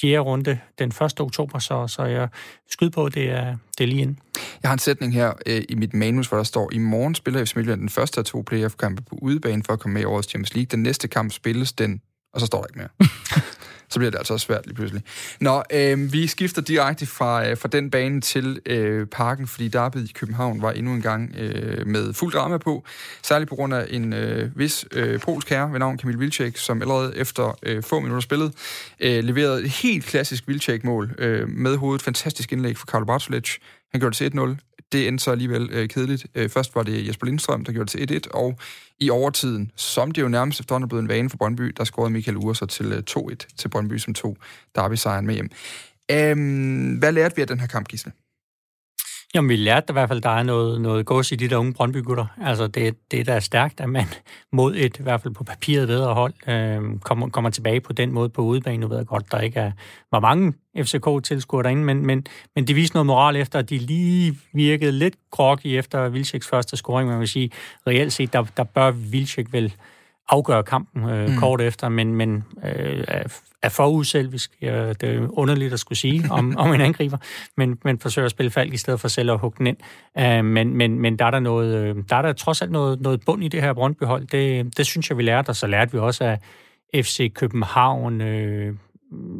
fjerde 0.00 0.18
runde 0.18 0.58
den 0.78 0.88
1. 0.88 1.20
oktober, 1.20 1.58
så, 1.58 1.86
så 1.86 2.04
jeg 2.04 2.28
skyder 2.70 2.90
på, 2.90 3.08
det 3.08 3.30
er, 3.30 3.56
det 3.78 3.84
er 3.84 3.88
lige 3.88 4.02
ind. 4.02 4.16
Jeg 4.62 4.68
har 4.68 4.72
en 4.72 4.78
sætning 4.78 5.14
her 5.14 5.32
øh, 5.46 5.62
i 5.68 5.74
mit 5.74 5.94
manus, 5.94 6.28
hvor 6.28 6.36
der 6.36 6.44
står, 6.44 6.70
i 6.72 6.78
morgen 6.78 7.14
spiller 7.14 7.44
FC 7.44 7.56
Midtjylland 7.56 7.80
den 7.80 7.88
første 7.88 8.20
af 8.20 8.24
to 8.24 8.44
playoff-kampe 8.46 9.02
på 9.02 9.18
udebane 9.22 9.62
for 9.66 9.72
at 9.72 9.80
komme 9.80 9.94
med 9.94 10.02
i 10.02 10.04
årets 10.04 10.28
Champions 10.28 10.54
League. 10.54 10.66
Den 10.66 10.82
næste 10.82 11.08
kamp 11.08 11.32
spilles 11.32 11.72
den, 11.72 12.00
og 12.34 12.40
så 12.40 12.46
står 12.46 12.60
der 12.60 12.66
ikke 12.66 12.78
mere. 12.78 12.88
så 13.90 13.98
bliver 13.98 14.10
det 14.10 14.18
altså 14.18 14.38
svært 14.38 14.66
lige 14.66 14.74
pludselig. 14.74 15.02
Nå, 15.40 15.62
øh, 15.72 16.12
vi 16.12 16.26
skifter 16.26 16.62
direkte 16.62 17.06
fra, 17.06 17.48
øh, 17.48 17.56
fra 17.56 17.68
den 17.68 17.90
bane 17.90 18.20
til 18.20 18.60
øh, 18.66 19.06
parken, 19.06 19.46
fordi 19.46 19.68
derbyet 19.68 20.10
i 20.10 20.12
København 20.12 20.62
var 20.62 20.72
endnu 20.72 20.92
en 20.92 21.02
gang 21.02 21.34
øh, 21.38 21.86
med 21.86 22.12
fuld 22.12 22.32
drama 22.32 22.58
på, 22.58 22.84
særligt 23.22 23.48
på 23.48 23.54
grund 23.54 23.74
af 23.74 23.86
en 23.90 24.12
øh, 24.12 24.58
vis 24.58 24.84
øh, 24.92 25.20
polsk 25.20 25.50
herre 25.50 25.72
ved 25.72 25.78
navn 25.78 25.98
Kamil 25.98 26.20
Vilcek, 26.20 26.56
som 26.56 26.82
allerede 26.82 27.16
efter 27.16 27.58
øh, 27.62 27.82
få 27.82 28.00
minutter 28.00 28.20
spillet 28.20 28.52
øh, 29.00 29.24
leverede 29.24 29.64
et 29.64 29.70
helt 29.70 30.04
klassisk 30.04 30.48
Vilcek-mål 30.48 31.14
øh, 31.18 31.48
med 31.48 31.76
hovedet. 31.76 32.02
Fantastisk 32.02 32.52
indlæg 32.52 32.76
for 32.76 32.86
Karl 32.86 33.06
Bartolic. 33.06 33.56
Han 33.92 34.00
gjorde 34.00 34.24
det 34.24 34.32
til 34.32 34.38
1-0 34.38 34.67
det 34.92 35.08
endte 35.08 35.24
så 35.24 35.30
alligevel 35.30 35.68
øh, 35.72 35.88
kedeligt. 35.88 36.26
Øh, 36.34 36.48
først 36.48 36.74
var 36.74 36.82
det 36.82 37.06
Jesper 37.08 37.26
Lindstrøm, 37.26 37.64
der 37.64 37.72
gjorde 37.72 37.98
det 37.98 38.08
til 38.08 38.20
1-1, 38.26 38.30
og 38.34 38.58
i 39.00 39.10
overtiden, 39.10 39.70
som 39.76 40.10
det 40.10 40.22
jo 40.22 40.28
nærmest 40.28 40.60
efterhånden 40.60 40.84
er 40.84 40.88
blevet 40.88 41.02
en 41.02 41.08
vane 41.08 41.30
for 41.30 41.36
Brøndby, 41.36 41.74
der 41.76 41.84
scorede 41.84 42.10
Michael 42.10 42.36
Ure 42.36 42.54
så 42.54 42.66
til 42.66 42.92
øh, 42.92 43.02
2-1 43.10 43.36
til 43.56 43.68
Brøndby, 43.68 43.98
som 43.98 44.14
tog 44.14 44.36
derby-sejren 44.74 45.26
med 45.26 45.34
hjem. 45.34 45.50
Øhm, 46.10 46.98
hvad 46.98 47.12
lærte 47.12 47.36
vi 47.36 47.42
af 47.42 47.48
den 47.48 47.60
her 47.60 47.66
kamp, 47.66 47.88
Gisle? 47.88 48.12
Jamen, 49.34 49.48
vi 49.48 49.56
lærte 49.56 49.86
i 49.88 49.92
hvert 49.92 50.08
fald, 50.08 50.20
der 50.20 50.30
er 50.30 50.42
noget, 50.42 50.80
noget 50.80 51.06
gods 51.06 51.32
i 51.32 51.36
de 51.36 51.48
der 51.48 51.56
unge 51.56 51.72
Brøndby-gutter. 51.72 52.26
Altså, 52.42 52.66
det, 52.66 53.10
det 53.10 53.26
der 53.26 53.32
er 53.32 53.40
stærkt, 53.40 53.80
at 53.80 53.88
man 53.88 54.04
mod 54.52 54.74
et, 54.76 54.98
i 54.98 55.02
hvert 55.02 55.20
fald 55.20 55.34
på 55.34 55.44
papiret, 55.44 55.88
bedre 55.88 56.14
hold, 56.14 56.34
øh, 56.48 57.00
kommer, 57.00 57.28
kommer 57.28 57.50
tilbage 57.50 57.80
på 57.80 57.92
den 57.92 58.12
måde 58.12 58.28
på 58.28 58.42
udebane. 58.42 58.76
Nu 58.76 58.88
ved 58.88 58.96
jeg 58.96 59.06
godt, 59.06 59.32
der 59.32 59.40
ikke 59.40 59.60
er, 59.60 59.72
var 60.12 60.20
mange 60.20 60.52
FCK-tilskuere 60.78 61.62
derinde, 61.62 61.84
men, 61.84 62.06
men, 62.06 62.26
men 62.54 62.66
det 62.66 62.76
viste 62.76 62.96
noget 62.96 63.06
moral 63.06 63.36
efter, 63.36 63.58
at 63.58 63.70
de 63.70 63.78
lige 63.78 64.38
virkede 64.52 64.92
lidt 64.92 65.14
groggy 65.30 65.66
efter 65.66 66.08
Vilceks 66.08 66.48
første 66.48 66.76
scoring. 66.76 67.08
Man 67.08 67.20
vil 67.20 67.28
sige, 67.28 67.50
reelt 67.86 68.12
set, 68.12 68.32
der, 68.32 68.44
der 68.56 68.64
bør 68.64 68.90
Vilcek 68.90 69.52
vel 69.52 69.74
afgøre 70.28 70.62
kampen 70.62 71.10
øh, 71.10 71.28
mm. 71.28 71.36
kort 71.36 71.60
efter, 71.60 71.88
men, 71.88 72.14
men 72.14 72.44
øh, 72.64 73.04
er 73.62 73.68
for 73.68 73.88
uselvisk. 73.88 74.50
Ja, 74.62 74.92
det 74.92 75.02
er 75.02 75.38
underligt 75.38 75.72
at 75.72 75.80
skulle 75.80 75.98
sige 75.98 76.24
om, 76.30 76.56
om 76.62 76.74
en 76.74 76.80
angriber, 76.80 77.16
men, 77.56 77.78
men 77.84 77.98
forsøger 77.98 78.26
at 78.26 78.30
spille 78.30 78.50
falk 78.50 78.74
i 78.74 78.76
stedet 78.76 79.00
for 79.00 79.08
selv 79.08 79.30
at 79.30 79.38
hugge 79.38 79.58
den 79.58 79.66
ind. 79.66 79.76
Uh, 80.20 80.44
men, 80.44 80.76
men, 80.76 81.00
men 81.00 81.18
der 81.18 81.24
er 81.24 81.30
der, 81.30 81.40
noget, 81.40 81.96
der 82.10 82.16
er 82.16 82.22
der 82.22 82.32
trods 82.32 82.62
alt 82.62 82.70
noget, 82.70 83.00
noget 83.00 83.20
bund 83.26 83.44
i 83.44 83.48
det 83.48 83.62
her 83.62 83.72
Brøndby-hold. 83.72 84.26
Det, 84.26 84.76
det 84.76 84.86
synes 84.86 85.10
jeg, 85.10 85.18
vi 85.18 85.22
lærte, 85.22 85.48
og 85.48 85.56
så 85.56 85.66
lærte 85.66 85.92
vi 85.92 85.98
også, 85.98 86.24
at 86.24 86.40
FC 87.04 87.32
København 87.34 88.20
øh, 88.20 88.74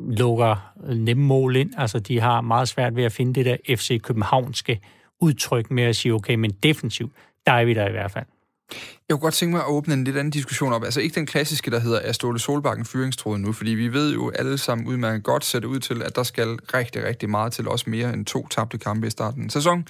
lukker 0.09 0.73
nemme 0.95 1.25
mål 1.25 1.57
ind. 1.57 1.71
Altså, 1.77 1.99
de 1.99 2.21
har 2.21 2.41
meget 2.41 2.69
svært 2.69 2.97
ved 2.97 3.05
at 3.05 3.13
finde 3.13 3.35
det 3.35 3.45
der 3.45 3.77
FC 3.77 4.01
Københavnske 4.03 4.81
udtryk 5.21 5.71
med 5.71 5.83
at 5.83 5.97
sige, 5.97 6.15
okay, 6.15 6.35
men 6.35 6.51
defensivt, 6.51 7.13
der 7.47 7.53
er 7.53 7.65
vi 7.65 7.75
der 7.75 7.89
i 7.89 7.93
hvert 7.93 8.11
fald. 8.11 8.25
Jeg 9.09 9.15
kunne 9.15 9.23
godt 9.23 9.35
tænke 9.35 9.53
mig 9.53 9.61
at 9.61 9.69
åbne 9.69 9.95
en 9.95 10.05
lidt 10.05 10.17
anden 10.17 10.31
diskussion 10.31 10.73
op. 10.73 10.85
Altså 10.85 11.01
ikke 11.01 11.15
den 11.15 11.27
klassiske, 11.27 11.71
der 11.71 11.79
hedder, 11.79 11.99
er 11.99 12.13
Ståle 12.13 12.39
Solbakken 12.39 12.85
fyringstråden 12.85 13.43
nu? 13.43 13.53
Fordi 13.53 13.71
vi 13.71 13.93
ved 13.93 14.15
jo 14.15 14.31
alle 14.31 14.59
sammen 14.59 14.87
udmærket 14.87 15.25
godt 15.25 15.45
sætte 15.45 15.69
ud 15.69 15.81
til, 15.81 16.03
at 16.03 16.17
der 16.17 16.23
skal 16.23 16.49
rigtig, 16.75 17.05
rigtig 17.05 17.31
meget 17.31 17.53
til, 17.53 17.69
også 17.69 17.91
mere 17.91 18.13
end 18.13 18.27
to 18.27 18.49
tabte 18.49 18.79
kampe 18.79 19.07
i 19.07 19.11
starten 19.11 19.45
af 19.45 19.51
sæson. 19.51 19.87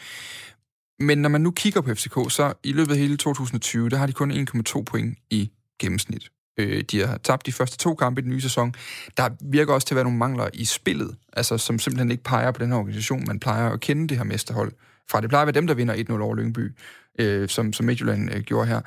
Men 1.00 1.18
når 1.18 1.28
man 1.28 1.40
nu 1.40 1.50
kigger 1.50 1.80
på 1.80 1.94
FCK, 1.94 2.14
så 2.28 2.52
i 2.64 2.72
løbet 2.72 2.92
af 2.92 2.98
hele 2.98 3.16
2020, 3.16 3.88
der 3.88 3.96
har 3.96 4.06
de 4.06 4.12
kun 4.12 4.32
1,2 4.32 4.82
point 4.82 5.18
i 5.30 5.50
gennemsnit. 5.80 6.28
Øh, 6.58 6.82
de 6.90 7.06
har 7.06 7.18
tabt 7.18 7.46
de 7.46 7.52
første 7.52 7.78
to 7.78 7.94
kampe 7.94 8.20
i 8.20 8.22
den 8.22 8.30
nye 8.30 8.40
sæson. 8.40 8.74
Der 9.16 9.28
virker 9.40 9.74
også 9.74 9.86
til 9.86 9.94
at 9.94 9.96
være 9.96 10.04
nogle 10.04 10.18
mangler 10.18 10.48
i 10.54 10.64
spillet, 10.64 11.16
altså 11.32 11.58
som 11.58 11.78
simpelthen 11.78 12.10
ikke 12.10 12.22
peger 12.22 12.52
på 12.52 12.58
den 12.58 12.68
her 12.68 12.78
organisation. 12.78 13.24
Man 13.26 13.40
plejer 13.40 13.70
at 13.70 13.80
kende 13.80 14.08
det 14.08 14.16
her 14.16 14.24
mesterhold 14.24 14.72
fra. 15.10 15.20
Det 15.20 15.28
plejer 15.28 15.42
at 15.42 15.46
være 15.46 15.60
dem, 15.60 15.66
der 15.66 15.74
vinder 15.74 15.94
1-0 15.94 16.20
over 16.20 16.34
Lyngby, 16.34 16.72
øh, 17.18 17.48
som, 17.48 17.72
som 17.72 17.86
Midtjylland 17.86 18.34
øh, 18.34 18.40
gjorde 18.40 18.66
her. 18.66 18.80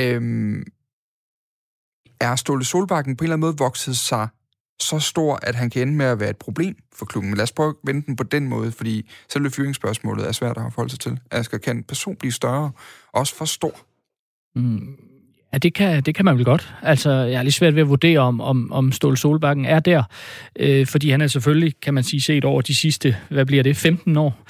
Øh, 0.00 0.62
er 2.20 2.36
Ståle 2.36 2.64
Solbakken 2.64 3.16
på 3.16 3.22
en 3.22 3.26
eller 3.26 3.34
anden 3.34 3.46
måde 3.46 3.56
vokset 3.58 3.96
sig 3.96 4.28
så 4.80 4.98
stor, 4.98 5.38
at 5.42 5.54
han 5.54 5.70
kan 5.70 5.82
ende 5.82 5.94
med 5.94 6.06
at 6.06 6.20
være 6.20 6.30
et 6.30 6.36
problem 6.36 6.76
for 6.92 7.04
klubben. 7.04 7.30
Men 7.30 7.36
lad 7.36 7.42
os 7.42 7.52
prøve 7.52 7.68
at 7.68 7.76
vende 7.84 8.06
den 8.06 8.16
på 8.16 8.22
den 8.22 8.48
måde, 8.48 8.72
fordi 8.72 9.10
selve 9.28 9.50
fyringsspørgsmålet 9.50 10.28
er 10.28 10.32
svært 10.32 10.56
at 10.56 10.62
forholde 10.72 10.90
sig 10.90 11.00
til. 11.00 11.20
Asger, 11.30 11.58
kan 11.58 11.76
en 11.76 11.82
person 11.82 12.16
blive 12.16 12.32
større, 12.32 12.70
også 13.12 13.34
for 13.34 13.44
stor? 13.44 13.80
Mm, 14.54 14.96
Ja, 15.52 15.58
det 15.58 15.74
kan, 15.74 16.02
det 16.02 16.14
kan 16.14 16.24
man 16.24 16.36
vel 16.36 16.44
godt. 16.44 16.74
Altså, 16.82 17.10
jeg 17.10 17.38
er 17.38 17.42
lidt 17.42 17.54
svært 17.54 17.74
ved 17.74 17.82
at 17.82 17.88
vurdere, 17.88 18.18
om, 18.18 18.40
om, 18.40 18.72
om 18.72 18.92
Ståle 18.92 19.16
Solbakken 19.16 19.64
er 19.64 19.80
der. 19.80 20.02
Øh, 20.58 20.86
fordi 20.86 21.10
han 21.10 21.20
er 21.20 21.26
selvfølgelig, 21.26 21.74
kan 21.82 21.94
man 21.94 22.04
sige, 22.04 22.22
set 22.22 22.44
over 22.44 22.62
de 22.62 22.76
sidste, 22.76 23.16
hvad 23.30 23.46
bliver 23.46 23.62
det, 23.62 23.76
15 23.76 24.16
år. 24.16 24.44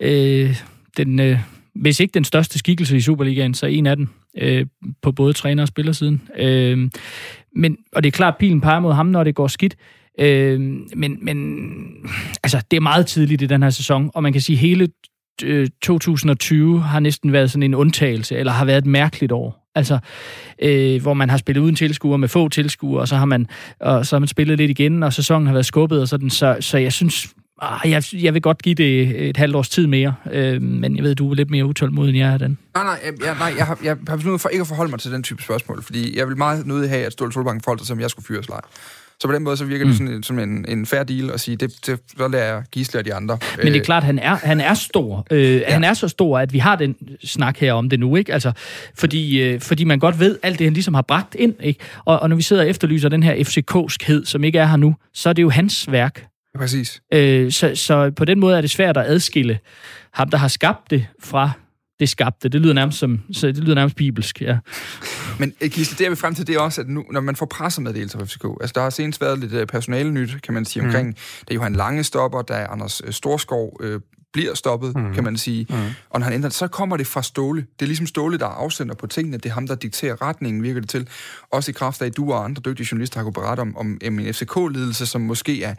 Øh, 0.00 0.56
den, 0.96 1.20
øh, 1.20 1.38
hvis 1.74 2.00
ikke 2.00 2.12
den 2.12 2.24
største 2.24 2.58
skikkelse 2.58 2.96
i 2.96 3.00
Superligaen, 3.00 3.54
så 3.54 3.66
en 3.66 3.86
af 3.86 3.96
dem 3.96 4.08
øh, 4.38 4.66
på 5.02 5.12
både 5.12 5.32
træner 5.32 5.62
og 5.62 5.68
spillersiden. 5.68 6.22
Øh, 6.38 6.90
men, 7.56 7.76
og 7.92 8.02
det 8.02 8.08
er 8.08 8.12
klart, 8.12 8.34
at 8.34 8.38
pilen 8.38 8.60
peger 8.60 8.80
mod 8.80 8.92
ham, 8.92 9.06
når 9.06 9.24
det 9.24 9.34
går 9.34 9.46
skidt. 9.46 9.76
Øh, 10.20 10.60
men, 10.96 11.18
men 11.22 11.66
altså, 12.42 12.62
det 12.70 12.76
er 12.76 12.80
meget 12.80 13.06
tidligt 13.06 13.42
i 13.42 13.46
den 13.46 13.62
her 13.62 13.70
sæson, 13.70 14.10
og 14.14 14.22
man 14.22 14.32
kan 14.32 14.42
sige, 14.42 14.56
at 14.56 14.60
hele 14.60 14.88
øh, 15.42 15.68
2020 15.82 16.80
har 16.80 17.00
næsten 17.00 17.32
været 17.32 17.50
sådan 17.50 17.62
en 17.62 17.74
undtagelse, 17.74 18.36
eller 18.36 18.52
har 18.52 18.64
været 18.64 18.78
et 18.78 18.86
mærkeligt 18.86 19.32
år. 19.32 19.70
Altså, 19.74 19.98
øh, 20.62 21.02
hvor 21.02 21.14
man 21.14 21.30
har 21.30 21.36
spillet 21.36 21.62
uden 21.62 21.74
tilskuere, 21.74 22.18
med 22.18 22.28
få 22.28 22.48
tilskuere, 22.48 23.00
og 23.00 23.08
så 23.08 23.16
har 23.16 23.24
man, 23.24 23.46
og 23.80 24.06
så 24.06 24.16
har 24.16 24.20
man 24.20 24.28
spillet 24.28 24.58
lidt 24.58 24.70
igen, 24.70 25.02
og 25.02 25.12
sæsonen 25.12 25.46
har 25.46 25.52
været 25.52 25.66
skubbet, 25.66 26.00
og 26.00 26.08
sådan, 26.08 26.30
så, 26.30 26.56
så 26.60 26.78
jeg 26.78 26.92
synes, 26.92 27.34
ah, 27.64 27.90
jeg, 27.90 28.02
jeg 28.12 28.34
vil 28.34 28.42
godt 28.42 28.62
give 28.62 28.74
det 28.74 29.28
et 29.28 29.36
halvt 29.36 29.56
års 29.56 29.68
tid 29.68 29.86
mere, 29.86 30.14
øh, 30.32 30.62
men 30.62 30.96
jeg 30.96 31.04
ved, 31.04 31.14
du 31.14 31.30
er 31.30 31.34
lidt 31.34 31.50
mere 31.50 31.64
utålmodig, 31.64 32.08
end 32.08 32.18
jeg 32.18 32.32
er 32.32 32.38
den. 32.38 32.58
Nej, 32.74 32.84
nej, 32.84 33.00
jeg, 33.04 33.12
jeg, 33.24 33.36
nej, 33.38 33.54
jeg 33.58 33.66
har, 33.66 33.78
jeg 33.84 33.96
har 34.08 34.16
besluttet 34.16 34.40
for 34.40 34.48
ikke 34.48 34.60
at 34.60 34.66
forholde 34.68 34.90
mig 34.90 35.00
til 35.00 35.12
den 35.12 35.22
type 35.22 35.42
spørgsmål, 35.42 35.82
fordi 35.82 36.18
jeg 36.18 36.28
vil 36.28 36.36
meget 36.36 36.66
nødig 36.66 36.90
have, 36.90 37.06
at 37.06 37.12
Ståle 37.12 37.32
Solbakken 37.32 37.60
forholdt 37.60 37.80
sig, 37.80 37.88
som 37.88 38.00
jeg 38.00 38.10
skulle 38.10 38.26
fyres 38.26 38.48
lege. 38.48 38.62
Så 39.20 39.28
på 39.28 39.34
den 39.34 39.42
måde, 39.42 39.56
så 39.56 39.64
virker 39.64 39.84
mm. 39.84 39.90
det 39.90 39.98
sådan, 39.98 40.22
som 40.22 40.38
en, 40.38 40.64
en 40.68 40.86
fair 40.86 41.02
deal 41.02 41.30
at 41.30 41.40
sige, 41.40 41.56
det, 41.56 41.86
det, 41.86 42.00
så 42.18 42.28
lader 42.28 42.44
jeg 42.44 42.62
Gisle 42.72 43.00
og 43.00 43.04
de 43.04 43.14
andre. 43.14 43.38
Men 43.56 43.66
det 43.66 43.76
er 43.76 43.84
klart, 43.84 44.02
han 44.02 44.18
er, 44.18 44.34
han 44.34 44.60
er 44.60 44.74
stor. 44.74 45.26
Øh, 45.30 45.54
ja. 45.54 45.72
Han 45.72 45.84
er 45.84 45.94
så 45.94 46.08
stor, 46.08 46.38
at 46.38 46.52
vi 46.52 46.58
har 46.58 46.76
den 46.76 46.96
snak 47.24 47.58
her 47.58 47.72
om 47.72 47.90
det 47.90 48.00
nu, 48.00 48.16
ikke? 48.16 48.32
Altså, 48.32 48.52
fordi, 48.94 49.42
øh, 49.42 49.60
fordi 49.60 49.84
man 49.84 49.98
godt 49.98 50.20
ved 50.20 50.38
alt 50.42 50.58
det, 50.58 50.66
han 50.66 50.72
ligesom 50.72 50.94
har 50.94 51.02
bragt 51.02 51.34
ind, 51.34 51.54
ikke? 51.60 51.80
Og, 52.04 52.20
og 52.20 52.28
når 52.28 52.36
vi 52.36 52.42
sidder 52.42 52.62
og 52.62 52.68
efterlyser 52.68 53.08
den 53.08 53.22
her 53.22 53.44
FCK-skhed, 53.44 54.24
som 54.24 54.44
ikke 54.44 54.58
er 54.58 54.66
her 54.66 54.76
nu, 54.76 54.94
så 55.14 55.28
er 55.28 55.32
det 55.32 55.42
jo 55.42 55.50
hans 55.50 55.92
værk. 55.92 56.26
Ja, 56.54 56.58
præcis. 56.58 57.02
Øh, 57.12 57.52
så, 57.52 57.74
så 57.74 58.10
på 58.16 58.24
den 58.24 58.40
måde 58.40 58.56
er 58.56 58.60
det 58.60 58.70
svært 58.70 58.96
at 58.96 59.06
adskille 59.06 59.58
ham, 60.12 60.30
der 60.30 60.38
har 60.38 60.48
skabt 60.48 60.90
det, 60.90 61.06
fra 61.22 61.50
det 62.00 62.08
skabte. 62.08 62.48
Det 62.48 62.60
lyder 62.60 62.74
nærmest 62.74 62.98
som, 62.98 63.20
så 63.32 63.46
det 63.46 63.58
lyder 63.58 63.74
nærmest 63.74 63.96
bibelsk, 63.96 64.40
ja. 64.40 64.58
Men 65.38 65.54
eh, 65.60 65.70
Gisle, 65.70 65.98
det 65.98 66.06
er 66.06 66.10
vi 66.10 66.16
frem 66.16 66.34
til, 66.34 66.46
det 66.46 66.56
er 66.56 66.60
også, 66.60 66.80
at 66.80 66.88
nu, 66.88 67.04
når 67.12 67.20
man 67.20 67.36
får 67.36 67.46
pressemeddelelser 67.46 68.18
fra 68.18 68.26
FCK, 68.26 68.44
altså 68.60 68.72
der 68.74 68.80
har 68.80 68.90
senest 68.90 69.20
været 69.20 69.38
lidt 69.38 69.52
uh, 69.52 69.66
personale 69.66 70.10
nyt, 70.10 70.42
kan 70.42 70.54
man 70.54 70.64
sige, 70.64 70.82
mm. 70.82 70.88
omkring, 70.88 71.16
der 71.16 71.20
er 71.50 71.54
Johan 71.54 71.72
Lange 71.72 72.04
stopper, 72.04 72.42
der 72.42 72.54
er 72.54 72.66
Anders 72.66 73.04
uh, 73.04 73.10
Storskov, 73.10 73.76
uh, 73.84 74.00
bliver 74.32 74.54
stoppet, 74.54 74.96
mm. 74.96 75.14
kan 75.14 75.24
man 75.24 75.36
sige. 75.36 75.66
Mm. 75.70 75.76
Og 76.10 76.20
når 76.20 76.24
han 76.24 76.32
ændrer 76.32 76.50
så 76.50 76.68
kommer 76.68 76.96
det 76.96 77.06
fra 77.06 77.22
Ståle. 77.22 77.60
Det 77.60 77.82
er 77.82 77.86
ligesom 77.86 78.06
Ståle, 78.06 78.38
der 78.38 78.46
er 78.46 78.50
afsender 78.50 78.94
på 78.94 79.06
tingene. 79.06 79.36
Det 79.36 79.46
er 79.46 79.52
ham, 79.54 79.66
der 79.66 79.74
dikterer 79.74 80.22
retningen, 80.22 80.62
virker 80.62 80.80
det 80.80 80.90
til. 80.90 81.08
Også 81.50 81.70
i 81.70 81.72
kraft 81.72 82.02
af, 82.02 82.06
at 82.06 82.16
du 82.16 82.32
og 82.32 82.44
andre 82.44 82.62
dygtige 82.64 82.88
journalister 82.92 83.18
har 83.18 83.24
kunnet 83.24 83.34
berette 83.34 83.60
om, 83.60 83.76
om 83.76 83.98
en 84.02 84.34
FCK-ledelse, 84.34 85.06
som 85.06 85.20
måske 85.20 85.62
er 85.62 85.74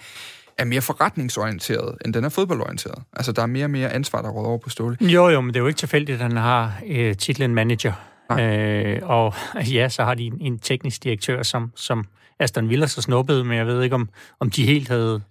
er 0.57 0.65
mere 0.65 0.81
forretningsorienteret, 0.81 1.97
end 2.05 2.13
den 2.13 2.23
er 2.23 2.29
fodboldorienteret. 2.29 3.03
Altså, 3.13 3.31
der 3.31 3.41
er 3.41 3.45
mere 3.45 3.65
og 3.65 3.69
mere 3.69 3.91
ansvar, 3.91 4.21
der 4.21 4.29
råder 4.29 4.47
over 4.47 4.57
på 4.57 4.69
Ståle. 4.69 4.97
Jo, 5.01 5.29
jo, 5.29 5.41
men 5.41 5.53
det 5.53 5.55
er 5.55 5.61
jo 5.61 5.67
ikke 5.67 5.77
tilfældigt, 5.77 6.15
at 6.15 6.21
han 6.21 6.37
har 6.37 6.73
øh, 6.87 7.15
titlen 7.15 7.55
manager. 7.55 7.93
Øh, 8.31 8.99
og 9.03 9.33
ja, 9.75 9.89
så 9.89 10.03
har 10.03 10.13
de 10.13 10.25
en, 10.25 10.37
en 10.41 10.59
teknisk 10.59 11.03
direktør, 11.03 11.43
som, 11.43 11.71
som 11.75 12.05
Aston 12.39 12.69
Villa 12.69 12.87
så 12.87 13.01
snuppede, 13.01 13.43
men 13.43 13.57
jeg 13.57 13.67
ved 13.67 13.83
ikke, 13.83 13.95
om, 13.95 14.09
om 14.39 14.49
de 14.49 14.65
helt 14.65 14.87
havde... 14.87 15.21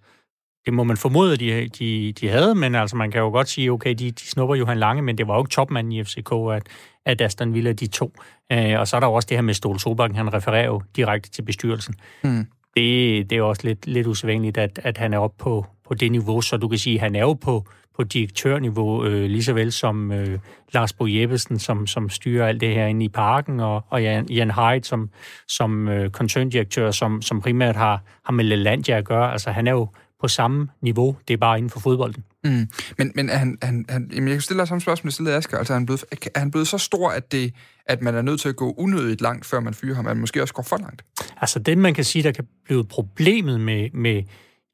Det 0.66 0.74
må 0.74 0.84
man 0.84 0.96
formode, 0.96 1.36
de, 1.36 1.68
de, 1.78 2.12
de 2.12 2.28
havde, 2.28 2.54
men 2.54 2.74
altså 2.74 2.96
man 2.96 3.10
kan 3.10 3.20
jo 3.20 3.28
godt 3.28 3.48
sige, 3.48 3.72
okay, 3.72 3.94
de, 3.94 4.10
de 4.10 4.26
snupper 4.26 4.54
Johan 4.54 4.78
Lange, 4.78 5.02
men 5.02 5.18
det 5.18 5.28
var 5.28 5.34
jo 5.34 5.42
ikke 5.42 5.50
topmanden 5.50 5.92
i 5.92 6.04
FCK, 6.04 6.32
at, 6.52 6.62
at 7.06 7.20
Aston 7.20 7.54
Villa 7.54 7.72
de 7.72 7.86
to. 7.86 8.12
Øh, 8.52 8.80
og 8.80 8.88
så 8.88 8.96
er 8.96 9.00
der 9.00 9.06
jo 9.06 9.12
også 9.12 9.26
det 9.26 9.36
her 9.36 9.42
med 9.42 9.54
Ståle 9.54 9.80
Solbakken, 9.80 10.16
han 10.16 10.34
refererer 10.34 10.66
jo 10.66 10.82
direkte 10.96 11.30
til 11.30 11.42
bestyrelsen. 11.42 11.94
Mm 12.22 12.46
det, 12.76 13.30
det 13.30 13.38
er 13.38 13.42
også 13.42 13.62
lidt, 13.64 13.86
lidt 13.86 14.06
usædvanligt, 14.06 14.58
at, 14.58 14.80
at 14.82 14.98
han 14.98 15.14
er 15.14 15.18
oppe 15.18 15.36
på, 15.38 15.66
på 15.88 15.94
det 15.94 16.12
niveau, 16.12 16.40
så 16.40 16.56
du 16.56 16.68
kan 16.68 16.78
sige, 16.78 16.94
at 16.94 17.00
han 17.00 17.14
er 17.14 17.20
jo 17.20 17.32
på, 17.32 17.64
på 17.96 18.04
direktørniveau, 18.04 19.04
øh, 19.04 19.24
lige 19.30 19.44
så 19.44 19.52
vel 19.52 19.72
som 19.72 20.12
øh, 20.12 20.38
Lars 20.72 20.92
Bo 20.92 21.06
Jeppesen, 21.06 21.58
som, 21.58 21.86
som 21.86 22.08
styrer 22.08 22.46
alt 22.46 22.60
det 22.60 22.74
her 22.74 22.86
inde 22.86 23.04
i 23.04 23.08
parken, 23.08 23.60
og, 23.60 23.84
og 23.88 24.02
Jan, 24.02 24.26
Jan 24.30 24.50
Heidt 24.50 24.86
som, 24.86 25.10
som 25.48 25.88
øh, 25.88 26.10
koncerndirektør, 26.10 26.90
som, 26.90 27.22
som 27.22 27.40
primært 27.40 27.76
har, 27.76 28.02
har 28.24 28.32
med 28.32 28.44
Lelandia 28.44 28.98
at 28.98 29.04
gøre. 29.04 29.32
Altså, 29.32 29.50
han 29.50 29.66
er 29.66 29.72
jo 29.72 29.88
på 30.24 30.28
samme 30.28 30.68
niveau, 30.80 31.16
det 31.28 31.34
er 31.34 31.38
bare 31.38 31.58
inden 31.58 31.70
for 31.70 31.80
fodbolden. 31.80 32.24
Mm. 32.44 32.68
Men, 32.98 33.12
men 33.14 33.30
er 33.30 33.36
han, 33.36 33.58
han, 33.62 33.84
han, 33.88 34.10
jamen 34.14 34.28
jeg 34.28 34.34
kan 34.34 34.40
stille 34.40 34.58
dig 34.58 34.68
samme 34.68 34.80
spørgsmål, 34.80 35.08
jeg 35.08 35.12
stillede 35.12 35.36
Asger. 35.36 35.58
Altså, 35.58 35.72
er 35.72 35.76
han, 35.76 35.86
blevet, 35.86 36.04
er 36.34 36.38
han 36.38 36.50
blevet 36.50 36.68
så 36.68 36.78
stor, 36.78 37.10
at, 37.10 37.32
det, 37.32 37.54
at 37.86 38.02
man 38.02 38.14
er 38.14 38.22
nødt 38.22 38.40
til 38.40 38.48
at 38.48 38.56
gå 38.56 38.74
unødigt 38.78 39.20
langt, 39.20 39.46
før 39.46 39.60
man 39.60 39.74
fyrer 39.74 39.94
ham, 39.94 40.06
at 40.06 40.16
måske 40.16 40.42
også 40.42 40.54
går 40.54 40.62
for 40.62 40.76
langt? 40.76 41.04
Altså, 41.40 41.58
det 41.58 41.78
man 41.78 41.94
kan 41.94 42.04
sige, 42.04 42.22
der 42.22 42.32
kan 42.32 42.46
blive 42.64 42.84
problemet 42.84 43.60
med, 43.60 43.90
med 43.90 44.22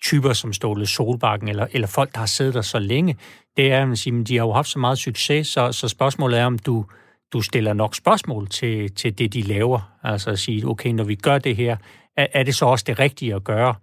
typer 0.02 0.32
som 0.32 0.52
Ståle 0.52 0.86
Solbakken, 0.86 1.48
eller, 1.48 1.66
eller 1.72 1.88
folk, 1.88 2.12
der 2.12 2.18
har 2.18 2.26
siddet 2.26 2.54
der 2.54 2.62
så 2.62 2.78
længe, 2.78 3.16
det 3.56 3.72
er, 3.72 3.82
at 3.82 3.88
man 3.88 3.96
siger, 3.96 4.20
at 4.20 4.28
de 4.28 4.36
har 4.36 4.44
jo 4.44 4.52
haft 4.52 4.68
så 4.68 4.78
meget 4.78 4.98
succes, 4.98 5.46
så, 5.46 5.72
så 5.72 5.88
spørgsmålet 5.88 6.38
er, 6.38 6.44
om 6.44 6.58
du, 6.58 6.84
du 7.32 7.40
stiller 7.42 7.72
nok 7.72 7.94
spørgsmål 7.94 8.48
til, 8.48 8.94
til 8.94 9.18
det, 9.18 9.32
de 9.32 9.42
laver. 9.42 9.96
Altså 10.02 10.30
at 10.30 10.38
sige, 10.38 10.68
okay, 10.68 10.90
når 10.90 11.04
vi 11.04 11.14
gør 11.14 11.38
det 11.38 11.56
her, 11.56 11.76
er, 12.16 12.26
er 12.32 12.42
det 12.42 12.54
så 12.54 12.64
også 12.64 12.84
det 12.88 12.98
rigtige 12.98 13.34
at 13.34 13.44
gøre? 13.44 13.74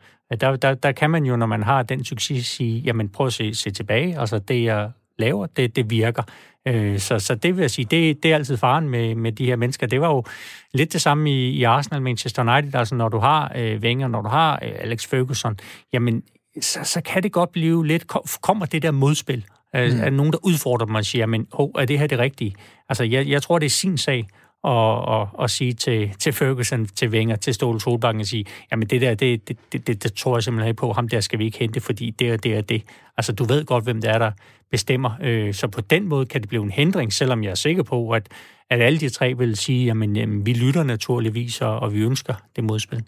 Der, 0.41 0.55
der, 0.55 0.73
der 0.73 0.91
kan 0.91 1.09
man 1.09 1.25
jo, 1.25 1.35
når 1.35 1.45
man 1.45 1.63
har 1.63 1.83
den 1.83 2.05
succes, 2.05 2.45
sige, 2.45 2.79
jamen 2.79 3.09
prøv 3.09 3.27
at 3.27 3.33
se, 3.33 3.53
se 3.53 3.71
tilbage. 3.71 4.19
Altså 4.19 4.39
det, 4.39 4.63
jeg 4.63 4.91
laver, 5.19 5.45
det, 5.45 5.75
det 5.75 5.89
virker. 5.89 6.23
Øh, 6.67 6.99
så, 6.99 7.19
så 7.19 7.35
det 7.35 7.55
vil 7.55 7.61
jeg 7.61 7.71
sige, 7.71 7.85
det, 7.85 8.23
det 8.23 8.31
er 8.31 8.35
altid 8.35 8.57
faren 8.57 8.89
med, 8.89 9.15
med 9.15 9.31
de 9.31 9.45
her 9.45 9.55
mennesker. 9.55 9.87
Det 9.87 10.01
var 10.01 10.07
jo 10.07 10.23
lidt 10.73 10.93
det 10.93 11.01
samme 11.01 11.31
i, 11.31 11.49
i 11.49 11.63
Arsenal, 11.63 12.01
Manchester 12.01 12.41
United. 12.41 12.75
Altså 12.75 12.95
når 12.95 13.09
du 13.09 13.19
har 13.19 13.51
øh, 13.55 13.79
Wenger, 13.79 14.07
når 14.07 14.21
du 14.21 14.29
har 14.29 14.59
øh, 14.63 14.71
Alex 14.79 15.07
Ferguson, 15.07 15.57
jamen 15.93 16.23
så, 16.61 16.79
så 16.83 17.01
kan 17.01 17.23
det 17.23 17.31
godt 17.31 17.51
blive 17.51 17.87
lidt, 17.87 18.07
kommer 18.41 18.65
det 18.65 18.81
der 18.81 18.91
modspil. 18.91 19.45
Øh, 19.75 19.93
mm. 19.93 19.99
Er 19.99 20.09
nogen, 20.09 20.31
der 20.31 20.39
udfordrer 20.45 20.85
dem 20.85 20.95
og 20.95 21.05
siger, 21.05 21.25
men 21.25 21.47
oh, 21.51 21.69
er 21.75 21.85
det 21.85 21.99
her 21.99 22.07
det 22.07 22.19
rigtige? 22.19 22.55
Altså 22.89 23.03
jeg, 23.03 23.27
jeg 23.27 23.41
tror, 23.41 23.59
det 23.59 23.65
er 23.65 23.69
sin 23.69 23.97
sag 23.97 24.27
og, 24.67 25.01
og, 25.05 25.29
og 25.33 25.49
sige 25.49 25.73
til, 25.73 26.13
til 26.19 26.33
Ferguson, 26.33 26.85
til 26.85 27.09
Wenger, 27.09 27.35
til 27.35 27.53
Ståle 27.53 27.81
Solbakken 27.81 28.21
og 28.21 28.27
sige, 28.27 28.45
jamen 28.71 28.87
det 28.87 29.01
der, 29.01 29.13
det, 29.15 29.47
det, 29.47 29.57
det, 29.71 29.87
det, 29.87 30.03
det 30.03 30.13
tror 30.13 30.35
jeg 30.37 30.43
simpelthen 30.43 30.69
ikke 30.69 30.79
på, 30.79 30.91
ham 30.91 31.09
der 31.09 31.19
skal 31.19 31.39
vi 31.39 31.45
ikke 31.45 31.59
hente, 31.59 31.81
fordi 31.81 32.09
det 32.09 32.29
er 32.29 32.37
det 32.37 32.57
er 32.57 32.61
det. 32.61 32.83
Altså 33.17 33.31
du 33.31 33.43
ved 33.43 33.65
godt, 33.65 33.83
hvem 33.83 34.01
det 34.01 34.09
er, 34.09 34.17
der 34.17 34.31
bestemmer. 34.71 35.11
Øh, 35.21 35.53
så 35.53 35.67
på 35.67 35.81
den 35.81 36.07
måde 36.07 36.25
kan 36.25 36.41
det 36.41 36.49
blive 36.49 36.63
en 36.63 36.71
hindring, 36.71 37.13
selvom 37.13 37.43
jeg 37.43 37.51
er 37.51 37.55
sikker 37.55 37.83
på, 37.83 38.09
at, 38.09 38.27
at 38.69 38.81
alle 38.81 38.99
de 38.99 39.09
tre 39.09 39.33
vil 39.37 39.57
sige, 39.57 39.85
jamen, 39.85 40.15
jamen 40.15 40.45
vi 40.45 40.53
lytter 40.53 40.83
naturligvis, 40.83 41.61
og, 41.61 41.79
og 41.79 41.93
vi 41.93 41.99
ønsker 41.99 42.33
det 42.55 42.63
modspil. 42.63 43.03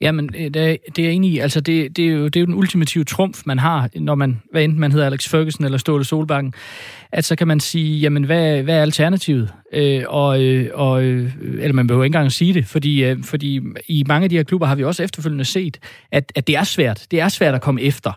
Jamen, 0.00 0.30
øh, 0.38 0.44
det 0.44 0.56
er, 0.56 0.76
det 0.96 0.98
er 0.98 1.06
jeg 1.06 1.12
enig 1.12 1.32
i. 1.32 1.38
Altså, 1.38 1.60
det, 1.60 1.96
det, 1.96 2.04
er 2.04 2.08
jo, 2.08 2.24
det 2.24 2.36
er 2.36 2.40
jo 2.40 2.46
den 2.46 2.54
ultimative 2.54 3.04
trumf, 3.04 3.42
man 3.46 3.58
har, 3.58 3.90
når 3.94 4.14
man, 4.14 4.40
hvad 4.50 4.64
enten 4.64 4.80
man 4.80 4.92
hedder 4.92 5.06
Alex 5.06 5.28
Ferguson 5.28 5.64
eller 5.64 5.78
Ståle 5.78 6.04
Solbakken, 6.04 6.54
at 7.12 7.24
så 7.24 7.36
kan 7.36 7.48
man 7.48 7.60
sige, 7.60 7.98
jamen, 7.98 8.24
hvad, 8.24 8.62
hvad 8.62 8.76
er 8.76 8.82
alternativet? 8.82 9.52
Øh, 9.72 10.02
og, 10.08 10.42
øh, 10.42 10.70
og, 10.74 11.04
øh, 11.04 11.32
eller 11.42 11.72
man 11.72 11.86
behøver 11.86 12.04
ikke 12.04 12.08
engang 12.08 12.26
at 12.26 12.32
sige 12.32 12.54
det, 12.54 12.66
fordi, 12.66 13.04
øh, 13.04 13.24
fordi 13.24 13.60
i 13.88 14.04
mange 14.08 14.24
af 14.24 14.30
de 14.30 14.36
her 14.36 14.42
klubber 14.42 14.66
har 14.66 14.74
vi 14.74 14.84
også 14.84 15.02
efterfølgende 15.02 15.44
set, 15.44 15.78
at, 16.12 16.32
at 16.34 16.46
det 16.46 16.56
er 16.56 16.64
svært. 16.64 17.06
Det 17.10 17.20
er 17.20 17.28
svært 17.28 17.54
at 17.54 17.60
komme 17.60 17.82
efter 17.82 18.12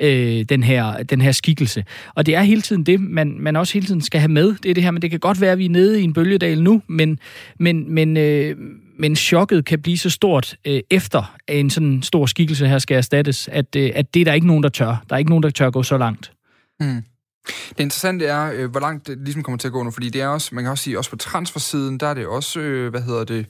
øh, 0.00 0.44
den, 0.48 0.62
her, 0.62 1.02
den 1.02 1.20
her 1.20 1.32
skikkelse. 1.32 1.84
Og 2.14 2.26
det 2.26 2.34
er 2.34 2.42
hele 2.42 2.62
tiden 2.62 2.84
det, 2.84 3.00
man, 3.00 3.36
man 3.40 3.56
også 3.56 3.74
hele 3.74 3.86
tiden 3.86 4.00
skal 4.00 4.20
have 4.20 4.32
med. 4.32 4.54
Det 4.62 4.70
er 4.70 4.74
det 4.74 4.82
her, 4.82 4.90
men 4.90 5.02
det 5.02 5.10
kan 5.10 5.20
godt 5.20 5.40
være, 5.40 5.52
at 5.52 5.58
vi 5.58 5.64
er 5.64 5.70
nede 5.70 6.00
i 6.00 6.04
en 6.04 6.12
bølgedal 6.12 6.62
nu, 6.62 6.82
men, 6.86 7.18
men, 7.58 7.94
men, 7.94 8.16
øh, 8.16 8.56
men 8.98 9.16
chokket 9.16 9.64
kan 9.64 9.82
blive 9.82 9.98
så 9.98 10.10
stort 10.10 10.56
øh, 10.66 10.80
efter 10.90 11.36
at 11.48 11.60
en 11.60 11.70
sådan 11.70 12.02
stor 12.02 12.26
skikkelse 12.26 12.68
her 12.68 12.78
skal 12.78 12.96
erstattes, 12.96 13.48
at, 13.48 13.76
øh, 13.76 13.90
at 13.94 14.14
det 14.14 14.20
er 14.20 14.24
der 14.24 14.32
ikke 14.32 14.46
nogen, 14.46 14.62
der 14.62 14.68
tør. 14.68 15.04
Der 15.08 15.14
er 15.14 15.18
ikke 15.18 15.30
nogen, 15.30 15.42
der 15.42 15.50
tør 15.50 15.70
gå 15.70 15.82
så 15.82 15.98
langt. 15.98 16.32
Mm. 16.80 17.02
Det 17.68 17.80
interessante 17.80 18.26
er, 18.26 18.52
øh, 18.54 18.70
hvor 18.70 18.80
langt 18.80 19.06
det 19.06 19.18
ligesom 19.18 19.42
kommer 19.42 19.58
til 19.58 19.68
at 19.68 19.72
gå 19.72 19.82
nu, 19.82 19.90
fordi 19.90 20.08
det 20.08 20.20
er 20.20 20.28
også, 20.28 20.54
man 20.54 20.64
kan 20.64 20.70
også 20.70 20.84
sige, 20.84 20.98
også 20.98 21.10
på 21.10 21.16
transfersiden, 21.16 22.00
der 22.00 22.06
er 22.06 22.14
det 22.14 22.26
også, 22.26 22.60
øh, 22.60 22.90
hvad 22.90 23.02
hedder 23.02 23.24
det, 23.24 23.38
øh, 23.38 23.44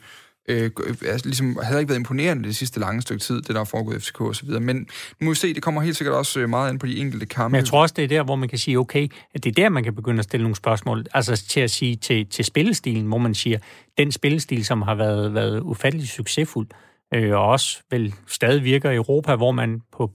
Øh, 0.48 0.70
øh, 0.86 0.94
altså, 1.06 1.26
ligesom, 1.26 1.58
havde 1.62 1.80
ikke 1.80 1.88
været 1.88 1.98
imponerende 1.98 2.44
det 2.44 2.56
sidste 2.56 2.80
lange 2.80 3.02
stykke 3.02 3.22
tid, 3.22 3.42
det 3.42 3.54
der 3.54 3.60
er 3.60 3.64
foregået 3.64 3.96
i 3.96 4.00
FCK 4.00 4.20
og 4.20 4.36
så 4.36 4.46
videre. 4.46 4.60
Men 4.60 4.76
nu 5.20 5.24
må 5.24 5.30
vi 5.30 5.34
se, 5.34 5.54
det 5.54 5.62
kommer 5.62 5.80
helt 5.80 5.96
sikkert 5.96 6.16
også 6.16 6.40
øh, 6.40 6.48
meget 6.48 6.72
ind 6.72 6.80
på 6.80 6.86
de 6.86 6.98
enkelte 6.98 7.26
kampe. 7.26 7.52
Men 7.52 7.56
jeg 7.56 7.66
tror 7.66 7.82
også, 7.82 7.94
det 7.96 8.04
er 8.04 8.08
der, 8.08 8.22
hvor 8.22 8.36
man 8.36 8.48
kan 8.48 8.58
sige, 8.58 8.78
okay, 8.78 9.08
at 9.34 9.44
det 9.44 9.50
er 9.50 9.62
der, 9.62 9.68
man 9.68 9.84
kan 9.84 9.94
begynde 9.94 10.18
at 10.18 10.24
stille 10.24 10.44
nogle 10.44 10.56
spørgsmål. 10.56 11.06
Altså 11.14 11.36
til 11.36 11.60
at 11.60 11.70
sige 11.70 11.96
til, 11.96 12.26
til 12.26 12.44
spillestilen, 12.44 13.06
hvor 13.06 13.18
man 13.18 13.34
siger, 13.34 13.58
den 13.98 14.12
spillestil, 14.12 14.64
som 14.64 14.82
har 14.82 14.94
været, 14.94 15.34
været 15.34 15.60
ufattelig 15.60 16.08
succesfuld, 16.08 16.66
øh, 17.14 17.32
og 17.32 17.46
også 17.46 17.78
vel 17.90 18.14
stadig 18.26 18.64
virker 18.64 18.90
i 18.90 18.96
Europa, 18.96 19.36
hvor 19.36 19.52
man 19.52 19.80
på 19.92 20.10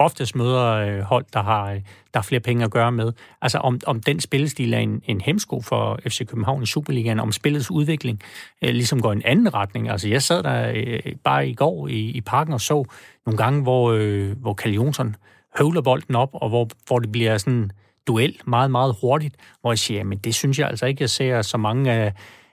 oftest 0.00 0.36
møder 0.36 0.66
øh, 0.66 1.00
hold, 1.00 1.24
der 1.32 1.42
har, 1.42 1.70
øh, 1.70 1.80
der 2.14 2.18
har 2.18 2.22
flere 2.22 2.40
penge 2.40 2.64
at 2.64 2.70
gøre 2.70 2.92
med. 2.92 3.12
Altså 3.42 3.58
om, 3.58 3.80
om 3.86 4.00
den 4.00 4.20
spillestil 4.20 4.74
er 4.74 4.78
en, 4.78 5.02
en 5.04 5.20
hemsko 5.20 5.60
for 5.60 5.98
FC 6.08 6.26
København 6.26 6.62
i 6.62 6.66
Superligaen, 6.66 7.20
om 7.20 7.32
spillets 7.32 7.70
udvikling 7.70 8.20
øh, 8.62 8.70
ligesom 8.70 9.02
går 9.02 9.12
i 9.12 9.16
en 9.16 9.22
anden 9.24 9.54
retning. 9.54 9.88
Altså 9.88 10.08
jeg 10.08 10.22
sad 10.22 10.42
der 10.42 10.72
øh, 10.74 11.00
bare 11.24 11.48
i 11.48 11.54
går 11.54 11.88
i, 11.88 12.10
i 12.10 12.20
parken 12.20 12.54
og 12.54 12.60
så 12.60 12.84
nogle 13.26 13.36
gange, 13.38 13.62
hvor, 13.62 13.92
øh, 13.92 14.36
hvor 14.40 14.54
Carl 14.54 14.72
Jonsson 14.72 15.16
høvler 15.58 15.80
bolden 15.80 16.14
op, 16.14 16.30
og 16.32 16.48
hvor, 16.48 16.68
hvor 16.86 16.98
det 16.98 17.12
bliver 17.12 17.38
sådan 17.38 17.70
duel 18.06 18.40
meget, 18.46 18.70
meget 18.70 18.96
hurtigt, 19.00 19.34
hvor 19.60 19.72
jeg 19.72 19.78
siger, 19.78 20.04
men 20.04 20.18
det 20.18 20.34
synes 20.34 20.58
jeg 20.58 20.68
altså 20.68 20.86
ikke, 20.86 21.02
jeg 21.02 21.10
ser 21.10 21.42
så 21.42 21.56
mange 21.56 21.92
af, 21.92 22.12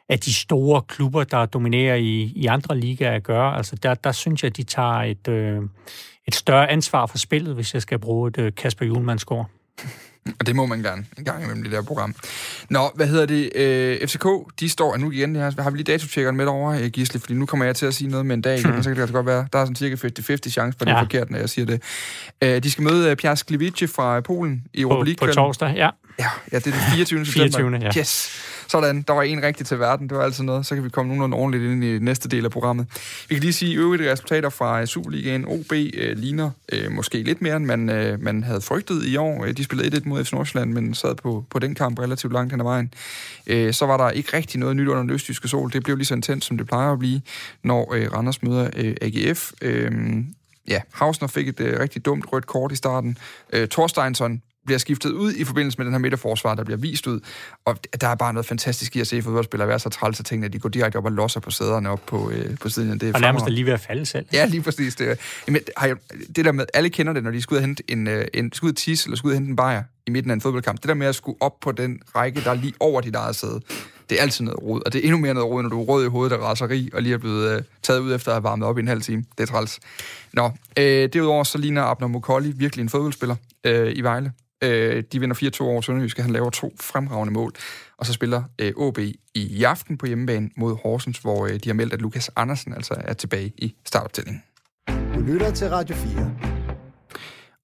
af 0.10 0.20
de 0.20 0.34
store 0.34 0.82
klubber, 0.82 1.24
der 1.24 1.46
dominerer 1.46 1.96
i, 1.96 2.34
i 2.36 2.46
andre 2.46 2.80
ligaer 2.80 3.16
at 3.16 3.24
gøre. 3.24 3.58
Altså 3.58 3.76
der, 3.76 3.94
der 3.94 4.12
synes 4.12 4.44
jeg, 4.44 4.58
de 4.58 4.64
tager 4.64 5.02
et, 5.02 5.28
øh, 5.28 5.62
et 6.28 6.36
større 6.36 6.70
ansvar 6.70 7.06
for 7.06 7.18
spillet, 7.18 7.56
hvis 7.56 7.74
jeg 7.74 7.82
skal 7.82 8.00
bruge 8.00 8.28
et 8.28 8.38
øh, 8.38 8.52
Kasper 8.56 8.86
Julemand-score. 8.86 9.46
Og 10.40 10.48
det 10.48 10.56
må 10.56 10.66
man 10.66 10.82
gerne 10.82 11.06
en 11.18 11.26
gang 11.26 11.44
imellem 11.44 11.64
det 11.64 11.72
der 11.72 11.82
program. 11.82 12.16
Nå, 12.70 12.92
hvad 12.96 13.08
hedder 13.08 13.26
det? 13.26 13.56
Øh, 13.56 14.08
FCK, 14.08 14.26
de 14.60 14.70
står, 14.70 14.98
nu 14.98 15.12
igen, 15.12 15.36
her, 15.36 15.62
har 15.62 15.70
vi 15.70 15.78
lige 15.78 15.92
datotjekkeren 15.92 16.38
med 16.38 16.46
over, 16.46 16.72
øh, 16.72 16.88
Gisle, 16.88 17.20
fordi 17.20 17.34
nu 17.34 17.46
kommer 17.46 17.66
jeg 17.66 17.76
til 17.76 17.86
at 17.86 17.94
sige 17.94 18.10
noget 18.10 18.26
med 18.26 18.36
en 18.36 18.42
dag, 18.42 18.62
hmm. 18.62 18.78
så 18.84 18.90
kan 18.90 18.96
det 18.96 19.02
altså 19.02 19.14
godt 19.14 19.26
være, 19.26 19.48
der 19.54 19.60
er 19.60 19.66
sådan 19.66 19.76
cirka 19.76 19.96
50-50 19.96 20.50
chance 20.50 20.78
for, 20.78 20.86
det 20.86 20.92
ja. 20.92 20.98
er 20.98 21.02
forkert, 21.02 21.30
når 21.30 21.38
jeg 21.38 21.50
siger 21.50 21.66
det. 21.66 21.82
Øh, 22.42 22.64
de 22.64 22.72
skal 22.72 22.84
møde 22.84 23.10
øh, 23.10 23.16
Pierre 23.16 23.38
Sklevici 23.38 23.88
fra 23.88 24.22
Polen 24.22 24.64
i 24.74 24.82
Europa 24.82 25.04
League. 25.04 25.28
På 25.28 25.34
torsdag, 25.34 25.74
ja. 25.76 25.90
Ja, 26.20 26.30
ja, 26.52 26.60
det 26.60 26.68
er 26.68 26.72
den 26.72 26.82
24. 26.96 27.26
24. 27.26 27.78
Ja. 27.82 28.00
Yes. 28.00 28.30
Sådan, 28.68 29.02
der 29.02 29.14
var 29.14 29.22
en 29.22 29.44
rigtig 29.44 29.66
til 29.66 29.80
verden. 29.80 30.10
Det 30.10 30.18
var 30.18 30.24
altid 30.24 30.44
noget. 30.44 30.66
Så 30.66 30.76
kan 30.76 30.84
vi 30.84 30.90
komme 30.90 31.08
nogenlunde 31.16 31.38
ordentligt 31.38 31.72
ind 31.72 31.84
i 31.84 32.00
næste 32.00 32.30
del 32.30 32.46
af 32.46 32.52
programmet. 32.52 32.86
Vi 33.30 33.36
kan 33.36 33.42
lige 33.42 33.54
sige, 33.54 33.74
at 33.74 33.80
øvrige 33.80 34.12
resultater 34.12 34.50
fra 34.50 34.82
øh, 34.82 34.88
Superligaen. 34.88 35.46
OB 35.48 35.72
øh, 35.72 36.18
ligner 36.18 36.52
øh, 36.72 36.92
måske 36.92 37.24
lidt 37.24 37.42
mere, 37.42 37.56
end 37.56 37.66
man, 37.66 37.90
øh, 37.90 38.22
man 38.22 38.44
havde 38.44 38.62
frygtet 38.62 39.06
i 39.06 39.18
år. 39.18 39.46
Øh, 39.46 39.58
de 39.58 39.64
spillede 39.64 39.98
1-1 39.98 40.02
mod 40.06 40.26
FC 40.26 40.34
Nordsjælland, 40.34 40.74
men 40.74 40.94
sad 40.94 41.16
på, 41.16 41.46
på 41.50 41.60
den 41.60 41.76
kamp 41.76 42.00
relativt 42.00 42.34
langt 42.34 42.54
hen 42.54 42.62
ad 42.62 42.66
vejen. 42.66 42.94
Øh, 43.48 43.74
så 43.74 43.86
var 43.86 43.98
der 43.98 44.10
ikke 44.10 44.38
rigtig 44.38 44.60
noget 44.60 44.76
nyt 44.76 44.88
under 44.88 45.02
den 45.02 45.10
østjyske 45.10 45.48
sol. 45.48 45.72
Det 45.74 45.84
blev 45.84 45.96
lige 45.96 46.06
så 46.06 46.14
intens, 46.14 46.46
som 46.46 46.58
det 46.58 46.68
plejer 46.68 46.92
at 46.92 47.00
blive, 47.00 47.22
når 47.64 47.94
øh, 47.94 48.14
Randers 48.14 48.44
møder 48.44 48.70
øh, 48.76 48.96
AGF. 49.02 49.52
Øh, 49.62 49.92
ja, 50.68 50.82
Hausner 50.92 51.28
fik 51.28 51.48
et 51.48 51.60
øh, 51.60 51.80
rigtig 51.80 52.06
dumt 52.06 52.26
rødt 52.34 52.48
kort 52.48 52.72
i 52.72 52.76
starten. 52.76 53.18
Øh, 53.54 53.68
Thorsteinsson 53.68 54.42
bliver 54.68 54.80
skiftet 54.80 55.12
ud 55.12 55.34
i 55.34 55.44
forbindelse 55.44 55.78
med 55.78 55.86
den 55.86 55.94
her 55.94 56.00
midterforsvar, 56.00 56.56
der 56.56 56.64
bliver 56.64 56.78
vist 56.78 57.08
ud. 57.08 57.20
Og 57.66 57.78
der 58.02 58.08
er 58.08 58.16
bare 58.16 58.34
noget 58.34 58.46
fantastisk 58.46 58.96
i 58.96 59.00
at 59.00 59.08
se 59.08 59.22
fodboldspillere 59.22 59.68
være 59.68 59.80
så 59.80 59.90
træls 59.90 60.20
af 60.20 60.26
tingene, 60.26 60.46
at 60.46 60.54
de 60.54 60.60
går 60.60 60.70
direkte 60.70 60.98
op 60.98 61.06
og 61.06 61.12
losser 61.12 61.40
på 61.40 61.52
sæderne 61.52 61.90
op 61.90 62.06
på, 62.06 62.32
øh, 62.32 62.58
på 62.58 62.70
siden. 62.70 63.00
Det 63.00 63.10
er 63.10 63.14
og 63.14 63.22
nærmest 63.22 63.46
er 63.46 63.50
lige 63.50 63.66
ved 63.66 63.74
at 63.74 63.80
falde 63.80 64.06
selv. 64.06 64.26
Ja, 64.34 64.46
lige 64.46 64.62
præcis. 64.62 64.96
Det, 64.96 65.20
jamen, 65.48 65.62
det 66.36 66.46
der 66.46 66.52
med, 66.52 66.66
alle 66.74 66.90
kender 66.90 67.14
det, 67.14 67.24
når 67.24 67.32
de 67.32 67.42
skal 67.42 67.56
ud 67.56 67.58
og 67.58 67.66
hente 67.66 67.84
en, 67.88 68.08
øh, 68.08 68.26
en, 68.34 68.54
skal 68.54 68.68
ud 68.68 68.74
tisse, 68.74 69.08
eller 69.08 69.18
skal 69.18 69.28
ud 69.28 69.32
og 69.32 69.38
hente 69.38 69.50
en 69.50 69.56
bajer 69.56 69.84
i 70.08 70.12
midten 70.12 70.32
af 70.32 70.34
en 70.34 70.42
fodboldkamp. 70.42 70.82
Det 70.82 70.88
der 70.88 70.94
med 70.94 71.08
at 71.08 71.16
skulle 71.16 71.38
op 71.40 71.60
på 71.60 71.72
den 71.72 72.02
række, 72.16 72.42
der 72.44 72.50
er 72.50 72.56
lige 72.56 72.74
over 72.80 73.02
dit 73.02 73.16
eget 73.16 73.36
sæde, 73.36 73.62
det 74.10 74.18
er 74.18 74.22
altid 74.22 74.46
noget 74.46 74.64
rod. 74.64 74.82
Og 74.86 74.94
det 74.94 75.00
er 75.00 75.04
endnu 75.04 75.18
mere 75.18 75.34
noget 75.34 75.50
rod, 75.50 75.64
når 75.64 75.70
du 75.70 75.82
er 75.82 75.86
rød 75.86 76.06
i 76.06 76.10
hovedet 76.10 76.36
af 76.36 76.40
raseri, 76.40 76.90
og 76.94 77.02
lige 77.02 77.14
er 77.14 77.18
blevet 77.18 77.56
øh, 77.56 77.62
taget 77.84 78.00
ud 78.00 78.16
efter 78.16 78.32
at 78.32 78.36
have 78.36 78.44
varmet 78.44 78.68
op 78.68 78.78
i 78.78 78.82
en 78.82 78.88
halv 78.88 79.02
time. 79.02 79.24
Det 79.38 79.44
er 79.44 79.48
træls. 79.48 79.80
Nå, 80.34 80.52
øh, 80.80 81.10
derudover 81.14 81.44
så 81.44 81.58
ligner 81.58 81.82
Abner 81.82 82.08
Mokolli 82.08 82.52
virkelig 82.52 82.84
en 82.84 82.90
fodboldspiller 82.90 83.36
øh, 83.64 83.92
i 83.96 84.02
Vejle. 84.02 84.32
Øh, 84.64 85.04
de 85.12 85.20
vinder 85.20 85.52
4-2 85.62 85.64
over 85.64 85.82
Sønderjyske. 85.82 86.22
Han 86.22 86.32
laver 86.32 86.50
to 86.50 86.76
fremragende 86.82 87.34
mål. 87.34 87.54
Og 87.98 88.06
så 88.06 88.14
spiller 88.14 88.44
øh, 88.60 88.74
OB 88.76 89.00
i 89.36 89.64
aften 89.64 89.98
på 89.98 90.06
hjemmebane 90.06 90.50
mod 90.58 90.78
Horsens, 90.84 91.18
hvor 91.18 91.46
øh, 91.46 91.54
de 91.54 91.70
har 91.70 91.74
meldt, 91.74 91.94
at 91.94 92.02
Lukas 92.02 92.30
Andersen 92.36 92.74
altså 92.74 92.96
er 92.98 93.14
tilbage 93.14 93.54
i 93.58 93.76
startoptællingen. 93.86 94.44
Du 94.88 95.20
lytter 95.20 95.52
til 95.52 95.70
Radio 95.70 95.96
4. 95.96 96.57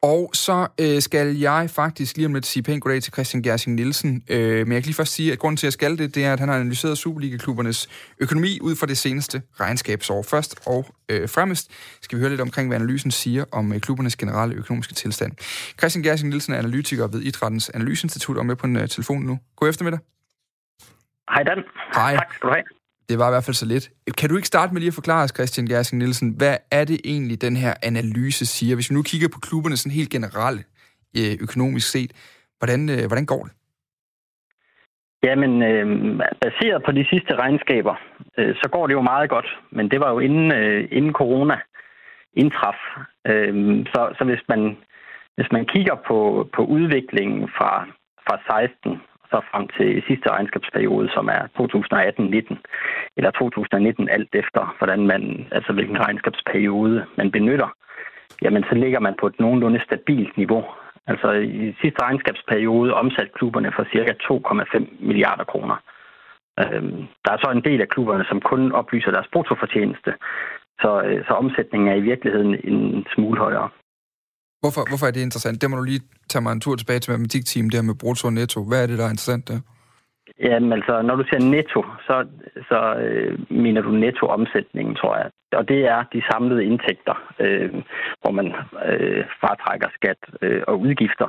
Og 0.04 0.30
så 0.34 0.68
øh, 0.82 1.02
skal 1.02 1.36
jeg 1.36 1.70
faktisk 1.70 2.18
lige 2.18 2.26
om 2.26 2.34
lidt 2.34 2.46
sige 2.46 2.64
pænt 2.64 2.84
goddag 2.84 3.02
til 3.02 3.14
Christian 3.14 3.44
Gersing 3.44 3.76
Nielsen. 3.76 4.24
Øh, 4.30 4.40
men 4.40 4.74
jeg 4.74 4.84
kan 4.84 4.88
lige 4.88 4.94
først 4.94 5.14
sige, 5.14 5.32
at 5.32 5.40
grunden 5.40 5.58
til, 5.58 5.66
at 5.66 5.68
jeg 5.68 5.74
skal 5.74 5.98
det, 5.98 6.16
det 6.16 6.26
er, 6.26 6.34
at 6.34 6.40
han 6.40 6.50
har 6.50 6.56
analyseret 6.56 6.98
Superliga-klubbernes 6.98 7.88
økonomi 8.20 8.60
ud 8.62 8.76
fra 8.76 8.88
det 8.88 8.98
seneste 8.98 9.42
regnskabsår. 9.60 10.24
Først 10.24 10.56
og 10.66 10.86
øh, 11.10 11.30
fremmest 11.30 11.72
skal 12.02 12.18
vi 12.18 12.22
høre 12.22 12.30
lidt 12.30 12.42
omkring, 12.42 12.68
hvad 12.68 12.78
analysen 12.78 13.12
siger 13.12 13.46
om 13.52 13.74
øh, 13.74 13.80
klubbernes 13.80 14.16
generelle 14.16 14.56
økonomiske 14.56 14.94
tilstand. 14.94 15.32
Christian 15.80 16.04
Gersing 16.04 16.30
Nielsen 16.30 16.54
er 16.54 16.58
analytiker 16.58 17.08
ved 17.08 17.22
Idrættens 17.22 17.70
Analyseinstitut 17.70 18.38
og 18.38 18.46
med 18.46 18.56
på 18.56 18.68
en 18.68 18.76
øh, 18.76 18.88
telefon 18.88 19.22
nu. 19.22 19.40
God 19.56 19.70
eftermiddag. 19.70 20.00
Hej 21.30 21.44
Dan. 21.44 21.64
Hej. 21.96 22.16
Tak 22.16 22.34
skal 22.34 22.50
du 22.50 22.54
have. 22.54 22.64
Det 23.10 23.20
var 23.20 23.28
i 23.28 23.34
hvert 23.34 23.48
fald 23.48 23.62
så 23.64 23.68
lidt. 23.74 23.86
Kan 24.20 24.30
du 24.30 24.36
ikke 24.36 24.48
starte 24.54 24.74
med 24.74 24.82
lige 24.82 24.94
at 24.94 25.00
forklare 25.02 25.24
os, 25.24 25.34
Christian 25.38 25.68
Gersing 25.68 26.00
Nielsen, 26.00 26.30
hvad 26.38 26.58
er 26.72 26.86
det 26.86 27.00
egentlig, 27.06 27.42
den 27.42 27.56
her 27.56 27.74
analyse 27.84 28.46
siger? 28.46 28.76
Hvis 28.76 28.90
vi 28.90 28.96
nu 28.96 29.04
kigger 29.04 29.30
på 29.34 29.40
klubberne 29.40 29.78
sådan 29.78 29.98
helt 30.00 30.10
generelt 30.10 30.66
øh, 31.18 31.34
økonomisk 31.46 31.92
set, 31.92 32.12
hvordan, 32.60 32.90
øh, 32.90 33.06
hvordan 33.08 33.26
går 33.26 33.44
det? 33.44 33.54
Jamen, 35.24 35.54
øh, 35.70 35.86
baseret 36.46 36.84
på 36.86 36.92
de 36.92 37.06
sidste 37.12 37.36
regnskaber, 37.36 37.96
øh, 38.38 38.56
så 38.56 38.70
går 38.72 38.88
det 38.88 38.94
jo 38.94 39.02
meget 39.02 39.30
godt. 39.30 39.50
Men 39.72 39.92
det 39.92 40.00
var 40.00 40.10
jo 40.12 40.20
inden, 40.20 40.52
øh, 40.52 40.88
inden 40.92 41.14
corona 41.14 41.58
indtraf. 42.34 42.80
Øh, 43.28 43.54
så, 43.94 44.02
så 44.18 44.24
hvis 44.30 44.44
man 44.50 44.78
hvis 45.36 45.52
man 45.52 45.66
kigger 45.66 45.96
på, 46.08 46.50
på 46.56 46.62
udviklingen 46.66 47.50
fra, 47.58 47.74
fra 48.26 48.36
16 48.50 49.02
så 49.32 49.42
frem 49.52 49.68
til 49.78 50.04
sidste 50.08 50.30
regnskabsperiode, 50.30 51.10
som 51.14 51.28
er 51.28 51.42
2018-19, 51.60 52.58
eller 53.18 53.32
2019, 53.32 54.10
alt 54.10 54.30
efter, 54.34 54.76
hvordan 54.78 55.08
man, 55.08 55.48
altså 55.52 55.74
hvilken 55.74 56.00
regnskabsperiode 56.06 57.06
man 57.18 57.32
benytter, 57.32 57.70
jamen 58.42 58.64
så 58.70 58.76
ligger 58.76 59.00
man 59.00 59.16
på 59.20 59.28
et 59.28 59.40
nogenlunde 59.40 59.82
stabilt 59.86 60.38
niveau. 60.38 60.64
Altså 61.08 61.32
i 61.32 61.76
sidste 61.82 62.02
regnskabsperiode 62.02 62.94
omsatte 62.94 63.32
klubberne 63.36 63.72
for 63.76 63.84
ca. 63.84 64.14
2,5 64.24 64.86
milliarder 65.00 65.44
kroner. 65.44 65.78
Øhm, 66.60 67.08
der 67.26 67.32
er 67.32 67.38
så 67.38 67.50
en 67.52 67.64
del 67.64 67.82
af 67.82 67.90
klubberne, 67.90 68.26
som 68.30 68.42
kun 68.42 68.72
oplyser 68.72 69.12
deres 69.12 69.28
bruttofortjeneste, 69.34 70.14
så, 70.82 71.02
øh, 71.02 71.26
så 71.28 71.34
omsætningen 71.34 71.90
er 71.90 71.96
i 71.96 72.08
virkeligheden 72.12 72.56
en 72.64 73.06
smule 73.14 73.40
højere. 73.40 73.70
Hvorfor, 74.64 74.84
hvorfor 74.90 75.08
er 75.08 75.14
det 75.16 75.22
interessant? 75.28 75.62
Det 75.62 75.70
må 75.70 75.76
du 75.78 75.84
lige 75.84 76.04
tage 76.30 76.44
mig 76.44 76.52
en 76.52 76.62
tur 76.62 76.76
tilbage 76.76 77.00
til 77.00 77.12
matematikteam, 77.12 77.70
der 77.70 77.82
med 77.82 77.96
brutto 78.02 78.28
og 78.28 78.34
netto. 78.34 78.60
Hvad 78.70 78.80
er 78.84 78.88
det, 78.88 78.98
der 79.00 79.06
er 79.06 79.16
interessant 79.16 79.48
der? 79.48 79.60
Jamen 80.40 80.74
altså, 80.74 81.02
når 81.02 81.16
du 81.16 81.24
siger 81.30 81.50
netto, 81.56 81.82
så, 82.08 82.16
så 82.70 82.80
øh, 83.06 83.40
mener 83.64 83.82
du 83.82 83.92
nettoomsætningen, 83.92 84.96
tror 84.96 85.18
jeg. 85.18 85.30
Og 85.60 85.68
det 85.68 85.80
er 85.94 86.04
de 86.14 86.22
samlede 86.32 86.66
indtægter, 86.66 87.16
øh, 87.40 87.70
hvor 88.22 88.32
man 88.32 88.48
øh, 88.90 89.24
fratrækker 89.42 89.88
skat 89.98 90.18
øh, 90.42 90.62
og 90.68 90.80
udgifter. 90.80 91.28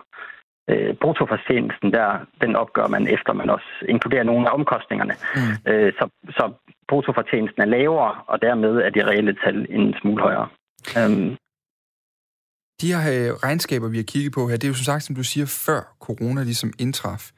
Øh, 0.71 0.95
bruttofortjenesten, 1.03 1.93
der, 1.93 2.09
den 2.43 2.57
opgør 2.57 2.87
man 2.87 3.09
efter, 3.09 3.33
man 3.33 3.51
også 3.51 3.71
inkluderer 3.89 4.25
nogle 4.25 4.49
af 4.49 4.55
omkostningerne. 4.55 5.15
Mm. 5.37 5.73
Øh, 5.73 5.93
så, 5.99 6.09
så 6.29 6.53
bruttofortjenesten 6.89 7.63
er 7.63 7.67
lavere, 7.67 8.15
og 8.27 8.43
dermed 8.43 8.75
er 8.77 8.91
de 8.91 9.07
reelle 9.09 9.37
tal 9.45 9.67
en 9.71 9.95
smule 10.01 10.23
højere. 10.23 10.49
Øh, 10.99 11.37
de 12.85 12.95
her 12.95 13.31
øh, 13.31 13.35
regnskaber, 13.35 13.89
vi 13.89 13.97
har 13.97 14.05
kigget 14.05 14.33
på 14.33 14.49
her, 14.49 14.57
det 14.57 14.65
er 14.65 14.69
jo 14.69 14.75
som 14.75 14.85
sagt, 14.85 15.05
som 15.05 15.15
du 15.15 15.25
siger, 15.25 15.47
før 15.47 15.97
corona 16.01 16.43
ligesom 16.43 16.73
indtraf. 16.79 17.31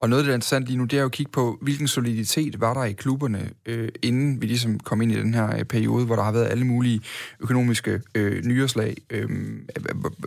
Og 0.00 0.08
noget, 0.08 0.24
der 0.24 0.30
er 0.30 0.34
interessant 0.34 0.66
lige 0.66 0.76
nu, 0.76 0.84
det 0.84 0.96
er 0.96 1.00
jo 1.00 1.06
at 1.06 1.12
kigge 1.12 1.32
på, 1.32 1.58
hvilken 1.62 1.88
soliditet 1.88 2.60
var 2.60 2.74
der 2.74 2.84
i 2.84 2.92
klubberne, 2.92 3.50
øh, 3.66 3.88
inden 4.02 4.42
vi 4.42 4.46
ligesom 4.46 4.80
kom 4.80 5.02
ind 5.02 5.12
i 5.12 5.18
den 5.18 5.34
her 5.34 5.56
øh, 5.56 5.64
periode, 5.64 6.06
hvor 6.06 6.16
der 6.16 6.22
har 6.22 6.32
været 6.32 6.48
alle 6.48 6.66
mulige 6.66 7.00
økonomiske 7.40 8.00
øh, 8.14 8.44
nyerslag. 8.44 8.96
Øh, 9.10 9.28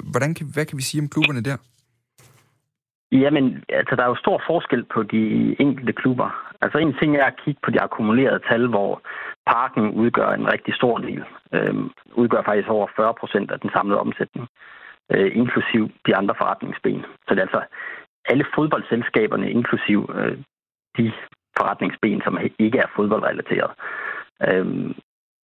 hvordan 0.03 0.33
kan, 0.33 0.47
hvad 0.47 0.65
kan 0.65 0.77
vi 0.77 0.83
sige 0.83 1.01
om 1.01 1.09
klubberne 1.09 1.41
der? 1.41 1.57
Jamen, 3.21 3.63
altså, 3.69 3.95
der 3.95 4.03
er 4.03 4.07
jo 4.07 4.15
stor 4.15 4.41
forskel 4.47 4.83
på 4.83 5.03
de 5.03 5.55
enkelte 5.61 5.93
klubber. 5.93 6.53
Altså, 6.61 6.77
en 6.77 6.95
ting 6.99 7.17
er 7.17 7.25
at 7.25 7.39
kigge 7.43 7.59
på 7.63 7.71
de 7.71 7.81
akkumulerede 7.81 8.43
tal, 8.49 8.67
hvor 8.67 9.01
parken 9.45 9.89
udgør 9.89 10.29
en 10.29 10.53
rigtig 10.53 10.73
stor 10.75 10.97
del. 10.97 11.23
Øhm, 11.53 11.91
udgør 12.13 12.41
faktisk 12.41 12.69
over 12.69 12.87
40 12.95 13.13
procent 13.13 13.51
af 13.51 13.59
den 13.59 13.69
samlede 13.69 13.99
omsætning, 13.99 14.47
øh, 15.11 15.31
inklusiv 15.35 15.89
de 16.05 16.15
andre 16.15 16.35
forretningsben. 16.37 17.05
Så 17.27 17.29
det 17.29 17.37
er 17.37 17.41
altså 17.41 17.63
alle 18.29 18.45
fodboldselskaberne, 18.55 19.51
inklusiv 19.51 20.09
øh, 20.15 20.37
de 20.97 21.11
forretningsben, 21.57 22.21
som 22.21 22.39
ikke 22.59 22.77
er 22.79 22.89
fodboldrelateret. 22.95 23.71
Øhm, 24.47 24.95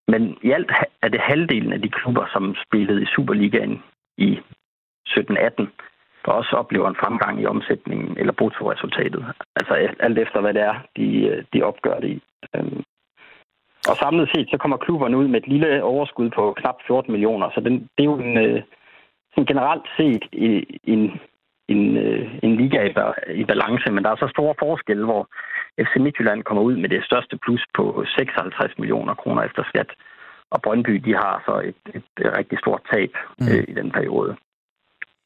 Men 0.09 0.39
i 0.43 0.51
alt 0.51 0.73
er 1.03 1.09
det 1.09 1.21
halvdelen 1.21 1.73
af 1.73 1.83
de 1.83 1.89
klubber, 1.89 2.27
som 2.33 2.55
spillede 2.67 3.03
i 3.03 3.13
Superligaen 3.15 3.83
i 4.19 4.41
17-18, 5.09 5.67
der 6.25 6.33
også 6.33 6.57
oplever 6.57 6.89
en 6.89 7.01
fremgang 7.03 7.41
i 7.41 7.47
omsætningen 7.47 8.19
eller 8.19 8.33
bruttoresultatet. 8.33 9.25
Altså 9.57 9.75
alt 10.01 10.19
efter, 10.19 10.41
hvad 10.41 10.55
det 10.55 10.63
er, 10.63 10.75
de, 10.97 11.45
de 11.53 11.63
opgør 11.63 12.01
det 12.01 12.09
i. 12.09 12.23
Øhm, 12.57 12.83
og 13.89 13.97
samlet 13.97 14.31
set, 14.35 14.49
så 14.51 14.57
kommer 14.59 14.77
klubberne 14.77 15.17
ud 15.17 15.29
med 15.29 15.41
et 15.41 15.49
lille 15.49 15.83
overskud 15.83 16.31
på 16.31 16.53
knap 16.53 16.79
14 16.87 17.13
millioner, 17.13 17.51
så 17.55 17.61
den, 17.61 17.75
det 17.75 18.03
er 18.03 18.11
jo 18.13 18.19
en, 18.19 18.39
øh, 18.39 18.63
sådan 19.33 19.47
generelt 19.47 19.87
set 19.97 20.25
en, 20.83 21.21
en, 21.69 21.97
øh, 21.97 22.39
en 22.43 22.57
liga 22.57 22.79
i, 23.41 23.45
balance, 23.45 23.93
men 23.93 24.05
der 24.05 24.11
er 24.11 24.17
så 24.17 24.29
store 24.31 24.55
forskelle, 24.59 25.05
hvor 25.05 25.29
FC 25.85 25.97
Midtjylland 25.97 26.43
kommer 26.43 26.63
ud 26.63 26.77
med 26.77 26.89
det 26.89 27.05
største 27.05 27.39
plus 27.45 27.65
på 27.75 28.05
56 28.17 28.79
millioner 28.79 29.15
kroner 29.15 29.43
efter 29.43 29.63
skat, 29.69 29.91
og 30.51 30.63
Brøndby 30.63 30.95
de 31.07 31.15
har 31.15 31.43
så 31.47 31.55
et, 31.69 31.95
et, 31.95 32.05
et 32.25 32.33
rigtig 32.39 32.59
stort 32.59 32.83
tab 32.93 33.13
mm. 33.39 33.47
øh, 33.47 33.65
i 33.69 33.75
den 33.81 33.91
periode. 33.91 34.37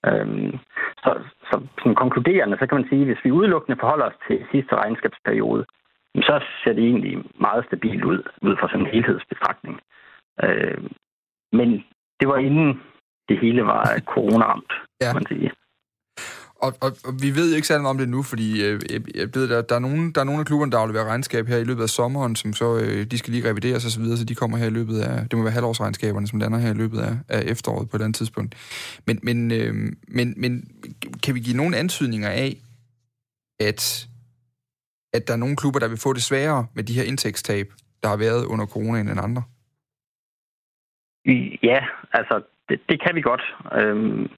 Øhm, 0.09 0.59
så 1.03 1.11
så 1.49 1.57
sådan 1.79 1.95
konkluderende, 1.95 2.57
så 2.59 2.67
kan 2.67 2.79
man 2.79 2.89
sige, 2.89 3.01
at 3.01 3.07
hvis 3.07 3.25
vi 3.25 3.31
udelukkende 3.31 3.81
forholder 3.81 4.07
os 4.07 4.19
til 4.27 4.47
sidste 4.53 4.75
regnskabsperiode, 4.77 5.65
så 6.29 6.35
ser 6.65 6.73
det 6.73 6.85
egentlig 6.85 7.25
meget 7.41 7.65
stabilt 7.67 8.05
ud, 8.05 8.23
ud 8.43 8.57
fra 8.57 8.69
sådan 8.69 8.81
en 8.87 8.93
helhedsbetragtning. 8.93 9.81
Øh, 10.45 10.79
men 11.53 11.85
det 12.21 12.29
var 12.29 12.37
inden 12.37 12.83
det 13.29 13.39
hele 13.39 13.63
var 13.67 13.85
corona-ramt, 14.13 14.73
ja. 15.01 15.07
kan 15.07 15.17
man 15.17 15.27
sige. 15.27 15.51
Og, 16.65 16.73
og, 16.85 16.91
og 17.07 17.13
vi 17.23 17.31
ved 17.39 17.55
ikke 17.55 17.67
særlig 17.67 17.87
om 17.87 17.99
det 17.99 18.09
nu, 18.09 18.23
fordi 18.23 18.49
øh, 18.65 18.81
jeg 19.15 19.29
ved, 19.35 19.49
der, 19.49 19.63
der, 19.63 19.75
er 19.75 19.85
nogen, 19.89 20.13
der 20.13 20.21
er 20.21 20.25
nogle 20.25 20.41
af 20.41 20.47
klubberne, 20.47 20.73
der 20.73 20.79
afleverer 20.79 21.05
regnskab 21.05 21.47
her 21.47 21.57
i 21.57 21.65
løbet 21.65 21.83
af 21.83 21.89
sommeren, 21.89 22.37
som 22.37 22.53
så 22.53 22.77
øh, 22.77 23.05
de 23.11 23.19
skal 23.19 23.33
lige 23.33 23.51
revideres 23.51 23.85
osv., 23.85 24.05
så, 24.05 24.17
så 24.17 24.25
de 24.25 24.35
kommer 24.35 24.57
her 24.57 24.67
i 24.67 24.77
løbet 24.79 25.01
af, 25.01 25.29
det 25.29 25.39
må 25.39 25.43
være 25.43 25.53
halvårsregnskaberne, 25.53 26.27
som 26.27 26.39
lander 26.39 26.59
her 26.59 26.71
i 26.71 26.81
løbet 26.83 27.01
af, 27.01 27.15
af 27.29 27.43
efteråret 27.43 27.91
på 27.91 27.97
et 27.97 28.03
andet 28.03 28.17
tidspunkt. 28.17 28.55
Men, 29.07 29.19
men, 29.23 29.53
øh, 29.53 29.75
men, 30.09 30.35
men 30.37 30.53
kan 31.23 31.35
vi 31.35 31.41
give 31.41 31.57
nogle 31.57 31.77
antydninger 31.77 32.29
af, 32.29 32.57
at 33.61 34.09
at 35.17 35.29
der 35.29 35.33
er 35.35 35.43
nogle 35.45 35.57
klubber, 35.57 35.81
der 35.81 35.89
vil 35.89 36.05
få 36.07 36.13
det 36.13 36.23
sværere 36.23 36.67
med 36.75 36.85
de 36.85 36.97
her 36.99 37.03
indtægtstab, 37.03 37.67
der 38.03 38.09
har 38.09 38.17
været 38.17 38.45
under 38.53 38.67
coronaen 38.67 39.09
end 39.09 39.21
andre? 39.21 39.43
Ja, 41.63 41.81
altså 42.13 42.43
det, 42.69 42.81
det 42.89 43.03
kan 43.05 43.15
vi 43.15 43.21
godt. 43.21 43.45
Øhm, 43.81 44.29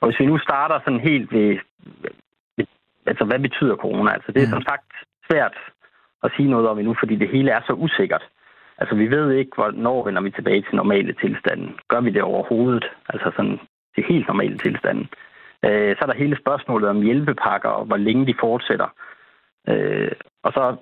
og 0.00 0.08
hvis 0.08 0.20
vi 0.20 0.26
nu 0.26 0.38
starter 0.38 0.80
sådan 0.84 1.00
helt 1.00 1.32
ved, 1.32 1.58
ved 2.56 2.66
altså 3.06 3.24
hvad 3.24 3.38
betyder 3.38 3.76
corona? 3.76 4.10
Altså 4.12 4.32
det 4.32 4.42
er 4.42 4.46
mm. 4.46 4.56
som 4.56 4.62
sagt 4.62 4.90
svært 5.30 5.56
at 6.22 6.32
sige 6.36 6.50
noget 6.50 6.68
om 6.68 6.78
endnu, 6.78 6.94
fordi 6.98 7.16
det 7.16 7.28
hele 7.28 7.50
er 7.50 7.60
så 7.66 7.72
usikkert. 7.72 8.24
Altså 8.78 8.94
vi 8.94 9.10
ved 9.10 9.32
ikke, 9.32 9.50
hvornår 9.54 10.04
vender 10.04 10.22
vi 10.22 10.30
tilbage 10.30 10.62
til 10.62 10.74
normale 10.76 11.12
tilstanden. 11.12 11.78
Gør 11.88 12.00
vi 12.00 12.10
det 12.10 12.22
overhovedet? 12.22 12.84
Altså 13.08 13.32
sådan 13.36 13.58
til 13.94 14.04
helt 14.08 14.26
normale 14.26 14.58
tilstanden. 14.58 15.08
Øh, 15.64 15.96
så 15.96 16.00
er 16.02 16.06
der 16.06 16.22
hele 16.22 16.36
spørgsmålet 16.40 16.88
om 16.88 17.02
hjælpepakker 17.02 17.68
og 17.68 17.84
hvor 17.84 17.96
længe 17.96 18.26
de 18.26 18.34
fortsætter. 18.40 18.88
Øh, 19.68 20.12
og 20.42 20.52
så 20.52 20.76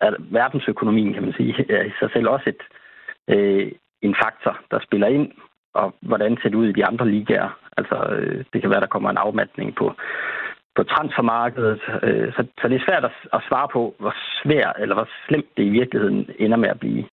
er 0.00 0.10
verdensøkonomien, 0.18 1.12
kan 1.12 1.22
man 1.22 1.32
sige, 1.32 1.72
er 1.72 1.84
i 1.84 1.92
sig 2.00 2.10
selv 2.12 2.28
også 2.28 2.50
et, 2.50 2.62
øh, 3.34 3.72
en 4.02 4.14
faktor, 4.24 4.58
der 4.70 4.78
spiller 4.80 5.06
ind, 5.06 5.32
og 5.74 5.94
hvordan 6.00 6.36
ser 6.36 6.48
det 6.48 6.54
ud 6.54 6.68
i 6.68 6.72
de 6.78 6.86
andre 6.86 7.08
ligaer. 7.08 7.58
Altså, 7.76 7.96
øh, 8.14 8.44
det 8.52 8.60
kan 8.60 8.70
være, 8.70 8.80
der 8.80 8.94
kommer 8.94 9.10
en 9.10 9.24
afmatning 9.26 9.74
på, 9.74 9.94
på 10.76 10.82
transfermarkedet. 10.82 11.80
Øh, 12.02 12.32
så, 12.32 12.46
så 12.60 12.68
det 12.68 12.76
er 12.76 12.86
svært 12.86 13.04
at, 13.04 13.16
at 13.32 13.42
svare 13.48 13.68
på, 13.72 13.94
hvor 13.98 14.14
svært 14.42 14.76
eller 14.78 14.94
hvor 14.94 15.08
slemt 15.28 15.56
det 15.56 15.64
i 15.64 15.76
virkeligheden 15.80 16.30
ender 16.38 16.56
med 16.56 16.68
at 16.68 16.80
blive. 16.80 17.04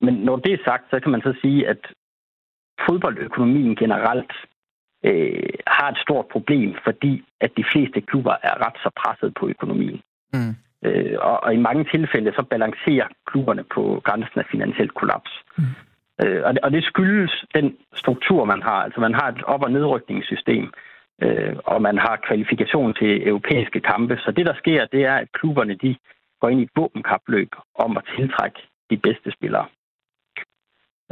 Men 0.00 0.14
når 0.14 0.36
det 0.36 0.52
er 0.52 0.64
sagt, 0.64 0.84
så 0.90 1.00
kan 1.00 1.12
man 1.12 1.22
så 1.22 1.34
sige, 1.42 1.68
at 1.68 1.82
fodboldøkonomien 2.88 3.76
generelt 3.76 4.32
øh, 5.04 5.52
har 5.66 5.88
et 5.90 5.98
stort 5.98 6.26
problem, 6.26 6.74
fordi 6.84 7.24
at 7.40 7.50
de 7.56 7.64
fleste 7.72 8.00
klubber 8.00 8.36
er 8.42 8.66
ret 8.66 8.78
så 8.82 8.90
presset 8.96 9.34
på 9.40 9.48
økonomien. 9.48 10.00
Mm. 10.32 10.54
Øh, 10.84 11.16
og, 11.20 11.44
og 11.44 11.54
i 11.54 11.56
mange 11.68 11.84
tilfælde 11.84 12.32
så 12.32 12.42
balancerer 12.42 13.08
klubberne 13.26 13.64
på 13.74 14.00
grænsen 14.04 14.40
af 14.40 14.46
finansielt 14.50 14.94
kollaps. 14.94 15.30
Mm. 15.58 15.64
Øh, 16.22 16.42
og, 16.44 16.54
det, 16.54 16.60
og 16.62 16.70
det 16.72 16.84
skyldes 16.84 17.44
den 17.54 17.76
struktur, 17.94 18.44
man 18.44 18.62
har. 18.62 18.82
Altså 18.82 19.00
man 19.00 19.14
har 19.14 19.28
et 19.28 19.42
op- 19.42 19.62
og 19.62 19.70
nedrykningssystem, 19.70 20.72
øh, 21.22 21.56
og 21.64 21.82
man 21.82 21.98
har 21.98 22.24
kvalifikation 22.26 22.94
til 22.94 23.28
europæiske 23.28 23.80
kampe. 23.80 24.16
Så 24.24 24.30
det, 24.30 24.46
der 24.46 24.54
sker, 24.54 24.86
det 24.86 25.04
er, 25.04 25.14
at 25.14 25.32
klubberne 25.32 25.74
de 25.74 25.96
går 26.40 26.48
ind 26.48 26.60
i 26.60 26.62
et 26.62 26.76
våbenkapløb 26.76 27.48
om 27.74 27.96
at 27.96 28.04
tiltrække 28.16 28.60
de 28.90 28.96
bedste 28.96 29.30
spillere. 29.32 29.66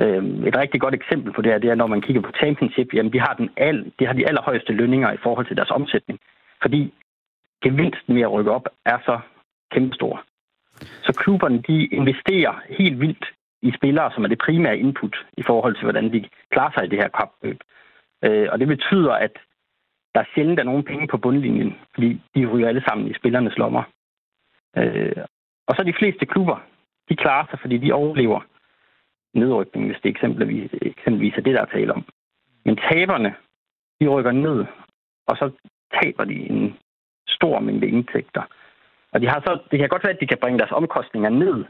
Øh, 0.01 0.25
et 0.49 0.57
rigtig 0.57 0.81
godt 0.81 0.95
eksempel 0.95 1.33
på 1.33 1.43
det 1.43 1.53
her, 1.53 1.59
det 1.59 1.71
er, 1.71 1.75
når 1.75 1.87
man 1.87 2.01
kigger 2.01 2.23
på 2.23 2.33
Championship, 2.37 2.95
jamen 2.95 3.13
de 3.13 3.21
har, 3.21 3.35
den 3.35 3.51
al, 3.57 3.93
de 3.99 4.07
har 4.07 4.13
de 4.13 4.29
allerhøjeste 4.29 4.73
lønninger 4.73 5.13
i 5.13 5.23
forhold 5.23 5.47
til 5.47 5.57
deres 5.57 5.71
omsætning. 5.71 6.21
Fordi 6.63 6.95
gevinsten 7.63 8.15
ved 8.15 8.23
at 8.23 8.33
rykke 8.33 8.51
op 8.51 8.69
er 8.85 8.99
så 9.05 9.19
kæmpestor. 9.73 10.25
Så 11.03 11.13
klubberne 11.13 11.63
de 11.63 11.87
investerer 11.87 12.63
helt 12.69 13.01
vildt 13.01 13.25
i 13.63 13.73
spillere, 13.77 14.13
som 14.15 14.25
er 14.25 14.29
det 14.29 14.39
primære 14.39 14.79
input 14.79 15.17
i 15.37 15.43
forhold 15.43 15.75
til, 15.75 15.83
hvordan 15.83 16.13
de 16.13 16.29
klarer 16.51 16.73
sig 16.73 16.85
i 16.85 16.89
det 16.89 16.99
her 16.99 17.09
kapløb. 17.09 17.61
Øh, 18.25 18.49
og 18.53 18.59
det 18.59 18.69
betyder, 18.69 19.13
at 19.13 19.39
der 20.15 20.21
er 20.21 20.31
sjældent 20.35 20.61
er 20.61 20.65
nogen 20.65 20.85
penge 20.85 21.07
på 21.07 21.17
bundlinjen, 21.19 21.75
fordi 21.95 22.21
de 22.35 22.47
ryger 22.47 22.69
alle 22.69 22.85
sammen 22.89 23.11
i 23.11 23.15
spillernes 23.15 23.59
lommer. 23.59 23.83
Øh, 24.77 25.25
og 25.67 25.75
så 25.77 25.83
de 25.83 25.99
fleste 25.99 26.27
klubber, 26.27 26.59
de 27.09 27.17
klarer 27.17 27.47
sig, 27.51 27.59
fordi 27.61 27.79
de 27.79 27.93
overlever 27.93 28.41
nedrykning, 29.35 29.87
hvis 29.87 30.01
det 30.03 30.11
eksempelvis, 30.11 30.71
eksempelvis 30.83 31.35
er 31.37 31.41
det, 31.41 31.55
der 31.55 31.61
er 31.61 31.75
tale 31.75 31.93
om. 31.93 32.05
Men 32.65 32.77
taberne, 32.77 33.35
de 34.01 34.09
rykker 34.09 34.33
ned, 34.33 34.65
og 35.27 35.37
så 35.37 35.51
taber 36.03 36.25
de 36.25 36.51
en 36.51 36.77
stor 37.29 37.61
mængde 37.61 37.87
indtægter. 37.87 38.43
Og 39.13 39.21
de 39.21 39.29
har 39.29 39.41
så, 39.41 39.59
det 39.71 39.79
kan 39.79 39.89
godt 39.89 40.05
være, 40.05 40.13
at 40.13 40.21
de 40.21 40.27
kan 40.27 40.39
bringe 40.41 40.59
deres 40.59 40.73
omkostninger 40.73 41.31
ned, 41.31 41.65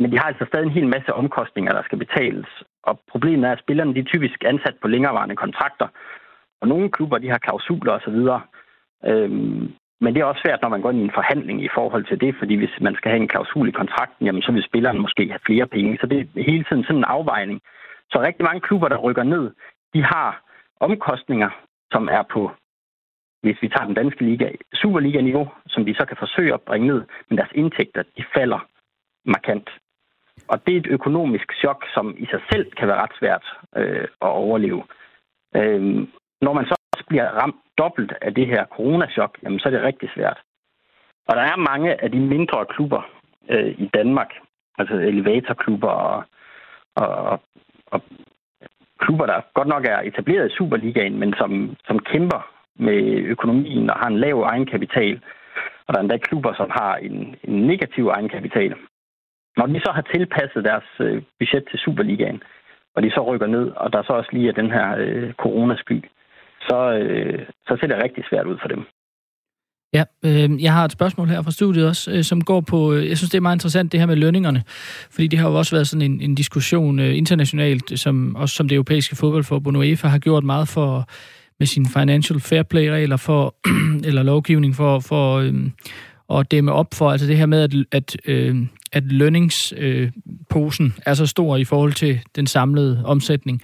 men 0.00 0.12
de 0.12 0.18
har 0.18 0.26
altså 0.26 0.44
stadig 0.48 0.66
en 0.66 0.78
hel 0.78 0.88
masse 0.88 1.14
omkostninger, 1.14 1.72
der 1.72 1.82
skal 1.82 1.98
betales. 1.98 2.48
Og 2.82 3.00
problemet 3.12 3.48
er, 3.48 3.52
at 3.52 3.64
spillerne 3.64 3.94
de 3.94 4.00
er 4.00 4.12
typisk 4.12 4.44
ansat 4.44 4.76
på 4.82 4.88
længerevarende 4.88 5.36
kontrakter, 5.36 5.88
og 6.60 6.68
nogle 6.68 6.90
klubber 6.90 7.18
de 7.18 7.30
har 7.30 7.38
klausuler 7.38 7.92
osv. 7.92 8.18
Øhm, 9.10 9.72
men 10.00 10.14
det 10.14 10.20
er 10.20 10.24
også 10.24 10.42
svært, 10.44 10.62
når 10.62 10.68
man 10.68 10.80
går 10.80 10.90
ind 10.90 11.00
i 11.00 11.04
en 11.04 11.18
forhandling 11.18 11.64
i 11.64 11.68
forhold 11.74 12.04
til 12.06 12.20
det, 12.20 12.34
fordi 12.38 12.54
hvis 12.54 12.74
man 12.80 12.94
skal 12.94 13.10
have 13.10 13.22
en 13.22 13.28
klausul 13.28 13.68
i 13.68 13.78
kontrakten, 13.80 14.26
jamen, 14.26 14.42
så 14.42 14.52
vil 14.52 14.68
spilleren 14.68 15.00
måske 15.00 15.28
have 15.28 15.46
flere 15.46 15.66
penge. 15.66 15.98
Så 16.00 16.06
det 16.06 16.18
er 16.20 16.42
hele 16.42 16.64
tiden 16.64 16.84
sådan 16.84 16.96
en 16.96 17.04
afvejning. 17.04 17.60
Så 18.10 18.22
rigtig 18.22 18.44
mange 18.44 18.60
klubber, 18.60 18.88
der 18.88 18.96
rykker 18.96 19.22
ned, 19.22 19.50
de 19.94 20.02
har 20.02 20.42
omkostninger, 20.80 21.50
som 21.92 22.08
er 22.08 22.22
på 22.22 22.50
hvis 23.46 23.62
vi 23.62 23.68
tager 23.68 23.86
den 23.86 23.94
danske 23.94 24.24
liga, 24.24 24.46
Superliga-niveau, 24.74 25.46
som 25.66 25.84
de 25.84 25.94
så 25.94 26.04
kan 26.04 26.16
forsøge 26.16 26.54
at 26.54 26.60
bringe 26.68 26.86
ned, 26.86 27.00
men 27.28 27.38
deres 27.38 27.52
indtægter, 27.54 28.02
de 28.16 28.24
falder 28.34 28.60
markant. 29.24 29.68
Og 30.48 30.66
det 30.66 30.74
er 30.74 30.80
et 30.80 30.86
økonomisk 30.86 31.52
chok, 31.60 31.84
som 31.94 32.14
i 32.18 32.26
sig 32.26 32.40
selv 32.52 32.70
kan 32.70 32.88
være 32.88 33.02
ret 33.02 33.18
svært 33.18 33.44
øh, 33.76 34.08
at 34.26 34.28
overleve. 34.28 34.82
Øh, 35.56 36.08
når 36.40 36.52
man 36.52 36.66
så 36.66 36.74
også 36.92 37.04
bliver 37.08 37.28
ramt 37.40 37.56
dobbelt 37.78 38.12
af 38.22 38.34
det 38.34 38.46
her 38.46 38.64
coronachok, 38.66 39.38
jamen 39.42 39.58
så 39.58 39.68
er 39.68 39.72
det 39.72 39.82
rigtig 39.82 40.10
svært. 40.14 40.38
Og 41.28 41.36
der 41.36 41.42
er 41.42 41.56
mange 41.56 42.02
af 42.04 42.10
de 42.10 42.20
mindre 42.20 42.66
klubber 42.66 43.02
øh, 43.48 43.74
i 43.78 43.90
Danmark, 43.94 44.30
altså 44.78 44.94
elevatorklubber 44.94 45.88
og, 45.88 46.24
og, 46.94 47.40
og 47.86 48.02
klubber, 48.98 49.26
der 49.26 49.40
godt 49.54 49.68
nok 49.68 49.84
er 49.84 49.98
etableret 50.00 50.50
i 50.50 50.56
Superligaen, 50.56 51.18
men 51.18 51.34
som, 51.38 51.76
som 51.86 51.98
kæmper 51.98 52.50
med 52.78 53.00
økonomien 53.34 53.90
og 53.90 53.96
har 53.96 54.06
en 54.06 54.18
lav 54.18 54.42
egenkapital, 54.42 55.20
og 55.86 55.94
der 55.94 55.98
er 55.98 56.02
endda 56.02 56.16
klubber, 56.16 56.54
som 56.54 56.70
har 56.70 56.96
en, 56.96 57.36
en 57.44 57.66
negativ 57.66 58.08
egenkapital. 58.08 58.74
Når 59.56 59.66
de 59.66 59.80
så 59.80 59.90
har 59.94 60.04
tilpasset 60.14 60.64
deres 60.64 60.88
øh, 61.00 61.22
budget 61.38 61.64
til 61.70 61.78
Superligaen, 61.84 62.42
og 62.94 63.02
de 63.02 63.10
så 63.10 63.20
rykker 63.28 63.46
ned, 63.46 63.66
og 63.82 63.92
der 63.92 64.02
så 64.02 64.12
også 64.12 64.30
lige 64.32 64.48
er 64.48 64.60
den 64.62 64.70
her 64.70 64.96
øh, 64.98 65.32
coronasky, 65.32 65.98
så, 66.68 66.78
øh, 67.00 67.38
så 67.66 67.76
ser 67.80 67.86
det 67.86 68.02
rigtig 68.04 68.24
svært 68.30 68.46
ud 68.46 68.58
for 68.62 68.68
dem. 68.68 68.82
Ja, 69.94 70.04
øh, 70.24 70.62
jeg 70.62 70.72
har 70.72 70.84
et 70.84 70.92
spørgsmål 70.92 71.28
her 71.28 71.42
fra 71.42 71.50
studiet 71.50 71.88
også, 71.88 72.10
øh, 72.10 72.24
som 72.24 72.40
går 72.44 72.60
på, 72.60 72.92
øh, 72.92 73.08
jeg 73.08 73.16
synes 73.16 73.30
det 73.30 73.38
er 73.38 73.42
meget 73.48 73.56
interessant 73.56 73.92
det 73.92 74.00
her 74.00 74.06
med 74.06 74.16
lønningerne, 74.16 74.62
fordi 75.10 75.26
det 75.26 75.38
har 75.38 75.48
jo 75.48 75.54
også 75.54 75.76
været 75.76 75.88
sådan 75.88 76.10
en, 76.10 76.20
en 76.20 76.34
diskussion 76.34 76.98
øh, 76.98 77.16
internationalt, 77.16 77.98
som 77.98 78.36
også 78.36 78.54
som 78.54 78.68
det 78.68 78.74
europæiske 78.74 79.16
fodboldforbund 79.16 79.76
UEFA 79.76 80.08
har 80.08 80.18
gjort 80.18 80.44
meget 80.44 80.68
for 80.68 81.08
med 81.58 81.66
sine 81.66 81.86
financial 81.98 82.40
fair 82.40 82.62
play-regler 82.62 83.16
for, 83.16 83.54
eller 84.08 84.22
lovgivning 84.22 84.74
for, 84.74 85.00
for 85.00 85.36
øh, 85.36 85.54
at 86.34 86.50
dæmme 86.50 86.72
op 86.72 86.94
for, 86.94 87.10
altså 87.10 87.26
det 87.26 87.36
her 87.36 87.46
med, 87.46 87.62
at, 87.62 87.74
at, 87.92 88.16
øh, 88.28 88.56
at 88.92 89.12
lønningsposen 89.12 90.86
øh, 90.86 91.02
er 91.06 91.14
så 91.14 91.26
stor 91.26 91.56
i 91.56 91.64
forhold 91.64 91.92
til 91.92 92.20
den 92.36 92.46
samlede 92.46 93.02
omsætning. 93.04 93.62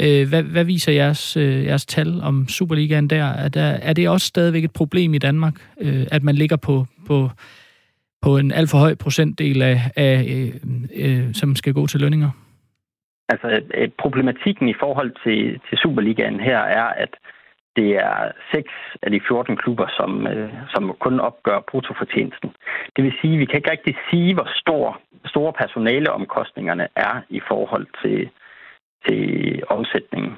Øh, 0.00 0.28
hvad, 0.28 0.42
hvad 0.42 0.64
viser 0.64 0.92
jeres, 0.92 1.36
øh, 1.36 1.64
jeres 1.64 1.86
tal 1.86 2.20
om 2.22 2.48
Superligaen 2.48 3.10
der? 3.10 3.24
Er, 3.24 3.48
der? 3.48 3.62
er 3.62 3.92
det 3.92 4.08
også 4.08 4.26
stadigvæk 4.26 4.64
et 4.64 4.72
problem 4.72 5.14
i 5.14 5.18
Danmark, 5.18 5.54
øh, 5.80 6.06
at 6.10 6.22
man 6.22 6.34
ligger 6.34 6.56
på, 6.56 6.86
på, 7.06 7.30
på 8.22 8.38
en 8.38 8.52
alt 8.52 8.70
for 8.70 8.78
høj 8.78 8.94
procentdel 8.94 9.62
af, 9.62 9.80
af 9.96 10.24
øh, 10.30 10.54
øh, 10.96 11.34
som 11.34 11.56
skal 11.56 11.72
gå 11.74 11.86
til 11.86 12.00
lønninger? 12.00 12.30
Altså, 13.28 13.60
problematikken 13.98 14.68
i 14.68 14.74
forhold 14.80 15.12
til, 15.24 15.60
til 15.68 15.78
Superligaen 15.78 16.40
her 16.40 16.58
er, 16.58 16.84
at 16.84 17.14
det 17.76 17.90
er 18.08 18.32
seks 18.54 18.72
af 19.02 19.10
de 19.10 19.20
14 19.28 19.56
klubber, 19.56 19.86
som, 19.98 20.26
øh, 20.26 20.52
som 20.74 20.96
kun 21.00 21.20
opgør 21.20 21.60
bruttofortjenesten. 21.70 22.50
Det 22.96 23.04
vil 23.04 23.14
sige, 23.20 23.34
at 23.34 23.40
vi 23.40 23.44
kan 23.46 23.56
ikke 23.56 23.70
rigtig 23.70 23.96
sige, 24.10 24.34
hvor 24.34 24.48
stor, 24.62 25.00
store 25.26 25.52
personaleomkostningerne 25.52 26.88
er 26.96 27.14
i 27.28 27.40
forhold 27.48 27.86
til, 28.02 28.30
til 29.06 29.22
omsætningen. 29.68 30.32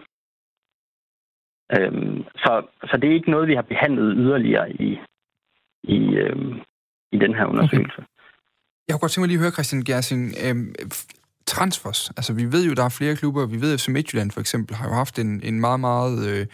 Øhm, 1.76 2.24
så, 2.42 2.52
så 2.88 2.96
det 2.96 3.10
er 3.10 3.14
ikke 3.14 3.30
noget, 3.30 3.48
vi 3.48 3.54
har 3.54 3.62
behandlet 3.72 4.14
yderligere 4.16 4.72
i, 4.72 4.98
i, 5.82 5.98
øhm, 6.14 6.60
i 7.12 7.18
den 7.18 7.34
her 7.34 7.46
undersøgelse. 7.46 7.98
Okay. 7.98 8.12
Jeg 8.88 8.92
kunne 8.92 9.00
godt 9.00 9.12
tænke 9.12 9.22
mig 9.22 9.28
lige 9.28 9.38
at 9.38 9.44
høre, 9.44 9.58
Christian 9.58 9.84
Gersing, 9.84 10.22
øhm, 10.44 10.74
transfers. 11.46 12.10
Altså, 12.16 12.32
vi 12.34 12.44
ved 12.52 12.66
jo, 12.68 12.74
der 12.74 12.84
er 12.84 12.98
flere 12.98 13.16
klubber. 13.16 13.46
Vi 13.46 13.60
ved, 13.60 13.74
at 13.74 13.88
Midtjylland 13.88 14.30
for 14.30 14.40
eksempel 14.40 14.76
har 14.76 14.88
jo 14.88 14.94
haft 14.94 15.18
en, 15.18 15.40
en 15.42 15.60
meget, 15.60 15.80
meget... 15.80 16.18
Øh, 16.30 16.46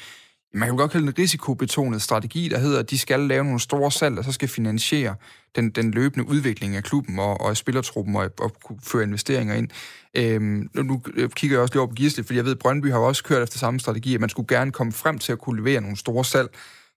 man 0.54 0.68
kan 0.68 0.76
jo 0.76 0.80
godt 0.80 0.92
kalde 0.92 1.06
en 1.06 1.18
risikobetonet 1.18 2.02
strategi, 2.02 2.48
der 2.48 2.58
hedder, 2.58 2.78
at 2.78 2.90
de 2.90 2.98
skal 2.98 3.20
lave 3.20 3.44
nogle 3.44 3.60
store 3.60 3.90
salg, 3.90 4.18
og 4.18 4.24
så 4.24 4.32
skal 4.32 4.48
finansiere 4.48 5.14
den, 5.56 5.70
den 5.70 5.90
løbende 5.90 6.28
udvikling 6.28 6.76
af 6.76 6.82
klubben 6.82 7.18
og, 7.18 7.40
og 7.40 7.56
spillertruppen 7.56 8.16
og, 8.16 8.30
og 8.40 8.52
føre 8.82 9.02
investeringer 9.02 9.54
ind. 9.54 9.68
Øhm, 10.14 10.70
nu 10.74 11.02
kigger 11.36 11.56
jeg 11.56 11.62
også 11.62 11.74
lige 11.74 11.80
over 11.80 11.88
på 11.88 11.94
Gisle, 11.94 12.24
fordi 12.24 12.36
jeg 12.36 12.44
ved, 12.44 12.52
at 12.52 12.58
Brøndby 12.58 12.90
har 12.90 12.98
også 12.98 13.24
kørt 13.24 13.42
efter 13.42 13.58
samme 13.58 13.80
strategi, 13.80 14.14
at 14.14 14.20
man 14.20 14.28
skulle 14.28 14.56
gerne 14.56 14.72
komme 14.72 14.92
frem 14.92 15.18
til 15.18 15.32
at 15.32 15.38
kunne 15.38 15.60
levere 15.60 15.80
nogle 15.80 15.96
store 15.96 16.24
salg, 16.24 16.48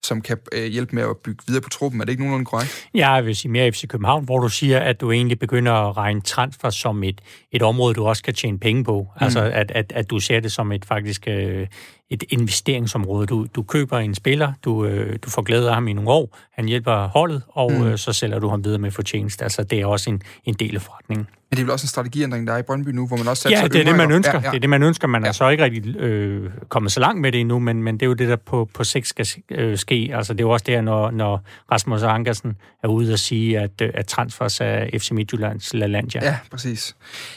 som 0.04 0.22
kan 0.22 0.38
øh, 0.52 0.66
hjælpe 0.66 0.96
med 0.96 1.04
at 1.04 1.18
bygge 1.18 1.44
videre 1.48 1.62
på 1.62 1.70
truppen. 1.70 2.02
Er 2.02 2.06
det 2.06 2.12
ikke 2.12 2.24
nogenlunde 2.24 2.46
korrekt? 2.46 2.88
Ja, 2.94 3.12
jeg 3.12 3.26
vil 3.26 3.36
sige 3.36 3.52
mere 3.52 3.72
FC 3.72 3.88
København, 3.88 4.26
hvor 4.26 4.40
du 4.40 4.50
siger, 4.50 4.80
at 4.80 5.02
du 5.02 5.12
egentlig 5.12 5.40
begynder 5.40 5.72
at 5.72 5.98
regne 5.98 6.22
transfer 6.22 6.70
som 6.70 7.04
et, 7.04 7.22
et 7.52 7.62
område, 7.62 7.94
du 7.94 8.06
også 8.06 8.24
kan 8.24 8.34
tjene 8.34 8.60
penge 8.60 8.84
på. 8.84 9.02
Mm. 9.02 9.24
Altså, 9.24 9.42
at, 9.42 9.72
at, 9.72 9.94
at 9.96 10.10
du 10.10 10.20
ser 10.20 10.40
det 10.40 10.52
som 10.52 10.72
et 10.72 10.86
faktisk 10.86 11.28
øh, 11.28 11.68
et 12.10 12.24
investeringsområde. 12.30 13.28
Du, 13.28 13.48
du 13.56 13.64
køber 13.64 14.00
en 14.00 14.16
spiller, 14.16 14.54
du, 14.66 14.86
øh, 14.86 15.20
du 15.26 15.30
får 15.30 15.42
glæde 15.42 15.70
af 15.70 15.74
ham 15.74 15.88
i 15.88 15.94
nogle 15.94 16.10
år, 16.10 16.38
han 16.54 16.66
hjælper 16.66 17.08
holdet, 17.08 17.42
og 17.50 17.72
mm. 17.72 17.84
øh, 17.84 17.98
så 17.98 18.14
sælger 18.14 18.40
du 18.40 18.50
ham 18.50 18.66
videre 18.66 18.80
med 18.80 18.92
fortjeneste. 18.92 19.44
Altså, 19.44 19.64
det 19.64 19.82
er 19.82 19.86
også 19.86 20.10
en, 20.10 20.22
en 20.46 20.54
del 20.54 20.76
af 20.76 20.82
forretningen. 20.82 21.28
Men 21.50 21.58
det 21.58 21.62
er 21.62 21.66
vel 21.66 21.72
også 21.72 21.84
en 21.84 21.90
strategiændring, 21.90 22.48
der 22.48 22.54
er 22.54 22.58
i 22.58 22.62
Brøndby 22.62 22.90
nu, 22.90 23.08
hvor 23.08 23.18
man 23.18 23.28
også 23.28 23.50
Ja, 23.50 23.64
det 23.64 23.76
er 23.76 23.84
det, 23.84 23.96
man 23.96 24.12
ønsker. 24.12 24.34
Ja, 24.34 24.42
ja. 24.44 24.50
Det 24.50 24.56
er 24.56 24.60
det, 24.60 24.70
man 24.70 24.84
ønsker. 24.84 25.08
Man 25.08 25.24
ja. 25.24 25.28
er 25.28 25.32
så 25.32 25.50
ikke 25.50 25.64
rigtig 25.64 25.96
øh, 25.96 26.52
kommet 26.70 26.92
så 26.92 27.00
langt 27.00 27.22
med 27.22 27.32
det 27.32 27.40
endnu, 27.40 27.60
men, 27.60 27.84
men 27.84 27.94
det 27.96 28.02
er 28.02 28.06
jo 28.06 28.14
det, 28.14 28.30
der 28.30 28.36
på, 28.36 28.70
på 28.74 28.84
sigt 28.84 29.08
skal 29.08 29.28
øh, 29.52 29.78
ske. 29.78 30.12
Altså, 30.14 30.34
det 30.34 30.40
er 30.40 30.44
jo 30.44 30.50
også 30.50 30.64
der, 30.68 30.82
når, 30.82 31.12
når 31.12 31.44
Rasmus 31.72 32.04
Ankersen 32.04 32.58
er 32.84 32.88
ude 32.88 33.14
og 33.14 33.20
sige, 33.20 33.60
at, 33.60 33.82
øh, 33.82 33.90
at 33.94 34.08
transfers 34.08 34.62
af 34.62 34.90
FC 34.98 35.12
Midtjyllands 35.12 35.74
LaLandia. 35.74 36.26
Ja, 36.26 36.38
præcis. 36.52 36.96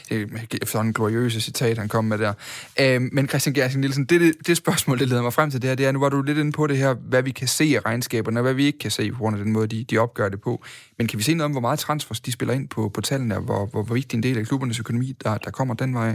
Det 0.09 0.21
er 0.21 0.25
efter 0.61 0.79
en 0.79 0.93
gloriøse 0.93 1.41
citat, 1.41 1.77
han 1.77 1.87
kom 1.87 2.05
med 2.05 2.17
der. 2.17 2.33
Øh, 2.79 3.01
men 3.11 3.29
Christian 3.29 3.53
Gersing 3.53 3.81
Nielsen, 3.81 4.05
det, 4.05 4.21
det, 4.21 4.33
det 4.47 4.57
spørgsmål, 4.63 4.99
det 5.01 5.07
leder 5.09 5.23
mig 5.27 5.33
frem 5.37 5.49
til 5.49 5.61
det 5.61 5.69
her, 5.69 5.75
det 5.79 5.85
er, 5.85 5.91
nu 5.91 5.99
var 6.05 6.09
du 6.09 6.21
lidt 6.21 6.41
inde 6.43 6.53
på 6.59 6.63
det 6.71 6.77
her, 6.83 6.91
hvad 7.11 7.23
vi 7.23 7.33
kan 7.41 7.49
se 7.59 7.65
af 7.77 7.81
regnskaberne, 7.89 8.39
og 8.39 8.43
hvad 8.43 8.55
vi 8.59 8.65
ikke 8.69 8.81
kan 8.85 8.91
se 8.91 9.03
på 9.11 9.19
grund 9.21 9.35
af 9.37 9.43
den 9.43 9.53
måde, 9.53 9.67
de, 9.73 9.79
de 9.91 9.97
opgør 10.05 10.29
det 10.29 10.41
på. 10.47 10.53
Men 10.97 11.07
kan 11.07 11.17
vi 11.19 11.23
se 11.23 11.33
noget 11.35 11.49
om, 11.49 11.55
hvor 11.55 11.67
meget 11.67 11.79
transfers 11.79 12.21
de 12.25 12.31
spiller 12.37 12.53
ind 12.59 12.67
på, 12.75 12.81
på 12.95 13.01
tallene, 13.09 13.35
og 13.39 13.43
hvor, 13.47 13.61
hvor, 13.71 13.83
hvor 13.85 13.95
vigtig 13.99 14.15
en 14.17 14.23
del 14.27 14.37
af 14.37 14.45
klubbernes 14.49 14.79
økonomi, 14.83 15.07
der, 15.23 15.33
der 15.45 15.51
kommer 15.57 15.73
den 15.83 15.91
vej? 16.01 16.11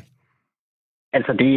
Altså, 1.17 1.33
det 1.43 1.51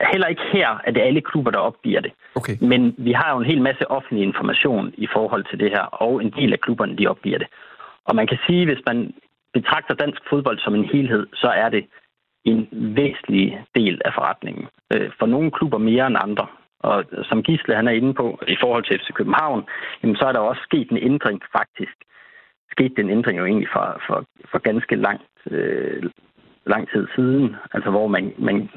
er 0.00 0.08
heller 0.12 0.28
ikke 0.34 0.46
her, 0.52 0.68
at 0.84 0.94
det 0.94 1.00
er 1.02 1.06
alle 1.06 1.22
klubber, 1.30 1.50
der 1.50 1.58
opgiver 1.70 2.00
det. 2.00 2.12
Okay. 2.34 2.56
Men 2.60 2.80
vi 2.98 3.12
har 3.12 3.28
jo 3.32 3.38
en 3.40 3.50
hel 3.52 3.62
masse 3.68 3.90
offentlig 3.90 4.22
information 4.30 4.84
i 5.04 5.06
forhold 5.14 5.44
til 5.50 5.58
det 5.62 5.70
her, 5.70 5.84
og 6.04 6.12
en 6.24 6.32
del 6.38 6.52
af 6.52 6.60
klubberne, 6.60 6.98
de 6.98 7.06
opgiver 7.06 7.38
det. 7.38 7.48
Og 8.08 8.16
man 8.16 8.26
kan 8.26 8.38
sige, 8.46 8.64
hvis 8.64 8.82
man 8.86 8.98
betragter 9.54 9.94
dansk 9.94 10.20
fodbold 10.30 10.58
som 10.58 10.74
en 10.74 10.84
helhed, 10.92 11.26
så 11.34 11.48
er 11.62 11.68
det 11.68 11.84
en 12.44 12.68
væsentlig 12.72 13.64
del 13.74 14.02
af 14.04 14.12
forretningen. 14.14 14.66
Øh, 14.92 15.10
for 15.18 15.26
nogle 15.26 15.50
klubber 15.50 15.78
mere 15.78 16.06
end 16.06 16.16
andre. 16.20 16.46
Og 16.80 17.04
som 17.22 17.42
Gisle 17.42 17.74
han 17.74 17.88
er 17.88 17.92
inde 17.92 18.14
på, 18.14 18.40
i 18.48 18.56
forhold 18.60 18.84
til 18.84 18.98
FC 18.98 19.12
København, 19.12 19.64
jamen, 20.02 20.16
så 20.16 20.24
er 20.24 20.32
der 20.32 20.38
også 20.38 20.62
sket 20.62 20.90
en 20.90 20.96
ændring 20.96 21.42
faktisk. 21.52 21.96
Sket 22.70 22.92
den 22.96 23.10
ændring 23.10 23.38
jo 23.38 23.44
egentlig 23.44 23.68
for, 23.72 24.02
for, 24.06 24.24
for 24.50 24.58
ganske 24.58 24.96
langt, 24.96 25.32
øh, 25.50 26.10
lang 26.66 26.90
tid 26.90 27.06
siden. 27.14 27.56
Altså 27.74 27.90
hvor 27.90 28.06
man, 28.06 28.34
man 28.38 28.70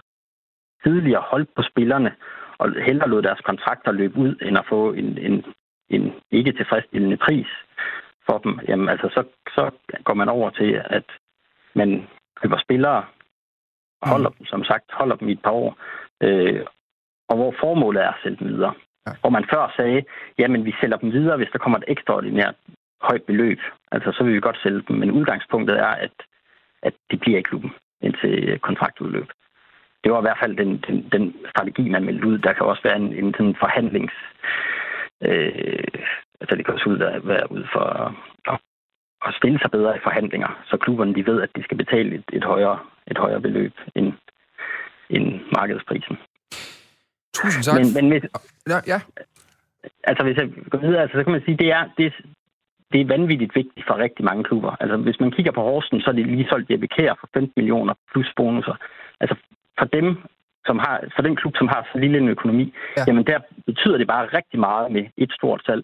tidligere 0.84 1.24
holdt 1.32 1.50
på 1.56 1.62
spillerne 1.62 2.16
og 2.58 2.84
hellere 2.86 3.10
lod 3.10 3.22
deres 3.22 3.40
kontrakter 3.40 3.92
løbe 3.92 4.18
ud, 4.18 4.36
end 4.42 4.58
at 4.58 4.66
få 4.70 4.94
en, 4.94 5.18
en, 5.18 5.46
en 5.90 6.14
ikke 6.32 6.52
tilfredsstillende 6.52 7.18
pris 7.18 7.48
for 8.26 8.38
dem. 8.38 8.60
Jamen 8.68 8.90
altså, 8.90 9.10
så, 9.10 9.24
så 9.56 9.72
går 10.04 10.14
man 10.14 10.30
over 10.30 10.50
til, 10.50 10.82
at 10.86 11.04
man 11.76 12.08
køber 12.42 12.58
spillere, 12.58 13.06
holder 14.12 14.30
mm. 14.30 14.36
dem, 14.38 14.46
som 14.46 14.64
sagt, 14.64 14.86
holder 14.92 15.16
dem 15.16 15.30
i 15.30 15.32
et 15.32 15.44
par 15.44 15.52
år, 15.52 15.78
øh, 16.24 16.66
og 17.30 17.36
hvor 17.36 17.54
formålet 17.60 18.04
er 18.04 18.10
at 18.10 18.22
sælge 18.24 18.38
dem 18.40 18.48
videre. 18.48 18.74
Ja. 19.08 19.12
Hvor 19.22 19.30
man 19.30 19.46
før 19.54 19.74
sagde, 19.76 20.04
jamen 20.40 20.66
vi 20.66 20.74
sælger 20.82 20.98
dem 20.98 21.12
videre, 21.12 21.38
hvis 21.38 21.54
der 21.54 21.60
kommer 21.60 21.78
et 21.78 21.84
ekstraordinært 21.88 22.56
højt 23.02 23.24
beløb. 23.24 23.60
Altså 23.92 24.12
så 24.12 24.24
vil 24.24 24.34
vi 24.34 24.40
godt 24.40 24.60
sælge 24.64 24.84
dem, 24.88 24.96
men 24.96 25.12
udgangspunktet 25.12 25.80
er, 25.80 25.94
at, 26.06 26.16
at 26.84 26.94
de 27.12 27.18
bliver 27.18 27.40
i 27.40 27.42
klubben 27.50 27.72
indtil 28.02 28.60
kontraktudløb. 28.60 29.30
Det 30.04 30.12
var 30.12 30.20
i 30.20 30.28
hvert 30.28 30.42
fald 30.44 30.58
den, 30.58 30.84
den, 30.88 31.10
den 31.12 31.36
strategi, 31.50 31.90
man 31.90 32.06
meldte 32.06 32.28
ud. 32.28 32.38
Der 32.38 32.54
kan 32.54 32.66
også 32.66 32.84
være 32.84 32.96
en, 32.96 33.14
en 33.14 33.34
sådan 33.34 33.56
forhandlings... 33.60 34.14
Øh, 35.22 36.00
altså 36.42 36.56
det 36.56 36.66
kan 36.66 36.74
også 36.74 36.90
ud 36.90 37.00
at 37.00 37.28
være 37.28 37.52
ud 37.52 37.64
for 37.74 37.80
at, 37.80 38.12
at 39.28 39.36
stille 39.40 39.60
sig 39.60 39.72
bedre 39.72 39.96
i 39.98 40.04
forhandlinger, 40.04 40.64
så 40.70 40.78
klubberne 40.78 41.16
de 41.16 41.26
ved, 41.26 41.42
at 41.42 41.50
de 41.56 41.64
skal 41.64 41.78
betale 41.78 42.16
et, 42.16 42.24
et, 42.34 42.44
højere, 42.44 42.80
et 43.12 43.18
højere 43.18 43.42
beløb 43.42 43.74
end, 43.96 44.14
end 45.10 45.40
markedsprisen. 45.56 46.18
Tusind 47.34 47.64
tak. 47.64 47.76
Men, 47.80 47.94
men 47.98 48.06
hvis, 48.12 48.24
ja, 48.70 48.80
ja. 48.88 49.00
Altså, 50.04 50.24
hvis 50.24 50.38
jeg 50.38 50.50
går 50.72 50.78
videre, 50.78 51.02
altså, 51.02 51.18
så 51.18 51.24
kan 51.24 51.32
man 51.32 51.46
sige, 51.46 51.58
det 51.58 51.70
er, 51.72 51.84
det, 51.98 52.14
det 52.92 53.02
er 53.02 53.14
vanvittigt 53.16 53.56
vigtigt 53.56 53.88
for 53.88 53.98
rigtig 53.98 54.26
mange 54.26 54.44
klubber. 54.44 54.76
Altså, 54.80 54.98
hvis 54.98 55.20
man 55.20 55.32
kigger 55.32 55.52
på 55.52 55.62
Horsten, 55.62 56.02
så 56.02 56.10
er 56.10 56.16
det 56.16 56.26
lige 56.26 56.50
solgt 56.50 56.72
Jeppe 56.72 56.88
Kær 56.88 57.14
for 57.20 57.30
15 57.34 57.54
millioner 57.58 57.94
plus 58.12 58.30
bonusser. 58.36 58.76
Altså, 59.20 59.36
for 59.80 59.86
dem, 59.86 60.08
som 60.66 60.80
har, 60.80 61.04
for 61.16 61.22
den 61.22 61.36
klub, 61.36 61.54
som 61.58 61.68
har 61.68 61.90
så 61.92 62.00
lille 62.00 62.18
en 62.18 62.30
økonomi, 62.30 62.74
ja. 62.98 63.04
jamen 63.08 63.26
der 63.28 63.40
betyder 63.66 63.98
det 63.98 64.08
bare 64.08 64.26
rigtig 64.26 64.60
meget 64.60 64.92
med 64.92 65.06
et 65.18 65.32
stort 65.32 65.62
salg. 65.66 65.84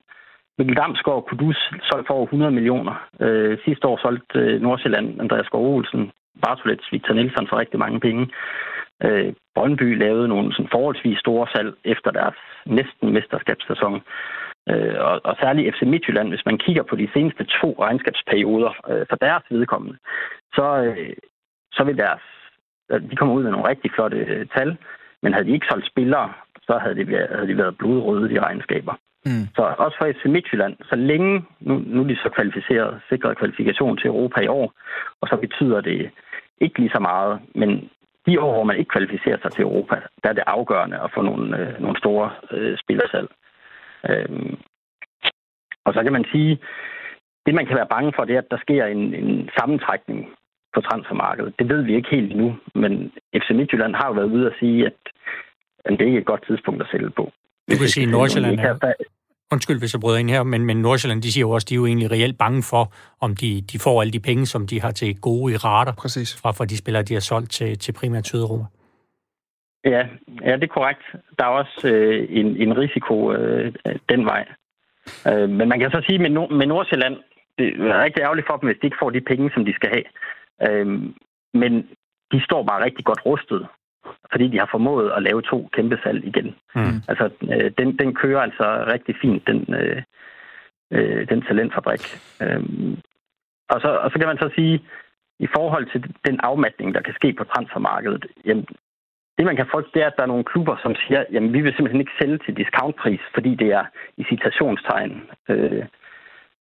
Mikkel 0.57 0.77
Damsgaard 0.77 1.25
kunne 1.25 1.41
du 1.43 1.53
solgt 1.89 2.07
for 2.07 2.13
over 2.13 2.23
100 2.23 2.51
millioner. 2.51 3.07
Øh, 3.19 3.57
sidste 3.65 3.87
år 3.87 3.97
solgte 4.01 4.39
øh, 4.39 4.61
Nordsjælland 4.61 5.21
Andreas 5.21 5.45
Skov 5.45 5.75
Olsen, 5.75 6.11
Bartolets, 6.45 6.91
Victor 6.91 7.13
Nielsen 7.13 7.47
for 7.47 7.57
rigtig 7.57 7.79
mange 7.79 7.99
penge. 7.99 8.29
Øh, 9.03 9.33
Brøndby 9.55 9.97
lavede 9.97 10.27
nogle 10.27 10.53
sådan 10.53 10.71
forholdsvis 10.71 11.19
store 11.19 11.47
salg 11.53 11.73
efter 11.85 12.11
deres 12.11 12.35
næsten 12.65 13.13
mesterskabssæson. 13.13 14.01
Øh, 14.69 14.95
og, 14.99 15.21
og 15.23 15.35
særligt 15.41 15.75
FC 15.75 15.81
Midtjylland, 15.81 16.29
hvis 16.29 16.45
man 16.45 16.57
kigger 16.57 16.83
på 16.83 16.95
de 16.95 17.09
seneste 17.13 17.43
to 17.61 17.75
regnskabsperioder 17.79 18.73
øh, 18.89 19.05
for 19.09 19.15
deres 19.15 19.43
vedkommende, 19.49 19.97
så, 20.53 20.67
øh, 20.83 21.13
så 21.71 21.83
vil 21.83 21.97
deres... 21.97 22.21
De 23.11 23.15
kommer 23.15 23.35
ud 23.35 23.43
med 23.43 23.51
nogle 23.51 23.69
rigtig 23.69 23.91
flotte 23.91 24.17
øh, 24.17 24.45
tal, 24.57 24.77
men 25.23 25.33
havde 25.33 25.45
de 25.47 25.53
ikke 25.53 25.67
solgt 25.69 25.87
spillere, 25.87 26.33
så 26.67 26.77
havde 26.83 26.95
de 26.95 27.07
været, 27.07 27.29
havde 27.35 27.47
de 27.47 27.57
været 27.57 27.77
blodrøde, 27.77 28.29
de 28.29 28.39
regnskaber. 28.39 28.93
Mm. 29.25 29.45
Så 29.55 29.61
også 29.85 29.97
for 29.97 30.11
FC 30.13 30.25
Midtjylland, 30.25 30.75
så 30.89 30.95
længe, 30.95 31.45
nu, 31.59 31.73
nu 31.85 32.01
er 32.03 32.07
de 32.07 32.15
så 32.15 32.29
kvalificeret, 32.29 33.01
sikret 33.09 33.37
kvalifikation 33.37 33.97
til 33.97 34.07
Europa 34.07 34.41
i 34.41 34.47
år, 34.47 34.73
og 35.21 35.27
så 35.27 35.35
betyder 35.37 35.81
det 35.81 36.11
ikke 36.61 36.79
lige 36.79 36.95
så 36.95 36.99
meget, 36.99 37.41
men 37.55 37.89
de 38.25 38.41
år, 38.41 38.53
hvor 38.53 38.63
man 38.63 38.77
ikke 38.77 38.93
kvalificerer 38.95 39.37
sig 39.41 39.51
til 39.51 39.61
Europa, 39.61 39.95
der 40.23 40.29
er 40.29 40.33
det 40.33 40.43
afgørende 40.47 40.97
at 41.05 41.11
få 41.15 41.21
nogle, 41.21 41.57
øh, 41.59 41.81
nogle 41.81 41.97
store 41.97 42.31
øh, 42.51 42.77
spillersalg. 42.77 43.29
Øhm, 44.09 44.57
og 45.85 45.93
så 45.93 46.03
kan 46.03 46.13
man 46.13 46.25
sige, 46.31 46.59
det 47.45 47.53
man 47.55 47.65
kan 47.65 47.75
være 47.75 47.93
bange 47.95 48.13
for, 48.15 48.23
det 48.25 48.35
er, 48.35 48.39
at 48.39 48.51
der 48.51 48.57
sker 48.65 48.85
en, 48.85 49.13
en 49.13 49.49
sammentrækning 49.59 50.19
på 50.73 50.81
transfermarkedet. 50.81 51.53
Det 51.59 51.69
ved 51.69 51.81
vi 51.81 51.95
ikke 51.95 52.09
helt 52.11 52.31
endnu, 52.31 52.55
men 52.75 53.11
FC 53.41 53.49
Midtjylland 53.49 53.95
har 53.95 54.07
jo 54.07 54.13
været 54.13 54.31
ude 54.35 54.47
at 54.47 54.53
sige, 54.59 54.85
at, 54.85 54.97
at 55.85 55.99
det 55.99 56.05
ikke 56.05 56.17
er 56.17 56.21
et 56.21 56.31
godt 56.33 56.43
tidspunkt 56.47 56.81
at 56.81 56.87
sælge 56.91 57.09
på. 57.09 57.31
Du 57.71 57.77
kan 57.77 57.87
sige, 57.87 58.05
at 58.05 58.11
Nordsjælland 58.11 58.59
er, 58.59 58.93
Undskyld, 59.53 59.79
hvis 59.79 59.93
jeg 59.93 60.01
bryder 60.01 60.17
ind 60.17 60.29
her, 60.29 60.43
men, 60.43 60.65
men 60.65 60.81
Nordsjælland, 60.81 61.21
de 61.21 61.31
siger 61.31 61.41
jo 61.41 61.49
også, 61.49 61.65
de 61.69 61.73
er 61.73 61.75
jo 61.75 61.85
egentlig 61.85 62.11
reelt 62.11 62.37
bange 62.37 62.63
for, 62.63 62.93
om 63.21 63.35
de, 63.35 63.61
de 63.61 63.79
får 63.79 64.01
alle 64.01 64.13
de 64.13 64.19
penge, 64.19 64.45
som 64.45 64.67
de 64.67 64.81
har 64.81 64.91
til 64.91 65.21
gode 65.21 65.53
i 65.53 65.57
rater, 65.57 65.93
Præcis. 65.93 66.41
fra 66.41 66.51
for 66.51 66.65
de 66.65 66.77
spillere, 66.77 67.03
de 67.03 67.13
har 67.13 67.21
solgt 67.21 67.51
til, 67.51 67.79
til 67.79 67.91
primært 67.93 68.27
Sydeuropa. 68.27 68.65
Ja, 69.85 70.03
ja, 70.45 70.53
det 70.55 70.63
er 70.63 70.77
korrekt. 70.77 71.01
Der 71.39 71.43
er 71.45 71.49
også 71.61 71.87
øh, 71.87 72.27
en, 72.29 72.47
en 72.63 72.77
risiko 72.77 73.33
øh, 73.33 73.73
den 74.09 74.25
vej. 74.25 74.45
Øh, 75.27 75.49
men 75.49 75.69
man 75.69 75.79
kan 75.79 75.91
så 75.91 76.01
sige, 76.07 76.19
med, 76.19 76.29
Nord- 76.29 76.51
med 76.51 76.67
Nordsjælland, 76.67 77.15
det 77.57 77.67
er 77.67 78.03
rigtig 78.03 78.21
ærgerligt 78.21 78.47
for 78.47 78.57
dem, 78.57 78.67
hvis 78.69 78.77
de 78.81 78.87
ikke 78.87 79.01
får 79.01 79.09
de 79.09 79.21
penge, 79.21 79.51
som 79.53 79.65
de 79.65 79.73
skal 79.73 79.89
have. 79.95 80.07
Øh, 80.67 80.87
men 81.53 81.71
de 82.31 82.43
står 82.43 82.63
bare 82.63 82.83
rigtig 82.83 83.05
godt 83.05 83.25
rustet 83.25 83.67
fordi 84.31 84.47
de 84.47 84.59
har 84.59 84.69
formået 84.71 85.11
at 85.11 85.23
lave 85.23 85.41
to 85.41 85.69
kæmpe 85.73 85.99
salg 86.03 86.25
igen. 86.25 86.55
Mm. 86.75 86.97
Altså, 87.07 87.29
øh, 87.53 87.71
den, 87.77 87.97
den 87.97 88.15
kører 88.15 88.41
altså 88.41 88.85
rigtig 88.93 89.15
fint, 89.21 89.47
den, 89.47 89.73
øh, 89.73 90.01
øh, 90.93 91.29
den 91.29 91.41
talentfabrik. 91.41 92.03
Øh, 92.41 92.63
og, 93.69 93.81
så, 93.81 93.89
og 94.03 94.11
så 94.11 94.19
kan 94.19 94.27
man 94.27 94.37
så 94.37 94.49
sige, 94.55 94.81
i 95.39 95.47
forhold 95.55 95.85
til 95.91 96.13
den 96.27 96.39
afmatning, 96.43 96.93
der 96.93 97.01
kan 97.01 97.13
ske 97.13 97.33
på 97.33 97.43
transfermarkedet, 97.43 98.25
jamen, 98.45 98.65
det 99.37 99.45
man 99.45 99.55
kan 99.55 99.71
frygte, 99.71 99.91
det 99.93 100.01
er, 100.01 100.07
at 100.07 100.17
der 100.17 100.23
er 100.23 100.33
nogle 100.33 100.49
klubber, 100.51 100.75
som 100.83 100.95
siger, 100.95 101.23
jamen 101.31 101.53
vi 101.53 101.61
vil 101.61 101.73
simpelthen 101.73 102.01
ikke 102.01 102.19
sælge 102.19 102.37
til 102.37 102.57
discountpris, 102.57 103.19
fordi 103.33 103.55
det 103.55 103.69
er 103.79 103.85
i 104.17 104.23
citationstegn, 104.23 105.21
øh, 105.49 105.85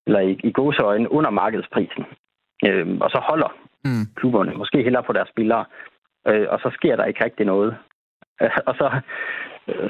eller 0.06 0.20
i, 0.20 0.40
i 0.44 0.52
gåseøjne 0.52 1.12
under 1.12 1.30
markedsprisen. 1.30 2.04
Øh, 2.66 2.86
og 3.00 3.10
så 3.10 3.18
holder 3.28 3.50
mm. 3.84 4.04
klubberne 4.16 4.52
måske 4.54 4.82
hellere 4.82 5.02
på 5.02 5.12
deres 5.12 5.28
spillere, 5.28 5.64
øh, 6.28 6.46
og 6.52 6.58
så 6.64 6.70
sker 6.78 6.96
der 6.96 7.04
ikke 7.04 7.24
rigtig 7.24 7.46
noget. 7.46 7.76
Øh, 8.42 8.50
og 8.66 8.74
så, 8.80 8.86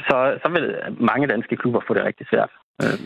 så, 0.09 0.17
så 0.43 0.49
vil 0.55 0.67
mange 1.11 1.27
danske 1.27 1.57
klubber 1.57 1.81
få 1.87 1.95
det 1.95 2.05
rigtig 2.05 2.27
svært. 2.33 2.51
Øh. 2.83 2.99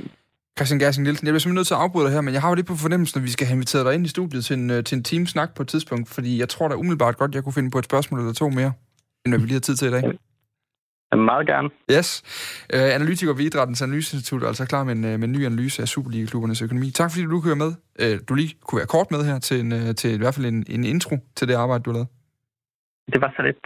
Christian 0.57 0.81
Gersing 0.81 1.05
Nielsen, 1.05 1.27
jeg 1.27 1.33
bliver 1.33 1.39
simpelthen 1.39 1.61
nødt 1.61 1.67
til 1.67 1.75
at 1.75 1.81
afbryde 1.81 2.07
dig 2.07 2.13
her, 2.15 2.21
men 2.21 2.35
jeg 2.35 2.43
har 2.43 2.49
jo 2.49 2.55
lidt 2.55 2.67
på 2.67 2.77
fornemmelsen, 2.85 3.21
at 3.21 3.25
vi 3.25 3.31
skal 3.31 3.47
have 3.47 3.55
inviteret 3.55 3.87
dig 3.87 3.95
ind 3.95 4.07
i 4.07 4.09
studiet 4.09 4.45
til 4.45 4.59
en, 4.59 4.71
øh, 4.71 4.85
til 4.85 4.97
en 4.99 5.05
team 5.05 5.27
snak 5.27 5.51
på 5.57 5.63
et 5.63 5.69
tidspunkt, 5.69 6.09
fordi 6.09 6.39
jeg 6.39 6.49
tror 6.49 6.69
da 6.69 6.75
umiddelbart 6.75 7.17
godt, 7.17 7.35
jeg 7.35 7.45
kunne 7.45 7.53
finde 7.53 7.71
på 7.71 7.79
et 7.79 7.85
spørgsmål 7.85 8.21
eller 8.21 8.33
to 8.33 8.49
mere, 8.49 8.73
end 9.25 9.33
hvad 9.33 9.41
vi 9.41 9.47
lige 9.47 9.61
har 9.61 9.61
tid 9.61 9.77
til 9.77 9.89
i 9.89 9.91
dag. 9.91 10.03
Jamen, 11.13 11.25
meget 11.25 11.47
gerne. 11.47 11.69
Yes. 11.91 12.09
Uh, 12.75 12.95
analytiker 12.95 13.33
ved 13.33 13.45
Idrættens 13.45 13.83
Analyseinstitut 13.83 14.43
er 14.43 14.47
altså 14.47 14.67
klar 14.67 14.85
med 14.85 14.93
en, 14.93 15.01
med 15.01 15.25
en 15.25 15.33
ny 15.33 15.47
analyse 15.47 15.83
af 15.83 15.89
Superliga-klubbernes 15.89 16.63
økonomi. 16.63 16.91
Tak 16.91 17.11
fordi 17.11 17.25
du 17.25 17.41
kører 17.41 17.55
med. 17.55 17.73
Uh, 18.03 18.19
du 18.29 18.35
lige 18.35 18.55
kunne 18.67 18.79
være 18.79 18.87
kort 18.87 19.11
med 19.11 19.25
her 19.25 19.39
til, 19.39 19.61
en, 19.61 19.95
til 19.95 20.15
i 20.15 20.19
hvert 20.19 20.35
fald 20.35 20.47
en, 20.47 20.65
en 20.69 20.85
intro 20.85 21.19
til 21.37 21.49
det 21.49 21.55
arbejde, 21.55 21.83
du 21.83 21.91
har 21.91 21.95
lavet. 21.95 22.09
Det 23.13 23.21
var 23.21 23.33
så 23.37 23.43
lidt. 23.43 23.57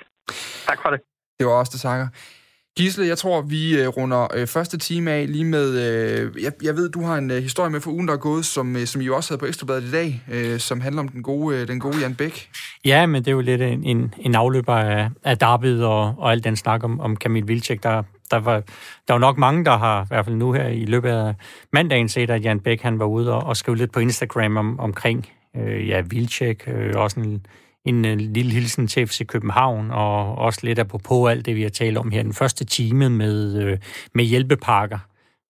Tak 0.66 0.78
for 0.82 0.90
det. 0.90 1.00
Det 1.38 1.46
var 1.46 1.52
også 1.52 1.70
det, 1.72 1.80
Sanger. 1.80 2.08
Gisle, 2.76 3.06
jeg 3.06 3.18
tror, 3.18 3.40
vi 3.40 3.80
øh, 3.80 3.88
runder 3.88 4.28
øh, 4.34 4.46
første 4.46 4.78
time 4.78 5.10
af 5.10 5.26
lige 5.32 5.44
med... 5.44 5.68
Øh, 5.68 6.42
jeg, 6.42 6.52
jeg 6.62 6.76
ved, 6.76 6.88
du 6.88 7.02
har 7.02 7.16
en 7.16 7.30
øh, 7.30 7.42
historie 7.42 7.70
med 7.70 7.80
for 7.80 7.90
ugen, 7.90 8.08
der 8.08 8.14
er 8.14 8.18
gået, 8.18 8.44
som, 8.44 8.76
øh, 8.76 8.86
som 8.86 9.00
I 9.00 9.08
også 9.08 9.30
havde 9.30 9.40
på 9.40 9.46
Ekstrabladet 9.46 9.82
i 9.82 9.90
dag, 9.90 10.22
øh, 10.32 10.58
som 10.58 10.80
handler 10.80 11.02
om 11.02 11.08
den 11.08 11.22
gode, 11.22 11.56
øh, 11.56 11.68
den 11.68 11.80
gode 11.80 11.98
Jan 12.00 12.14
Bæk. 12.14 12.50
Ja, 12.84 13.06
men 13.06 13.24
det 13.24 13.28
er 13.28 13.32
jo 13.32 13.40
lidt 13.40 13.62
en, 13.62 13.84
en, 13.84 14.14
en 14.18 14.34
afløber 14.34 14.74
af, 14.74 15.10
af 15.24 15.36
Darby'et 15.42 15.84
og, 15.84 16.14
og 16.18 16.32
alt 16.32 16.44
den 16.44 16.56
snak 16.56 16.84
om, 16.84 17.00
om 17.00 17.16
Kamil 17.16 17.48
Vilcek. 17.48 17.82
Der, 17.82 18.02
der, 18.30 18.36
var, 18.36 18.62
der 19.08 19.14
var 19.14 19.18
nok 19.18 19.38
mange, 19.38 19.64
der 19.64 19.76
har, 19.76 20.02
i 20.02 20.06
hvert 20.08 20.24
fald 20.24 20.36
nu 20.36 20.52
her 20.52 20.68
i 20.68 20.84
løbet 20.84 21.10
af 21.10 21.34
mandagen, 21.72 22.08
set, 22.08 22.30
at 22.30 22.44
Jan 22.44 22.60
Bæk 22.60 22.82
han 22.82 22.98
var 22.98 23.06
ude 23.06 23.32
og, 23.32 23.42
og 23.42 23.56
skrev 23.56 23.74
lidt 23.74 23.92
på 23.92 24.00
Instagram 24.00 24.56
om, 24.56 24.80
omkring 24.80 25.28
øh, 25.56 25.88
ja, 25.88 26.00
Vilcek, 26.00 26.64
øh, 26.66 26.92
også 26.96 27.20
en 27.20 27.46
en 27.86 28.04
øh, 28.04 28.16
lille 28.18 28.52
hilsen 28.52 28.86
til 28.86 29.06
FC 29.06 29.26
København, 29.26 29.90
og 29.90 30.38
også 30.38 30.60
lidt 30.62 30.78
apropos 30.78 31.30
alt 31.30 31.46
det, 31.46 31.56
vi 31.56 31.62
har 31.62 31.70
talt 31.70 31.98
om 31.98 32.10
her 32.10 32.22
den 32.22 32.32
første 32.32 32.64
time 32.64 33.10
med, 33.10 33.62
øh, 33.62 33.78
med 34.14 34.24
hjælpepakker. 34.24 34.98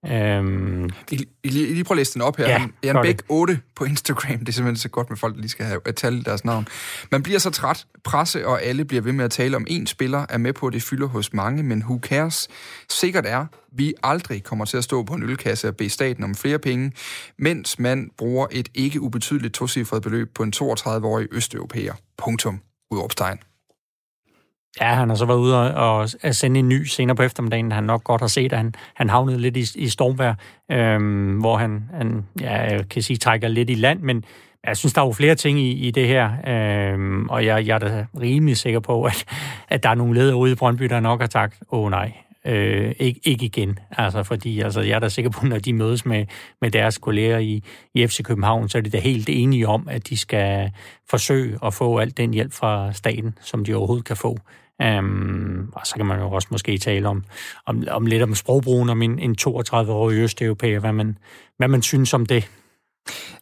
Um, 0.03 0.91
I, 1.11 1.15
I, 1.15 1.27
I 1.45 1.49
lige 1.49 1.85
prøv 1.85 1.95
at 1.95 1.99
læse 1.99 2.15
den 2.15 2.23
op 2.23 2.37
her. 2.37 2.49
Ja, 2.49 2.67
Jan 2.83 2.97
Bæk 3.03 3.23
8 3.29 3.61
på 3.77 3.85
Instagram. 3.85 4.39
Det 4.39 4.49
er 4.49 4.53
simpelthen 4.53 4.77
så 4.77 4.89
godt 4.89 5.11
med 5.11 5.17
folk, 5.17 5.35
der 5.35 5.41
lige 5.41 5.51
skal 5.51 5.67
have 5.67 5.81
at 5.85 5.95
tale 5.97 6.23
deres 6.23 6.45
navn. 6.45 6.69
Man 7.11 7.23
bliver 7.23 7.39
så 7.39 7.51
træt. 7.51 7.87
Presse 8.05 8.47
og 8.47 8.63
alle 8.63 8.85
bliver 8.85 9.03
ved 9.03 9.13
med 9.13 9.25
at 9.25 9.31
tale 9.31 9.57
om 9.57 9.67
en 9.69 9.87
spiller, 9.87 10.27
er 10.29 10.39
med 10.39 10.53
på, 10.53 10.67
at 10.67 10.73
det 10.73 10.83
fylder 10.83 11.07
hos 11.07 11.33
mange, 11.33 11.63
men 11.63 11.83
who 11.83 11.99
cares? 12.03 12.49
Sikkert 12.91 13.27
er, 13.27 13.47
vi 13.73 13.95
aldrig 14.03 14.43
kommer 14.45 14.65
til 14.65 14.77
at 14.77 14.85
stå 14.85 15.03
på 15.03 15.15
en 15.15 15.23
ølkasse 15.23 15.69
og 15.69 15.77
bede 15.77 15.91
staten 15.91 16.25
om 16.25 16.35
flere 16.35 16.59
penge, 16.59 16.93
mens 17.39 17.79
man 17.79 18.11
bruger 18.19 18.47
et 18.51 18.69
ikke 18.75 19.01
ubetydeligt 19.01 19.55
tocifret 19.55 20.03
beløb 20.03 20.35
på 20.35 20.43
en 20.43 20.53
32-årig 20.57 21.29
østeuropæer. 21.33 21.95
Punktum. 22.19 22.61
Udopstegn. 22.91 23.39
Ja, 24.81 24.95
han 24.95 25.09
har 25.09 25.17
så 25.17 25.25
været 25.27 25.39
ude 25.39 25.75
og, 25.75 26.09
og 26.23 26.35
sende 26.35 26.61
en 26.61 26.69
ny 26.69 26.85
senere 26.85 27.17
på 27.17 27.23
eftermiddagen. 27.23 27.73
Han 27.73 27.85
nok 27.85 28.05
godt 28.05 28.21
har 28.21 28.29
set, 28.29 28.53
at 28.53 28.59
han, 28.59 28.75
han 28.95 29.11
havnede 29.11 29.39
lidt 29.39 29.57
i, 29.57 29.65
i 29.75 29.89
stormvær, 29.89 30.35
øhm, 30.73 31.39
hvor 31.41 31.57
han, 31.57 31.91
han 31.95 32.25
ja, 32.41 32.83
kan 32.91 33.03
sige, 33.03 33.17
trækker 33.17 33.49
lidt 33.49 33.71
i 33.71 33.75
land, 33.75 34.01
men 34.01 34.25
jeg 34.67 34.77
synes, 34.77 34.93
der 34.93 35.03
er 35.03 35.07
jo 35.07 35.13
flere 35.13 35.35
ting 35.35 35.61
i, 35.61 35.73
i 35.73 35.91
det 35.91 36.07
her, 36.07 36.31
øhm, 36.47 37.29
og 37.29 37.45
jeg, 37.45 37.67
jeg 37.67 37.75
er 37.75 37.79
da 37.79 38.07
rimelig 38.21 38.57
sikker 38.57 38.81
på, 38.81 39.05
at, 39.05 39.25
at 39.69 39.83
der 39.83 39.89
er 39.89 39.95
nogle 39.95 40.15
ledere 40.15 40.37
ude 40.37 40.53
i 40.53 40.55
Brøndby, 40.55 40.85
der 40.85 41.01
nok 41.01 41.21
har 41.21 41.29
sagt, 41.33 41.63
åh 41.71 41.85
oh, 41.85 41.91
nej, 41.91 42.13
øh, 42.47 42.95
ikke, 42.99 43.21
ikke 43.25 43.45
igen. 43.45 43.79
Altså, 43.91 44.23
fordi 44.23 44.61
altså, 44.61 44.81
jeg 44.81 44.95
er 44.95 44.99
da 44.99 45.09
sikker 45.09 45.31
på, 45.31 45.47
når 45.47 45.59
de 45.59 45.73
mødes 45.73 46.07
med, 46.07 46.27
med 46.61 46.71
deres 46.71 46.99
kolleger 46.99 47.39
i, 47.39 47.63
i 47.95 48.07
FC 48.07 48.23
København, 48.23 48.69
så 48.69 48.79
er 48.79 48.83
de 48.83 48.91
da 48.91 48.99
helt 48.99 49.29
enige 49.29 49.69
om, 49.69 49.89
at 49.91 50.09
de 50.09 50.17
skal 50.17 50.71
forsøge 51.11 51.59
at 51.65 51.75
få 51.75 51.99
alt 51.99 52.17
den 52.17 52.35
hjælp 52.35 52.53
fra 52.53 52.93
staten, 52.93 53.39
som 53.41 53.65
de 53.65 53.75
overhovedet 53.75 54.07
kan 54.07 54.17
få. 54.17 54.39
Um, 54.85 55.73
og 55.73 55.87
så 55.87 55.95
kan 55.97 56.07
man 56.07 56.19
jo 56.19 56.31
også 56.31 56.49
måske 56.51 56.79
tale 56.79 57.09
om, 57.09 57.25
om, 57.67 57.85
om 57.91 58.07
lidt 58.07 58.23
om 58.23 58.35
sprogbrugen 58.35 58.89
om 58.91 59.03
en, 59.03 59.19
en 59.19 59.37
32-årig 59.41 60.19
østeuropæer, 60.19 60.81
hvad 60.81 60.93
man, 60.93 61.19
hvad 61.59 61.69
man 61.69 61.83
synes 61.83 62.15
om 62.15 62.27
det. 62.27 62.51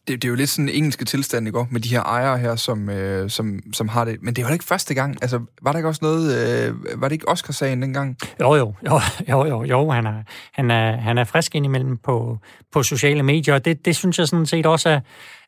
Det, 0.07 0.21
det 0.21 0.23
er 0.23 0.29
jo 0.29 0.35
lidt 0.35 0.49
sådan 0.49 0.69
en 0.69 0.75
engelske 0.75 1.05
tilstand, 1.05 1.47
ikke? 1.47 1.65
Med 1.69 1.81
de 1.81 1.89
her 1.89 2.03
ejere 2.03 2.37
her, 2.37 2.55
som, 2.55 2.89
øh, 2.89 3.29
som, 3.29 3.59
som 3.73 3.87
har 3.87 4.05
det. 4.05 4.17
Men 4.21 4.33
det 4.33 4.45
var 4.45 4.51
ikke 4.51 4.65
første 4.65 4.93
gang. 4.93 5.17
Altså, 5.21 5.39
var 5.61 5.71
der 5.71 5.79
ikke 5.79 5.89
også 5.89 5.99
noget... 6.01 6.37
Øh, 6.67 7.01
var 7.01 7.07
det 7.07 7.13
ikke 7.13 7.27
Oscar-sagen 7.27 7.81
dengang? 7.81 8.17
Jo, 8.41 8.55
jo. 8.55 8.73
Jo, 8.87 8.99
jo, 9.29 9.45
jo. 9.45 9.63
jo. 9.63 9.89
Han, 9.91 10.05
er, 10.05 10.23
han, 10.53 10.71
er, 10.71 10.97
han 10.97 11.17
er 11.17 11.23
frisk 11.23 11.55
indimellem 11.55 11.97
på, 11.97 12.37
på 12.71 12.83
sociale 12.83 13.23
medier, 13.23 13.53
og 13.53 13.65
det, 13.65 13.85
det 13.85 13.95
synes 13.95 14.19
jeg 14.19 14.27
sådan 14.27 14.45
set 14.45 14.65
også 14.65 14.89
er, 14.89 14.99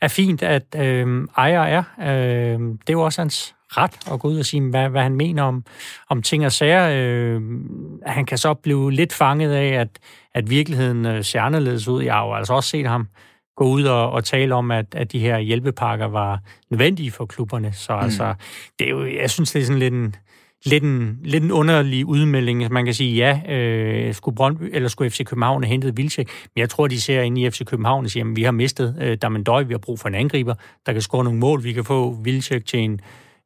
er 0.01 0.07
fint, 0.07 0.43
at 0.43 0.75
øh, 0.75 1.27
ejere 1.37 1.69
er. 1.69 1.83
Øh, 1.99 2.59
det 2.59 2.89
er 2.89 2.93
jo 2.93 3.01
også 3.01 3.21
hans 3.21 3.55
ret 3.69 4.11
at 4.11 4.19
gå 4.19 4.27
ud 4.27 4.39
og 4.39 4.45
sige, 4.45 4.69
hvad, 4.69 4.89
hvad 4.89 5.01
han 5.01 5.15
mener 5.15 5.43
om, 5.43 5.63
om 6.09 6.21
ting 6.21 6.45
og 6.45 6.51
sager. 6.51 6.89
Øh, 6.93 7.41
han 8.05 8.25
kan 8.25 8.37
så 8.37 8.53
blive 8.53 8.91
lidt 8.91 9.13
fanget 9.13 9.51
af, 9.51 9.67
at, 9.67 9.99
at 10.33 10.49
virkeligheden 10.49 11.05
øh, 11.05 11.23
ser 11.23 11.41
anderledes 11.41 11.87
ud. 11.87 12.03
Jeg 12.03 12.13
har 12.13 12.25
jo 12.25 12.33
altså 12.33 12.53
også 12.53 12.69
set 12.69 12.87
ham 12.87 13.07
gå 13.55 13.65
ud 13.65 13.83
og, 13.83 14.11
og 14.11 14.23
tale 14.23 14.55
om, 14.55 14.71
at, 14.71 14.85
at 14.91 15.11
de 15.11 15.19
her 15.19 15.39
hjælpepakker 15.39 16.05
var 16.05 16.39
nødvendige 16.69 17.11
for 17.11 17.25
klubberne. 17.25 17.73
Så 17.73 17.93
mm. 17.93 17.99
altså, 17.99 18.33
det 18.79 18.87
er 18.87 18.91
jo, 18.91 19.05
jeg 19.05 19.29
synes, 19.29 19.51
det 19.51 19.61
er 19.61 19.65
sådan 19.65 19.79
lidt 19.79 19.93
en, 19.93 20.15
lidt 20.65 20.83
en, 20.83 21.19
lidt 21.23 21.43
en 21.43 21.51
underlig 21.51 22.05
udmelding. 22.05 22.71
Man 22.71 22.85
kan 22.85 22.93
sige, 22.93 23.15
ja, 23.15 23.55
øh, 23.55 24.13
skulle, 24.13 24.35
Brøndby, 24.35 24.69
eller 24.73 24.89
skulle 24.89 25.09
FC 25.09 25.25
København 25.25 25.63
have 25.63 25.71
hentet 25.71 25.97
Vilcek, 25.97 26.27
men 26.55 26.59
jeg 26.59 26.69
tror, 26.69 26.87
de 26.87 27.01
ser 27.01 27.21
ind 27.21 27.37
i 27.37 27.49
FC 27.49 27.65
København 27.65 28.05
og 28.05 28.11
siger, 28.11 28.25
at 28.25 28.35
vi 28.35 28.43
har 28.43 28.51
mistet 28.51 28.97
øh, 29.01 29.17
Damendøj, 29.17 29.63
vi 29.63 29.73
har 29.73 29.79
brug 29.79 29.99
for 29.99 30.07
en 30.07 30.15
angriber, 30.15 30.53
der 30.85 30.93
kan 30.93 31.01
score 31.01 31.23
nogle 31.23 31.39
mål, 31.39 31.63
vi 31.63 31.73
kan 31.73 31.85
få 31.85 32.17
Vilcek 32.23 32.65
til 32.65 32.79
en 32.79 32.99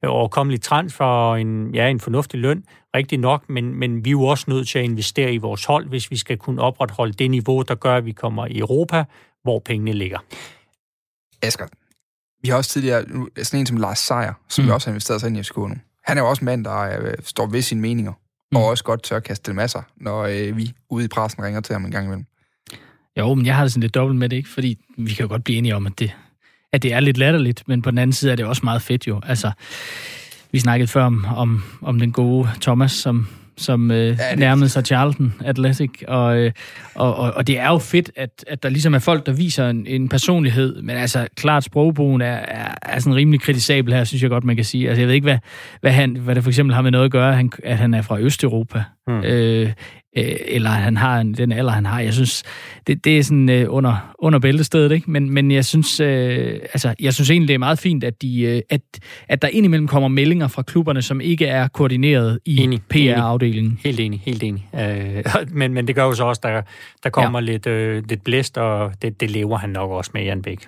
overkommelig 0.09 0.61
transfer 0.61 1.05
og 1.05 1.41
en, 1.41 1.75
ja, 1.75 1.87
en 1.87 1.99
fornuftig 1.99 2.39
løn, 2.39 2.63
rigtig 2.95 3.17
nok, 3.17 3.49
men, 3.49 3.75
men 3.75 4.05
vi 4.05 4.09
er 4.09 4.11
jo 4.11 4.23
også 4.23 4.45
nødt 4.47 4.67
til 4.67 4.79
at 4.79 4.85
investere 4.85 5.33
i 5.33 5.37
vores 5.37 5.65
hold, 5.65 5.87
hvis 5.87 6.11
vi 6.11 6.17
skal 6.17 6.37
kunne 6.37 6.61
opretholde 6.61 7.13
det 7.13 7.31
niveau, 7.31 7.61
der 7.61 7.75
gør, 7.75 7.95
at 7.95 8.05
vi 8.05 8.11
kommer 8.11 8.45
i 8.45 8.57
Europa, 8.57 9.03
hvor 9.43 9.59
pengene 9.59 9.93
ligger. 9.93 10.19
Asger, 11.41 11.67
vi 12.41 12.49
har 12.49 12.57
også 12.57 12.69
tidligere 12.69 13.05
sådan 13.43 13.59
en 13.59 13.65
som 13.65 13.77
Lars 13.77 13.99
Seier, 13.99 14.33
som 14.49 14.63
mm. 14.63 14.67
vi 14.67 14.73
også 14.73 14.87
har 14.87 14.91
investeret 14.91 15.21
sig 15.21 15.27
ind 15.27 15.37
i 15.37 15.43
FCK 15.43 15.57
nu. 15.57 15.75
Han 16.03 16.17
er 16.17 16.21
jo 16.21 16.29
også 16.29 16.41
en 16.41 16.45
mand, 16.45 16.65
der 16.65 17.01
øh, 17.01 17.13
står 17.23 17.47
ved 17.47 17.61
sine 17.61 17.81
meninger, 17.81 18.11
mm. 18.51 18.57
og 18.57 18.65
også 18.65 18.83
godt 18.83 19.03
tør 19.03 19.15
at 19.15 19.23
kaste 19.23 19.47
det 19.47 19.55
masser, 19.55 19.81
når 19.97 20.21
øh, 20.21 20.57
vi 20.57 20.73
ude 20.89 21.05
i 21.05 21.07
pressen 21.07 21.43
ringer 21.43 21.61
til 21.61 21.73
ham 21.73 21.85
en 21.85 21.91
gang 21.91 22.05
imellem. 22.05 22.25
Jo, 23.17 23.33
men 23.33 23.45
jeg 23.45 23.55
har 23.55 23.63
det 23.63 23.71
sådan 23.71 23.81
lidt 23.81 23.95
dobbelt 23.95 24.19
med 24.19 24.29
det, 24.29 24.35
ikke? 24.35 24.49
Fordi 24.49 24.77
vi 24.97 25.13
kan 25.13 25.23
jo 25.23 25.29
godt 25.29 25.43
blive 25.43 25.57
enige 25.57 25.75
om, 25.75 25.87
at 25.87 25.99
det, 25.99 26.11
at 26.73 26.83
det 26.83 26.93
er 26.93 26.99
lidt 26.99 27.17
latterligt, 27.17 27.67
men 27.67 27.81
på 27.81 27.91
den 27.91 27.97
anden 27.97 28.13
side 28.13 28.31
er 28.31 28.35
det 28.35 28.45
også 28.45 28.61
meget 28.63 28.81
fedt 28.81 29.07
jo. 29.07 29.21
Altså, 29.25 29.51
vi 30.51 30.59
snakkede 30.59 30.87
før 30.87 31.03
om, 31.03 31.25
om, 31.35 31.63
om 31.81 31.99
den 31.99 32.11
gode 32.11 32.49
Thomas, 32.61 32.91
som 32.91 33.27
som 33.57 33.91
øh, 33.91 34.17
ja, 34.19 34.35
nærmede 34.35 34.69
sig 34.69 34.85
Charlton 34.85 35.33
Athletic. 35.45 35.89
Og, 36.07 36.37
øh, 36.37 36.51
og, 36.95 37.15
og, 37.15 37.33
og 37.33 37.47
det 37.47 37.59
er 37.59 37.69
jo 37.69 37.77
fedt, 37.77 38.11
at, 38.15 38.45
at 38.47 38.63
der 38.63 38.69
ligesom 38.69 38.93
er 38.93 38.99
folk, 38.99 39.25
der 39.25 39.31
viser 39.31 39.69
en, 39.69 39.87
en 39.87 40.09
personlighed, 40.09 40.81
men 40.81 40.97
altså 40.97 41.27
klart 41.35 41.63
sprogbogen 41.63 42.21
er, 42.21 42.25
er, 42.33 42.75
er 42.81 42.99
sådan 42.99 43.15
rimelig 43.15 43.41
kritisabel 43.41 43.93
her, 43.93 44.03
synes 44.03 44.21
jeg 44.21 44.29
godt, 44.29 44.43
man 44.43 44.55
kan 44.55 44.65
sige. 44.65 44.89
Altså 44.89 45.01
jeg 45.01 45.07
ved 45.07 45.15
ikke, 45.15 45.25
hvad, 45.25 45.37
hvad, 45.81 45.91
han, 45.91 46.15
hvad 46.15 46.35
det 46.35 46.43
for 46.43 46.49
eksempel 46.49 46.75
har 46.75 46.81
med 46.81 46.91
noget 46.91 47.05
at 47.05 47.11
gøre, 47.11 47.33
han, 47.33 47.51
at 47.63 47.77
han 47.77 47.93
er 47.93 48.01
fra 48.01 48.19
Østeuropa. 48.19 48.83
Hmm. 49.07 49.23
Øh, 49.23 49.73
øh, 50.17 50.35
eller 50.45 50.69
han 50.69 50.97
har 50.97 51.19
en, 51.19 51.33
den 51.33 51.51
alder, 51.51 51.71
han 51.71 51.85
har. 51.85 51.99
Jeg 51.99 52.13
synes, 52.13 52.43
det, 52.87 53.05
det 53.05 53.17
er 53.17 53.23
sådan 53.23 53.49
øh, 53.49 53.65
under, 53.69 54.13
under 54.19 54.39
bæltestedet, 54.39 54.91
ikke? 54.91 55.11
Men, 55.11 55.29
men 55.29 55.51
jeg 55.51 55.65
synes, 55.65 55.99
øh, 55.99 56.59
altså, 56.61 56.95
jeg 56.99 57.13
synes 57.13 57.29
egentlig, 57.29 57.47
det 57.47 57.53
er 57.53 57.57
meget 57.57 57.79
fint, 57.79 58.03
at, 58.03 58.21
de, 58.21 58.41
øh, 58.41 58.61
at, 58.69 58.81
at 59.27 59.41
der 59.41 59.47
indimellem 59.47 59.87
kommer 59.87 60.09
meldinger 60.09 60.47
fra 60.47 60.61
klubberne, 60.61 61.01
som 61.01 61.21
ikke 61.21 61.45
er 61.45 61.67
koordineret 61.67 62.39
i 62.45 62.79
PR-afdelingen. 62.89 63.79
Helt 63.83 63.99
enig, 63.99 64.21
helt 64.25 64.43
enig. 64.43 64.69
Øh, 64.75 65.23
men, 65.59 65.73
men 65.73 65.87
det 65.87 65.95
gør 65.95 66.03
jo 66.03 66.13
så 66.13 66.23
også, 66.23 66.41
der, 66.43 66.61
der 67.03 67.09
kommer 67.09 67.39
ja. 67.39 67.45
lidt, 67.45 67.67
øh, 67.67 68.03
lidt 68.09 68.23
blæst, 68.23 68.57
og 68.57 68.91
det, 69.01 69.21
det 69.21 69.31
lever 69.31 69.57
han 69.57 69.69
nok 69.69 69.91
også 69.91 70.11
med, 70.13 70.23
Jan 70.23 70.41
Bæk. 70.41 70.59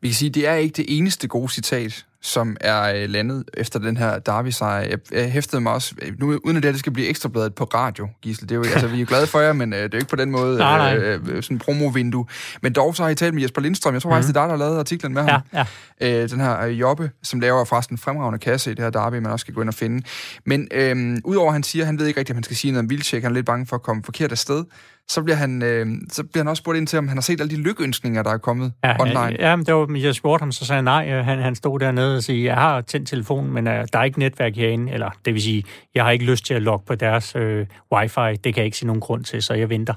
Vi 0.00 0.08
kan 0.08 0.14
sige, 0.14 0.30
det 0.30 0.48
er 0.48 0.54
ikke 0.54 0.76
det 0.76 0.84
eneste 0.88 1.28
gode 1.28 1.52
citat, 1.52 2.04
som 2.26 2.56
er 2.60 2.94
øh, 2.94 3.10
landet 3.10 3.44
efter 3.54 3.78
den 3.78 3.96
her 3.96 4.18
Derby-sejr. 4.18 4.80
Jeg, 4.80 4.98
jeg 5.12 5.30
hæftede 5.30 5.60
mig 5.60 5.72
også, 5.72 5.94
øh, 6.02 6.20
nu, 6.20 6.40
uden 6.44 6.56
at 6.56 6.62
det, 6.62 6.72
det 6.72 6.78
skal 6.78 6.92
blive 6.92 7.08
ekstrabladet 7.08 7.54
på 7.54 7.64
radio, 7.64 8.08
Gisle. 8.22 8.48
Det 8.48 8.54
er 8.54 8.56
jo, 8.56 8.62
altså, 8.62 8.86
vi 8.86 9.00
er 9.00 9.06
glade 9.06 9.26
for 9.26 9.40
jer, 9.40 9.52
men 9.52 9.72
øh, 9.72 9.82
det 9.82 9.94
er 9.94 9.98
ikke 9.98 10.10
på 10.10 10.16
den 10.16 10.30
måde 10.30 10.58
nej, 10.58 10.96
nej. 10.96 11.04
Øh, 11.04 11.42
sådan 11.42 11.54
en 11.54 11.58
promovindue. 11.58 12.26
Men 12.62 12.72
dog 12.72 12.96
så 12.96 13.02
har 13.02 13.10
I 13.10 13.14
talt 13.14 13.34
med 13.34 13.42
Jesper 13.42 13.60
Lindstrøm. 13.60 13.94
Jeg 13.94 14.02
tror 14.02 14.10
faktisk, 14.10 14.28
det 14.28 14.36
er 14.36 14.40
dig, 14.40 14.48
der 14.48 14.56
har 14.56 14.64
lavet 14.64 14.78
artiklen 14.78 15.14
med 15.14 15.22
ham. 15.22 15.42
Ja, 15.52 15.64
ja. 16.00 16.22
Øh, 16.22 16.30
den 16.30 16.40
her 16.40 16.64
Jobbe, 16.64 17.10
som 17.22 17.40
laver 17.40 17.64
faktisk 17.64 18.02
fremragende 18.02 18.38
kasse 18.38 18.70
i 18.70 18.74
det 18.74 18.84
her 18.84 18.90
Derby, 18.90 19.14
man 19.14 19.32
også 19.32 19.44
skal 19.44 19.54
gå 19.54 19.60
ind 19.60 19.68
og 19.68 19.74
finde. 19.74 20.02
Men 20.46 20.68
øh, 20.74 21.16
udover 21.24 21.48
at 21.48 21.52
han 21.52 21.62
siger, 21.62 21.82
at 21.82 21.86
han 21.86 21.98
ved 21.98 22.06
ikke 22.06 22.20
rigtigt, 22.20 22.34
om 22.34 22.36
han 22.36 22.44
skal 22.44 22.56
sige 22.56 22.72
noget 22.72 22.84
om 22.84 22.90
Vildtjek, 22.90 23.22
han 23.22 23.32
er 23.32 23.34
lidt 23.34 23.46
bange 23.46 23.66
for 23.66 23.76
at 23.76 23.82
komme 23.82 24.02
forkert 24.02 24.32
af 24.32 24.38
sted, 24.38 24.64
så 25.08 25.22
bliver 25.22 25.36
han, 25.36 25.62
øh, 25.62 25.86
så 26.12 26.24
bliver 26.24 26.44
han 26.44 26.48
også 26.48 26.60
spurgt 26.60 26.78
ind 26.78 26.86
til, 26.86 26.98
om 26.98 27.08
han 27.08 27.16
har 27.16 27.22
set 27.22 27.40
alle 27.40 27.56
de 27.56 27.62
lykkeønskninger, 27.62 28.22
der 28.22 28.30
er 28.30 28.38
kommet 28.38 28.72
ja, 28.84 29.00
online. 29.00 29.20
Ja, 29.20 29.48
ja, 29.48 29.56
men 29.56 29.66
det 29.66 29.74
var, 29.74 29.96
jeg 29.96 30.14
spurgte 30.14 30.42
ham, 30.42 30.52
så 30.52 30.66
sagde 30.66 30.76
han 30.76 30.84
nej. 30.84 31.08
øh, 31.10 31.24
Han, 31.24 31.38
han 31.38 31.54
stod 31.54 31.78
dernede 31.80 32.16
og 32.16 32.22
sagde, 32.22 32.44
jeg 32.44 32.54
har 32.54 32.80
tændt 32.80 33.08
telefonen, 33.08 33.52
men 33.52 33.66
uh, 33.66 33.72
der 33.72 33.98
er 33.98 34.04
ikke 34.04 34.18
netværk 34.18 34.56
herinde. 34.56 34.92
Eller 34.92 35.10
det 35.24 35.34
vil 35.34 35.42
sige, 35.42 35.64
jeg 35.94 36.04
har 36.04 36.10
ikke 36.10 36.24
lyst 36.24 36.46
til 36.46 36.54
at 36.54 36.62
logge 36.62 36.86
på 36.86 36.94
deres 36.94 37.36
øh, 37.36 37.66
wifi. 37.94 38.36
Det 38.44 38.54
kan 38.54 38.56
jeg 38.56 38.64
ikke 38.64 38.76
se 38.76 38.86
nogen 38.86 39.00
grund 39.00 39.24
til, 39.24 39.42
så 39.42 39.54
jeg 39.54 39.70
venter. 39.70 39.94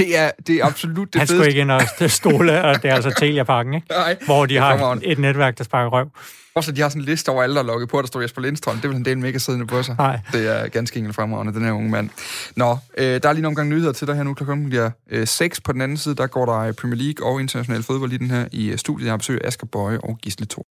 Det 0.00 0.18
er, 0.18 0.30
det 0.46 0.56
er 0.56 0.64
absolut 0.64 1.12
det 1.12 1.18
Han 1.20 1.28
skulle 1.28 1.48
ikke 1.48 1.60
ind 1.60 1.70
og 1.70 1.82
stole, 2.08 2.62
og 2.64 2.82
det 2.82 2.90
er 2.90 2.94
altså 2.94 3.10
Telia-pakken, 3.10 3.74
ikke? 3.74 3.86
Nej, 3.90 4.16
hvor 4.26 4.46
de 4.46 4.56
har 4.56 4.98
et 5.02 5.18
netværk, 5.18 5.58
der 5.58 5.64
sparker 5.64 5.90
røv. 5.90 6.06
Også, 6.54 6.72
de 6.72 6.80
har 6.80 6.88
sådan 6.88 7.02
en 7.02 7.06
liste 7.06 7.28
over 7.28 7.42
alle, 7.42 7.54
der 7.54 7.62
er 7.62 7.66
logget 7.66 7.88
på, 7.88 8.00
der 8.00 8.06
står 8.06 8.20
Jesper 8.20 8.42
Lindstrøm. 8.42 8.76
Det 8.76 8.84
vil 8.84 8.92
han 8.92 9.04
dele 9.04 9.20
mega 9.20 9.38
siddende 9.38 9.66
på 9.66 9.82
sig. 9.82 9.94
Nej. 9.98 10.20
Det 10.32 10.48
er 10.48 10.68
ganske 10.68 10.98
enkelt 10.98 11.16
fremragende, 11.16 11.52
den 11.52 11.64
her 11.64 11.72
unge 11.72 11.90
mand. 11.90 12.10
Nå, 12.56 12.78
øh, 12.98 13.22
der 13.22 13.28
er 13.28 13.32
lige 13.32 13.42
nogle 13.42 13.56
gange 13.56 13.74
nyheder 13.74 13.92
til 13.92 14.06
dig 14.06 14.16
her 14.16 14.22
nu. 14.22 14.34
Klokken 14.34 14.68
bliver 14.68 14.90
øh, 15.10 15.26
6 15.26 15.60
på 15.60 15.72
den 15.72 15.80
anden 15.80 15.96
side. 15.96 16.14
Der 16.14 16.26
går 16.26 16.46
der 16.46 16.72
Premier 16.72 17.02
League 17.02 17.32
og 17.32 17.40
international 17.40 17.82
fodbold 17.82 18.12
i 18.12 18.16
den 18.16 18.30
her 18.30 18.44
i 18.52 18.70
øh, 18.70 18.78
studiet. 18.78 19.06
Jeg 19.06 19.12
har 19.12 19.16
besøg 19.18 19.40
af 19.44 19.48
Asger 19.48 19.66
Bøje 19.66 19.98
og 19.98 20.18
Gisle 20.22 20.46
Thor. 20.46 20.66